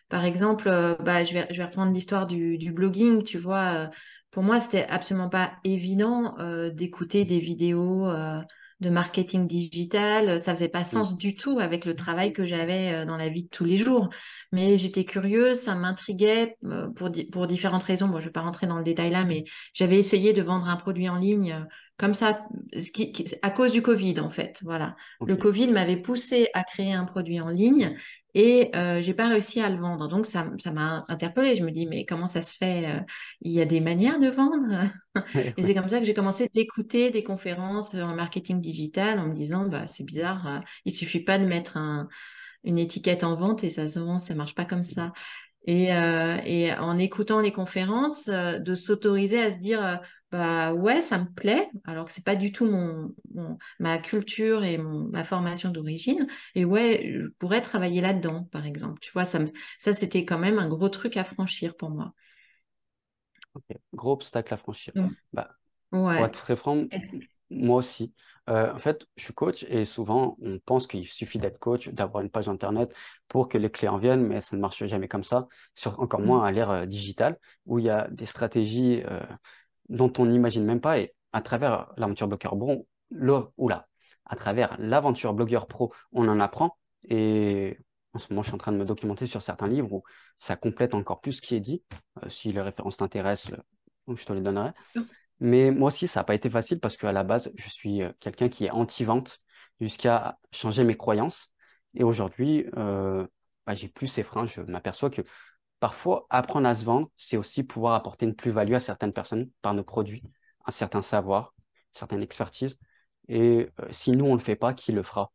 Par 0.10 0.26
exemple, 0.26 0.70
bah, 1.02 1.24
je 1.24 1.34
vais, 1.34 1.48
je 1.52 1.58
vais 1.58 1.66
reprendre 1.66 1.94
l'histoire 1.94 2.28
du, 2.28 2.58
du 2.58 2.72
blogging, 2.72 3.24
tu 3.24 3.38
vois. 3.38 3.90
Pour 4.32 4.44
moi, 4.44 4.60
c'était 4.60 4.86
absolument 4.88 5.30
pas 5.30 5.54
évident 5.64 6.36
euh, 6.40 6.70
d'écouter 6.70 7.26
des 7.26 7.40
vidéos. 7.40 8.08
euh, 8.10 8.40
de 8.82 8.90
marketing 8.90 9.46
digital. 9.46 10.40
Ça 10.40 10.56
faisait 10.56 10.70
pas 10.70 10.84
Mm. 10.84 10.86
sens 10.86 11.18
du 11.18 11.36
tout 11.36 11.60
avec 11.60 11.84
le 11.84 11.96
travail 11.98 12.32
que 12.32 12.46
j'avais 12.46 12.94
euh, 12.94 13.06
dans 13.06 13.18
la 13.18 13.28
vie 13.28 13.44
de 13.44 13.50
tous 13.50 13.66
les 13.66 13.76
jours. 13.76 14.08
Mais 14.54 14.78
j'étais 14.78 15.04
curieuse, 15.04 15.58
ça 15.58 15.76
m'intriguait 15.76 16.56
euh, 16.64 16.88
pour, 16.96 17.10
di- 17.10 17.26
pour 17.26 17.46
différentes 17.46 17.84
raisons. 17.84 18.08
Bon, 18.08 18.22
je 18.22 18.28
vais 18.28 18.32
pas 18.32 18.40
rentrer 18.40 18.68
dans 18.68 18.78
le 18.78 18.86
détail 18.86 19.10
là, 19.12 19.26
mais 19.26 19.44
j'avais 19.74 19.98
essayé 19.98 20.32
de 20.32 20.42
vendre 20.42 20.70
un 20.70 20.78
produit 20.78 21.10
en 21.10 21.18
ligne 21.18 21.52
euh, 21.52 21.66
comme 21.98 22.14
ça, 22.14 22.46
ce 22.80 22.90
qui- 22.92 23.12
qui- 23.12 23.26
à 23.42 23.50
cause 23.52 23.74
du 23.74 23.82
Covid 23.82 24.22
en 24.22 24.30
fait. 24.30 24.60
Voilà. 24.64 24.96
Le. 25.26 25.36
Covid 25.36 25.68
m'avait 25.68 25.98
poussé 25.98 26.48
à 26.54 26.64
créer 26.64 26.94
un 26.94 27.04
produit 27.04 27.42
en 27.42 27.50
ligne 27.50 27.98
et 28.36 28.70
euh, 28.76 29.02
j'ai 29.02 29.14
pas 29.14 29.28
réussi 29.30 29.62
à 29.62 29.70
le 29.70 29.78
vendre. 29.80 30.08
Donc 30.08 30.26
ça, 30.28 30.46
ça 30.60 30.72
m'a 30.72 31.00
interpellée. 31.08 31.56
Je 31.56 31.64
me 31.64 31.72
dis, 31.72 31.88
mais 31.88 32.06
comment 32.06 32.28
ça 32.28 32.42
se 32.42 32.56
fait? 32.56 32.86
euh, 32.88 33.00
Il 33.42 33.52
y 33.52 33.62
a 33.62 33.66
des 33.66 33.80
manières 33.82 34.20
de 34.20 34.28
vendre? 34.30 34.84
Ouais, 35.34 35.56
Et 35.58 35.64
ouais. 35.64 35.64
c'est 35.64 35.74
comme 35.74 35.90
ça 35.90 36.00
que 36.00 36.06
j'ai 36.06 36.14
commencé 36.14 36.50
d'écouter 36.54 37.12
des 37.12 37.24
conférences 37.24 37.94
en 37.96 38.16
marketing 38.16 38.62
digital 38.62 39.20
en 39.20 39.28
me 39.28 39.34
disant, 39.36 39.68
bah, 39.68 39.86
c'est 39.88 40.04
bizarre, 40.04 40.48
euh, 40.48 40.60
il 40.86 40.94
suffit 40.96 41.20
pas 41.22 41.38
de 41.40 41.46
mettre 41.46 41.78
un- 41.78 42.08
une 42.64 42.80
étiquette 42.80 43.24
en 43.24 43.36
vente 43.36 43.64
et 43.64 43.70
ça 43.72 43.88
se 43.90 44.00
vend, 44.00 44.20
ça 44.20 44.36
marche 44.36 44.56
pas 44.56 44.66
comme 44.66 44.84
ça. 44.84 45.14
Et, 45.68 45.94
euh, 45.96 46.38
et 46.46 46.74
en 46.76 46.98
écoutant 46.98 47.42
les 47.42 47.52
conférences, 47.52 48.28
euh, 48.30 48.60
de 48.60 48.76
s'autoriser 48.76 49.42
à 49.42 49.52
se 49.52 49.60
dire, 49.60 49.86
euh, 49.86 49.96
bah 50.32 50.74
ouais, 50.74 51.02
ça 51.02 51.18
me 51.20 51.26
plaît, 51.34 51.70
alors 51.86 52.06
que 52.06 52.12
c'est 52.12 52.24
pas 52.26 52.36
du 52.36 52.52
tout 52.52 52.66
mon, 52.66 53.14
mon- 53.34 53.58
ma 53.80 53.98
culture 54.00 54.64
et 54.64 54.78
mon, 54.78 55.10
ma 55.10 55.24
formation 55.24 55.72
d'origine. 55.72 56.28
Et 56.56 56.66
ouais, 56.66 57.12
je 57.14 57.28
pourrais 57.40 57.62
travailler 57.62 58.02
là-dedans, 58.02 58.44
par 58.52 58.66
exemple. 58.66 59.00
Tu 59.02 59.12
vois, 59.12 59.26
ça, 59.26 59.40
me- 59.40 59.48
ça 59.80 59.94
c'était 59.94 60.26
quand 60.26 60.38
même 60.40 60.60
un 60.60 60.68
gros 60.70 60.90
truc 60.90 61.18
à 61.18 61.24
franchir 61.24 61.76
pour 61.76 61.90
moi. 61.90 62.14
Gros 63.94 64.14
obstacle 64.14 64.54
à 64.54 64.58
franchir. 64.58 64.94
Bah, 65.34 65.50
pour 66.14 66.26
ouais. 66.26 66.28
être 66.28 66.40
très 66.40 66.56
franc, 66.56 66.86
moi 67.50 67.78
aussi. 67.78 68.14
Euh, 68.50 68.74
en 68.74 68.80
fait, 68.80 69.08
je 69.18 69.24
suis 69.26 69.34
coach 69.34 69.64
et 69.70 69.86
souvent, 69.86 70.38
on 70.42 70.60
pense 70.60 70.88
qu'il 70.88 71.08
suffit 71.08 71.40
d'être 71.40 71.60
coach, 71.60 71.90
d'avoir 71.90 72.24
une 72.24 72.30
page 72.32 72.50
internet 72.50 72.96
pour 73.30 73.50
que 73.50 73.58
les 73.58 73.72
clients 73.72 73.98
viennent, 74.00 74.24
mais 74.26 74.42
ça 74.42 74.56
ne 74.58 74.62
marche 74.62 74.86
jamais 74.88 75.08
comme 75.08 75.24
ça, 75.24 75.48
sur, 75.76 76.00
encore 76.02 76.22
moins 76.22 76.44
à 76.46 76.52
l'ère 76.52 76.70
euh, 76.72 76.86
digitale, 76.88 77.40
où 77.66 77.80
il 77.80 77.86
y 77.86 77.90
a 77.90 78.08
des 78.10 78.26
stratégies 78.28 79.04
euh, 79.08 79.22
dont 79.90 80.12
on 80.18 80.26
n'imagine 80.26 80.66
même 80.66 80.82
pas. 80.82 81.00
Et 81.00 81.14
à 81.34 81.42
travers 81.42 81.92
l'aventure 81.98 82.28
blogueur 82.28 82.56
bon, 82.56 82.86
le, 83.10 83.40
oula, 83.58 83.88
à 84.26 84.36
travers 84.36 84.76
l'aventure 84.80 85.34
blogueur 85.34 85.68
pro, 85.68 85.92
on 86.12 86.28
en 86.28 86.40
apprend. 86.40 86.78
Et 87.10 87.78
en 88.14 88.20
ce 88.20 88.28
moment, 88.32 88.42
je 88.42 88.48
suis 88.48 88.56
en 88.56 88.60
train 88.60 88.72
de 88.72 88.78
me 88.78 88.86
documenter 88.86 89.28
sur 89.28 89.42
certains 89.42 89.68
livres 89.68 89.92
où 89.92 90.04
ça 90.38 90.56
complète 90.56 90.94
encore 90.94 91.22
plus 91.22 91.34
ce 91.34 91.42
qui 91.42 91.56
est 91.56 91.60
dit. 91.60 91.84
Euh, 92.24 92.30
si 92.30 92.52
les 92.52 92.62
références 92.62 92.98
t'intéressent, 92.98 93.54
euh, 93.54 94.16
je 94.16 94.26
te 94.26 94.34
les 94.34 94.42
donnerai. 94.42 94.72
Mais 95.40 95.72
moi 95.72 95.88
aussi, 95.88 96.08
ça 96.08 96.20
n'a 96.22 96.24
pas 96.24 96.36
été 96.36 96.50
facile 96.50 96.80
parce 96.80 96.98
qu'à 96.98 97.12
la 97.12 97.24
base, 97.24 97.52
je 97.56 97.70
suis 97.70 98.04
euh, 98.04 98.12
quelqu'un 98.20 98.50
qui 98.50 98.66
est 98.66 98.72
anti-vente 98.72 99.40
jusqu'à 99.80 100.38
changer 100.52 100.84
mes 100.84 100.98
croyances. 100.98 101.54
Et 101.96 102.04
aujourd'hui, 102.04 102.66
euh, 102.78 103.26
bah, 103.66 103.74
j'ai 103.74 103.88
plus 103.88 104.08
ces 104.08 104.24
freins. 104.24 104.46
Je 104.46 104.62
m'aperçois 104.62 105.10
que 105.10 105.22
parfois, 105.80 106.26
apprendre 106.30 106.68
à 106.68 106.76
se 106.76 106.86
vendre, 106.86 107.10
c'est 107.18 107.38
aussi 107.38 107.64
pouvoir 107.64 107.94
apporter 107.94 108.26
une 108.26 108.36
plus-value 108.36 108.74
à 108.74 108.80
certaines 108.80 109.14
personnes 109.14 109.50
par 109.62 109.74
nos 109.74 109.84
produits, 109.84 110.24
un 110.66 110.72
certain 110.72 111.02
savoir, 111.02 111.54
une 111.94 112.00
certaine 112.00 112.22
expertise. 112.24 112.78
Et 113.28 113.70
euh, 113.80 113.88
si 113.92 114.12
nous, 114.12 114.26
on 114.26 114.34
ne 114.34 114.38
le 114.40 114.44
fait 114.44 114.56
pas, 114.56 114.74
qui 114.74 114.92
le 114.92 115.04
fera? 115.04 115.32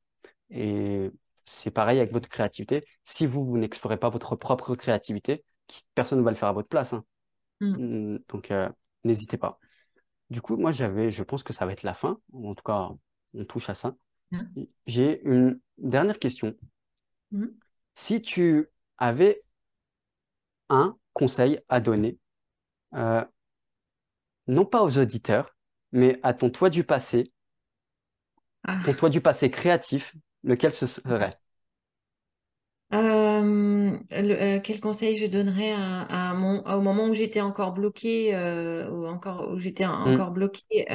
Et 0.50 1.10
c'est 1.44 1.70
pareil 1.70 1.98
avec 1.98 2.12
votre 2.12 2.28
créativité. 2.28 2.84
Si 3.04 3.26
vous, 3.26 3.44
vous 3.44 3.58
n'explorez 3.58 3.96
pas 3.96 4.08
votre 4.08 4.36
propre 4.36 4.74
créativité, 4.74 5.44
personne 5.94 6.18
ne 6.18 6.24
va 6.24 6.30
le 6.30 6.36
faire 6.36 6.48
à 6.48 6.52
votre 6.52 6.68
place. 6.68 6.92
hein. 6.92 7.04
Mm. 7.60 8.14
Mm, 8.14 8.18
Donc, 8.28 8.50
euh, 8.50 8.68
n'hésitez 9.04 9.38
pas. 9.38 9.58
Du 10.30 10.40
coup, 10.40 10.56
moi, 10.56 10.72
j'avais, 10.72 11.10
je 11.10 11.22
pense 11.22 11.42
que 11.42 11.52
ça 11.52 11.66
va 11.66 11.72
être 11.72 11.82
la 11.82 11.94
fin. 11.94 12.18
En 12.32 12.54
tout 12.54 12.64
cas, 12.64 12.90
on 13.34 13.44
touche 13.44 13.68
à 13.70 13.74
ça. 13.74 13.94
Mm. 14.30 14.62
J'ai 14.86 15.22
une 15.24 15.60
dernière 15.78 16.18
question. 16.18 16.54
Mm. 17.30 17.46
Si 17.94 18.22
tu 18.22 18.68
avais 18.98 19.42
un 20.70 20.96
conseil 21.14 21.60
à 21.68 21.80
donner, 21.80 22.18
euh, 22.94 23.24
non 24.46 24.64
pas 24.64 24.82
aux 24.82 24.98
auditeurs, 24.98 25.54
mais 25.92 26.18
à 26.22 26.32
ton 26.32 26.48
toi 26.50 26.70
du 26.70 26.82
passé, 26.84 27.30
Ah. 28.64 28.80
ton 28.82 28.94
toi 28.94 29.10
du 29.10 29.20
passé 29.20 29.50
créatif, 29.50 30.14
lequel 30.44 30.70
ce 30.72 30.86
serait? 30.86 31.38
Euh, 32.92 33.98
le- 34.10 34.56
euh, 34.58 34.60
quel 34.62 34.80
conseil 34.80 35.16
je 35.18 35.26
donnerais 35.26 35.72
à, 35.72 36.30
à 36.30 36.34
mon, 36.34 36.62
au 36.64 36.80
moment 36.80 37.06
où 37.08 37.14
j'étais 37.14 37.40
encore 37.40 37.72
bloquée, 37.72 38.34
euh, 38.34 38.88
ou 38.90 39.06
encore 39.06 39.50
où 39.50 39.58
j'étais 39.58 39.84
en- 39.86 39.92
Mm, 40.04 40.24
encore 40.24 40.30
bloquée, 40.30 40.86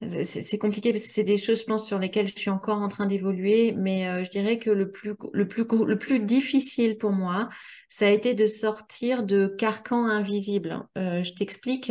c'est 0.00 0.58
compliqué 0.58 0.92
parce 0.92 1.04
que 1.04 1.12
c'est 1.12 1.24
des 1.24 1.38
choses, 1.38 1.60
je 1.60 1.64
pense, 1.64 1.84
sur 1.86 1.98
lesquelles 1.98 2.28
je 2.28 2.38
suis 2.38 2.50
encore 2.50 2.78
en 2.78 2.88
train 2.88 3.06
d'évoluer, 3.06 3.72
mais 3.76 4.06
euh, 4.06 4.22
je 4.22 4.30
dirais 4.30 4.58
que 4.60 4.70
le 4.70 4.92
plus, 4.92 5.14
le 5.32 5.48
plus, 5.48 5.64
le 5.64 5.98
plus 5.98 6.20
difficile 6.20 6.98
pour 6.98 7.10
moi, 7.10 7.48
ça 7.88 8.06
a 8.06 8.10
été 8.10 8.34
de 8.34 8.46
sortir 8.46 9.24
de 9.24 9.48
carcans 9.58 10.06
invisibles. 10.06 10.86
Euh, 10.96 11.24
je 11.24 11.32
t'explique. 11.32 11.90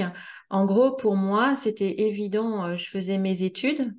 En 0.49 0.65
gros, 0.65 0.95
pour 0.95 1.17
moi, 1.17 1.57
c'était 1.57 2.01
évident, 2.03 2.63
euh, 2.63 2.75
je 2.77 2.89
faisais 2.89 3.17
mes 3.17 3.43
études. 3.43 3.93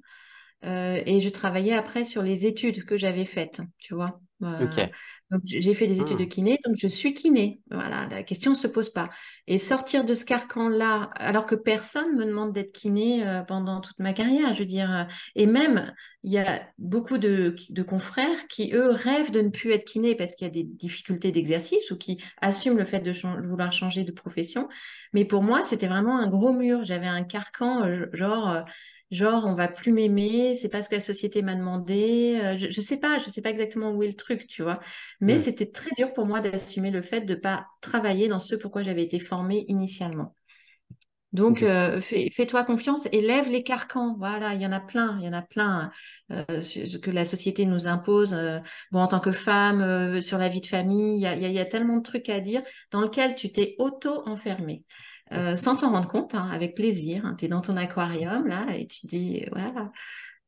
Et 0.64 1.20
je 1.20 1.28
travaillais 1.28 1.74
après 1.74 2.04
sur 2.04 2.20
les 2.20 2.44
études 2.44 2.84
que 2.84 2.96
j'avais 2.96 3.26
faites, 3.26 3.60
tu 3.78 3.94
vois. 3.94 4.20
Donc 5.30 5.42
j'ai 5.44 5.74
fait 5.74 5.86
des 5.86 6.00
études 6.00 6.18
de 6.18 6.24
Ah, 6.24 6.26
kiné, 6.26 6.58
donc 6.64 6.76
je 6.78 6.88
suis 6.88 7.12
kiné. 7.14 7.60
Voilà, 7.70 8.06
la 8.10 8.22
question 8.22 8.52
ne 8.52 8.56
se 8.56 8.66
pose 8.66 8.90
pas. 8.90 9.10
Et 9.46 9.58
sortir 9.58 10.04
de 10.04 10.14
ce 10.14 10.24
carcan-là, 10.24 11.10
alors 11.16 11.44
que 11.46 11.54
personne 11.54 12.16
me 12.16 12.24
demande 12.24 12.52
d'être 12.54 12.72
kiné 12.72 13.26
euh, 13.26 13.42
pendant 13.42 13.80
toute 13.82 13.98
ma 13.98 14.14
carrière, 14.14 14.54
je 14.54 14.60
veux 14.60 14.64
dire. 14.64 14.90
euh, 14.90 15.04
et 15.34 15.46
même, 15.46 15.92
il 16.22 16.32
y 16.32 16.38
a 16.38 16.62
beaucoup 16.78 17.18
de, 17.18 17.54
de 17.68 17.82
confrères 17.82 18.46
qui, 18.48 18.72
eux, 18.74 18.90
rêvent 18.90 19.30
de 19.30 19.40
ne 19.42 19.50
plus 19.50 19.72
être 19.72 19.84
kiné 19.84 20.14
parce 20.14 20.34
qu'il 20.34 20.46
y 20.46 20.50
a 20.50 20.52
des 20.52 20.64
difficultés 20.64 21.30
d'exercice 21.30 21.90
ou 21.90 21.98
qui 21.98 22.22
assument 22.40 22.78
le 22.78 22.84
fait 22.86 23.00
de 23.00 23.12
vouloir 23.46 23.70
changer 23.72 24.04
de 24.04 24.12
profession. 24.12 24.68
Mais 25.12 25.24
pour 25.26 25.42
moi, 25.42 25.62
c'était 25.62 25.88
vraiment 25.88 26.18
un 26.18 26.28
gros 26.28 26.52
mur. 26.52 26.84
J'avais 26.84 27.06
un 27.06 27.22
carcan, 27.24 27.84
euh, 27.84 28.06
genre. 28.12 28.64
Genre, 29.10 29.44
on 29.46 29.54
va 29.54 29.68
plus 29.68 29.92
m'aimer, 29.92 30.54
c'est 30.54 30.68
pas 30.68 30.82
ce 30.82 30.88
que 30.90 30.94
la 30.96 31.00
société 31.00 31.40
m'a 31.42 31.54
demandé. 31.54 32.38
euh, 32.42 32.56
je, 32.58 32.68
je 32.70 32.80
sais 32.80 32.98
pas, 32.98 33.18
je 33.18 33.30
sais 33.30 33.40
pas 33.42 33.50
exactement 33.50 33.90
où 33.92 34.02
est 34.02 34.08
le 34.08 34.14
truc, 34.14 34.46
tu 34.46 34.62
vois. 34.62 34.80
Mais 35.20 35.38
c'était 35.38 35.70
très 35.70 35.90
dur 35.96 36.12
pour 36.12 36.26
moi 36.26 36.40
d'assumer 36.40 36.90
le 36.90 37.00
fait 37.02 37.22
de 37.22 37.34
pas 37.34 37.66
travailler 37.80 38.28
dans 38.28 38.38
ce 38.38 38.54
pourquoi 38.54 38.82
j'avais 38.82 39.04
été 39.04 39.18
formée 39.18 39.64
initialement. 39.68 40.34
Donc, 41.32 41.62
euh, 41.62 42.00
fais, 42.00 42.30
fais-toi 42.30 42.64
confiance 42.64 43.06
et 43.12 43.20
lève 43.20 43.48
les 43.50 43.62
carcans. 43.62 44.16
Voilà, 44.18 44.54
il 44.54 44.62
y 44.62 44.66
en 44.66 44.72
a 44.72 44.80
plein, 44.80 45.18
il 45.20 45.26
y 45.26 45.28
en 45.28 45.34
a 45.34 45.42
plein 45.42 45.92
euh, 46.32 46.60
ce 46.62 46.96
que 46.96 47.10
la 47.10 47.26
société 47.26 47.66
nous 47.66 47.86
impose. 47.86 48.32
euh, 48.32 48.60
bon, 48.92 49.00
en 49.00 49.08
tant 49.08 49.20
que 49.20 49.32
femme, 49.32 50.22
sur 50.22 50.38
la 50.38 50.48
vie 50.48 50.62
de 50.62 50.66
famille, 50.66 51.16
il 51.18 51.20
y 51.22 51.26
a, 51.26 51.34
il 51.36 51.42
y 51.42 51.44
a- 51.44 51.48
il 51.48 51.54
y 51.54 51.58
a 51.60 51.66
tellement 51.66 51.98
de 51.98 52.02
trucs 52.02 52.30
à 52.30 52.40
dire 52.40 52.62
dans 52.90 53.02
lequel 53.02 53.34
tu 53.34 53.52
t'es 53.52 53.74
auto-enfermé. 53.78 54.84
Euh, 55.32 55.54
sans 55.54 55.76
t'en 55.76 55.90
rendre 55.90 56.08
compte, 56.08 56.34
hein, 56.34 56.48
avec 56.50 56.74
plaisir. 56.74 57.34
tu 57.38 57.44
es 57.44 57.48
dans 57.48 57.60
ton 57.60 57.76
aquarium, 57.76 58.46
là, 58.46 58.66
et 58.76 58.86
tu 58.86 59.06
dis, 59.06 59.44
voilà, 59.52 59.92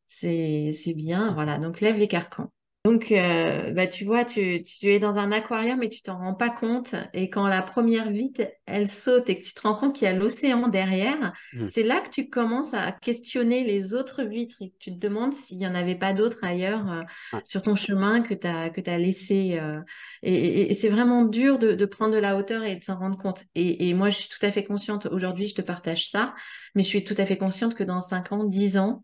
c'est 0.06 0.94
bien, 0.94 1.32
voilà. 1.32 1.58
Donc, 1.58 1.80
lève 1.80 1.96
les 1.96 2.08
carcans. 2.08 2.52
Donc, 2.86 3.12
euh, 3.12 3.72
bah, 3.72 3.86
tu 3.86 4.06
vois, 4.06 4.24
tu, 4.24 4.62
tu 4.62 4.86
es 4.86 4.98
dans 4.98 5.18
un 5.18 5.32
aquarium 5.32 5.82
et 5.82 5.90
tu 5.90 6.00
t'en 6.00 6.16
rends 6.16 6.32
pas 6.34 6.48
compte. 6.48 6.94
Et 7.12 7.28
quand 7.28 7.46
la 7.46 7.60
première 7.60 8.10
vitre, 8.10 8.40
elle 8.64 8.88
saute 8.88 9.28
et 9.28 9.38
que 9.38 9.46
tu 9.46 9.52
te 9.52 9.60
rends 9.60 9.74
compte 9.74 9.94
qu'il 9.94 10.06
y 10.06 10.10
a 10.10 10.14
l'océan 10.14 10.66
derrière, 10.68 11.34
mm, 11.52 11.66
c'est 11.68 11.82
là 11.82 12.00
que 12.00 12.08
tu 12.08 12.30
commences 12.30 12.72
à 12.72 12.90
questionner 12.92 13.64
les 13.64 13.92
autres 13.92 14.22
vitres 14.22 14.56
et 14.62 14.70
que 14.70 14.76
tu 14.78 14.92
te 14.94 14.98
demandes 14.98 15.34
s'il 15.34 15.58
n'y 15.58 15.66
en 15.66 15.74
avait 15.74 15.94
pas 15.94 16.14
d'autres 16.14 16.42
ailleurs 16.42 16.90
euh, 16.90 17.02
sur 17.44 17.60
ton 17.60 17.76
chemin 17.76 18.22
que 18.22 18.32
tu 18.32 18.46
as, 18.46 18.70
que 18.70 18.80
laissé. 18.80 19.58
euh. 19.60 19.80
et 20.22 20.32
et- 20.34 20.70
et 20.70 20.74
c'est 20.74 20.88
vraiment 20.88 21.26
dur 21.26 21.58
de, 21.58 21.72
de 21.74 21.84
prendre 21.84 22.14
de 22.14 22.18
la 22.18 22.34
hauteur 22.38 22.64
et 22.64 22.76
de 22.76 22.82
s'en 22.84 22.98
rendre 22.98 23.18
compte. 23.18 23.44
Et, 23.54 23.90
et 23.90 23.94
moi, 23.94 24.08
je 24.08 24.16
suis 24.16 24.28
tout 24.30 24.44
à 24.44 24.50
fait 24.52 24.64
consciente, 24.64 25.04
aujourd'hui, 25.04 25.48
je 25.48 25.54
te 25.54 25.62
partage 25.62 26.08
ça, 26.08 26.34
mais 26.74 26.82
je 26.82 26.88
suis 26.88 27.04
tout 27.04 27.14
à 27.18 27.26
fait 27.26 27.36
consciente 27.36 27.74
que 27.74 27.84
dans 27.84 28.00
5 28.00 28.32
ans, 28.32 28.44
10 28.44 28.78
ans, 28.78 29.02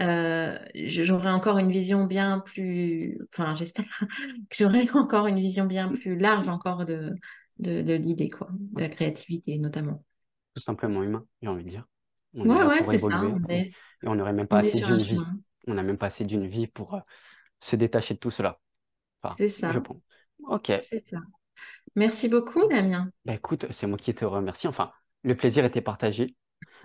euh, 0.00 0.58
j'aurai 0.74 1.30
encore 1.30 1.58
une 1.58 1.70
vision 1.70 2.04
bien 2.06 2.40
plus, 2.40 3.18
enfin, 3.32 3.54
j'espère 3.54 3.84
que 4.50 4.56
j'aurai 4.56 4.88
encore 4.94 5.26
une 5.26 5.38
vision 5.40 5.66
bien 5.66 5.90
plus 5.92 6.16
large 6.18 6.48
encore 6.48 6.84
de, 6.86 7.12
de, 7.58 7.82
de 7.82 7.94
l'idée, 7.94 8.30
quoi, 8.30 8.48
de 8.52 8.80
la 8.82 8.88
créativité 8.88 9.58
notamment. 9.58 10.04
Tout 10.54 10.60
simplement 10.62 11.02
humain, 11.02 11.26
j'ai 11.42 11.48
envie 11.48 11.64
de 11.64 11.70
dire. 11.70 11.86
On 12.34 12.44
Ouais, 12.44 12.62
ouais, 12.62 12.84
c'est 12.84 12.98
ça. 12.98 13.24
On 13.26 13.42
et, 13.48 13.54
est, 13.54 13.72
et 14.02 14.08
on 14.08 14.14
n'aurait 14.14 14.32
même 14.32 14.48
pas 14.48 14.58
on 14.58 14.60
assez 14.60 14.80
d'une 14.80 15.02
vie. 15.02 15.28
On 15.66 15.74
n'a 15.74 15.82
même 15.82 15.98
pas 15.98 16.06
assez 16.06 16.24
d'une 16.24 16.46
vie 16.46 16.66
pour 16.66 16.94
euh, 16.94 17.00
se 17.60 17.76
détacher 17.76 18.14
de 18.14 18.18
tout 18.20 18.30
cela. 18.30 18.60
Enfin, 19.22 19.38
C'est 19.38 19.48
je 19.68 19.78
ça. 19.78 19.80
pense. 19.80 19.98
Ok. 20.48 20.72
C'est 20.78 21.00
ça. 21.08 21.18
Merci 21.96 22.28
beaucoup, 22.28 22.68
Damien. 22.68 23.10
Bah, 23.24 23.34
écoute, 23.34 23.66
c'est 23.72 23.86
moi 23.86 23.98
qui 23.98 24.14
te 24.14 24.24
remercie. 24.24 24.68
Enfin, 24.68 24.92
le 25.22 25.36
plaisir 25.36 25.64
était 25.64 25.80
partagé. 25.80 26.36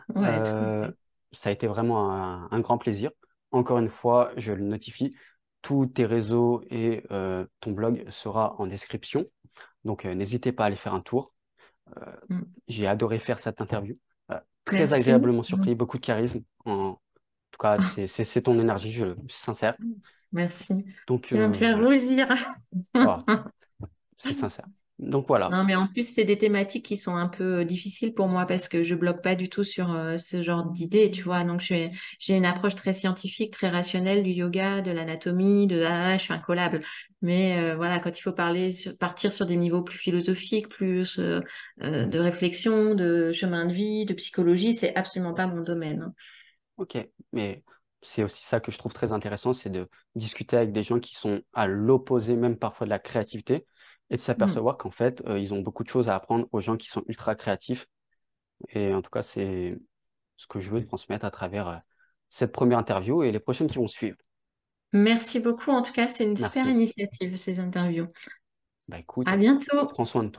Ouais, 0.10 0.42
tout 0.44 0.64
à 0.64 0.68
Euh, 0.68 0.88
fait. 0.88 0.94
Ça 1.32 1.50
a 1.50 1.54
été 1.54 1.68
vraiment 1.68 2.12
un, 2.12 2.48
un 2.52 2.60
grand 2.60 2.78
plaisir. 2.78 3.12
Encore 3.52 3.80
une 3.80 3.90
fois, 3.90 4.32
je 4.38 4.54
le 4.54 4.64
notifie. 4.64 5.16
Tous 5.62 5.86
tes 5.88 6.06
réseaux 6.06 6.64
et 6.70 7.04
euh, 7.12 7.46
ton 7.60 7.72
blog 7.72 8.10
sera 8.10 8.56
en 8.60 8.68
description. 8.68 9.26
Donc, 9.84 10.06
euh, 10.06 10.14
n'hésitez 10.14 10.52
pas 10.52 10.64
à 10.64 10.68
aller 10.68 10.76
faire 10.76 10.94
un 10.94 11.02
tour. 11.02 11.34
Euh, 11.98 12.12
Mm. 12.30 12.42
j'ai 12.68 12.88
adoré 12.88 13.20
faire 13.20 13.40
cette 13.40 13.62
interview. 13.62 13.98
Très 14.66 14.80
Merci. 14.80 14.94
agréablement 14.94 15.44
surpris, 15.44 15.74
beaucoup 15.76 15.98
de 15.98 16.06
charisme. 16.06 16.42
En 16.66 17.00
tout 17.52 17.58
cas, 17.60 17.78
c'est 18.08 18.42
ton 18.44 18.60
énergie, 18.60 18.92
je 18.92 19.16
suis 19.28 19.42
sincère. 19.42 19.76
Merci. 20.32 20.86
Donc, 21.08 21.24
tu 21.24 21.36
vas 21.36 21.48
me 21.48 21.54
faire 21.54 21.80
rougir. 21.80 22.28
c'est 24.18 24.34
sincère. 24.34 24.66
Donc 25.00 25.28
voilà. 25.30 25.48
Non, 25.48 25.64
mais 25.64 25.76
en 25.76 25.88
plus, 25.88 26.14
c'est 26.14 26.26
des 26.26 26.38
thématiques 26.38 26.86
qui 26.86 26.98
sont 26.98 27.16
un 27.16 27.30
peu 27.30 27.64
difficiles 27.64 28.14
pour 28.14 28.28
moi 28.28 28.46
parce 28.46 28.68
que 28.68 28.84
je 28.84 28.96
bloque 28.96 29.22
pas 29.24 29.36
du 29.36 29.48
tout 29.48 29.64
sur 29.64 29.94
euh, 29.94 30.18
ce 30.18 30.42
genre 30.42 30.66
d'idées, 30.66 31.10
tu 31.10 31.24
vois. 31.24 31.46
Donc, 31.46 31.62
j'ai 31.62 31.92
une 32.28 32.46
approche 32.46 32.76
très 32.76 32.94
scientifique, 32.94 33.54
très 33.54 33.70
rationnelle 33.70 34.24
du 34.24 34.32
yoga, 34.32 34.82
de 34.82 34.92
l'anatomie, 34.92 35.68
de 35.68 35.84
ah, 35.84 36.18
je 36.18 36.24
suis 36.24 36.34
incollable. 36.34 36.82
Mais 37.22 37.58
euh, 37.58 37.78
voilà, 37.78 38.00
quand 38.00 38.18
il 38.18 38.22
faut 38.22 38.34
parler, 38.34 38.72
partir 39.00 39.32
sur 39.32 39.46
des 39.46 39.56
niveaux 39.56 39.84
plus 39.84 39.98
philosophiques, 39.98 40.68
plus 40.68 41.18
euh, 41.18 41.40
de 41.80 42.20
réflexion, 42.20 42.94
de 42.94 43.32
chemin 43.32 43.66
de 43.66 43.74
vie, 43.74 44.06
de 44.06 44.14
psychologie, 44.14 44.74
c'est 44.74 44.94
absolument 44.96 45.34
pas 45.34 45.48
mon 45.48 45.62
domaine. 45.62 46.02
Hein. 46.02 46.14
Ok, 46.76 46.98
mais 47.32 47.64
c'est 48.02 48.24
aussi 48.24 48.44
ça 48.44 48.60
que 48.60 48.72
je 48.72 48.78
trouve 48.78 48.94
très 48.94 49.14
intéressant, 49.14 49.54
c'est 49.54 49.70
de 49.70 49.88
discuter 50.16 50.58
avec 50.58 50.74
des 50.74 50.84
gens 50.84 51.00
qui 51.00 51.16
sont 51.16 51.42
à 51.54 51.68
l'opposé 51.68 52.36
même 52.36 52.58
parfois 52.58 52.86
de 52.86 52.90
la 52.90 53.00
créativité 53.00 53.66
et 54.10 54.16
de 54.16 54.22
s'apercevoir 54.22 54.78
qu'en 54.78 54.92
fait, 54.92 55.22
euh, 55.28 55.40
ils 55.40 55.54
ont 55.54 55.62
beaucoup 55.62 55.84
de 55.84 55.90
choses 55.90 56.10
à 56.10 56.16
apprendre 56.16 56.48
aux 56.52 56.62
gens 56.62 56.78
qui 56.78 56.88
sont 56.88 57.04
ultra 57.08 57.36
créatifs. 57.36 57.88
Et 58.70 58.94
en 58.94 59.02
tout 59.02 59.12
cas, 59.12 59.22
c'est 59.22 59.78
ce 60.36 60.48
que 60.48 60.60
je 60.60 60.70
veux 60.70 60.86
transmettre 60.86 61.26
à 61.26 61.32
travers 61.32 61.68
euh, 61.68 61.78
cette 62.30 62.52
première 62.52 62.78
interview 62.80 63.24
et 63.24 63.32
les 63.32 63.40
prochaines 63.40 63.68
qui 63.68 63.78
vont 63.78 63.88
suivre. 63.88 64.18
Merci 64.94 65.40
beaucoup. 65.40 65.72
En 65.72 65.82
tout 65.82 65.94
cas, 65.94 66.08
c'est 66.08 66.26
une 66.26 66.38
super 66.38 66.68
initiative, 66.68 67.38
ces 67.38 67.60
interviews. 67.60 68.08
Bah 68.88 68.98
écoute, 68.98 69.28
à 69.28 69.38
bientôt. 69.38 69.86
prends 69.88 70.06
soin 70.06 70.24
de 70.24 70.30
toi. 70.30 70.38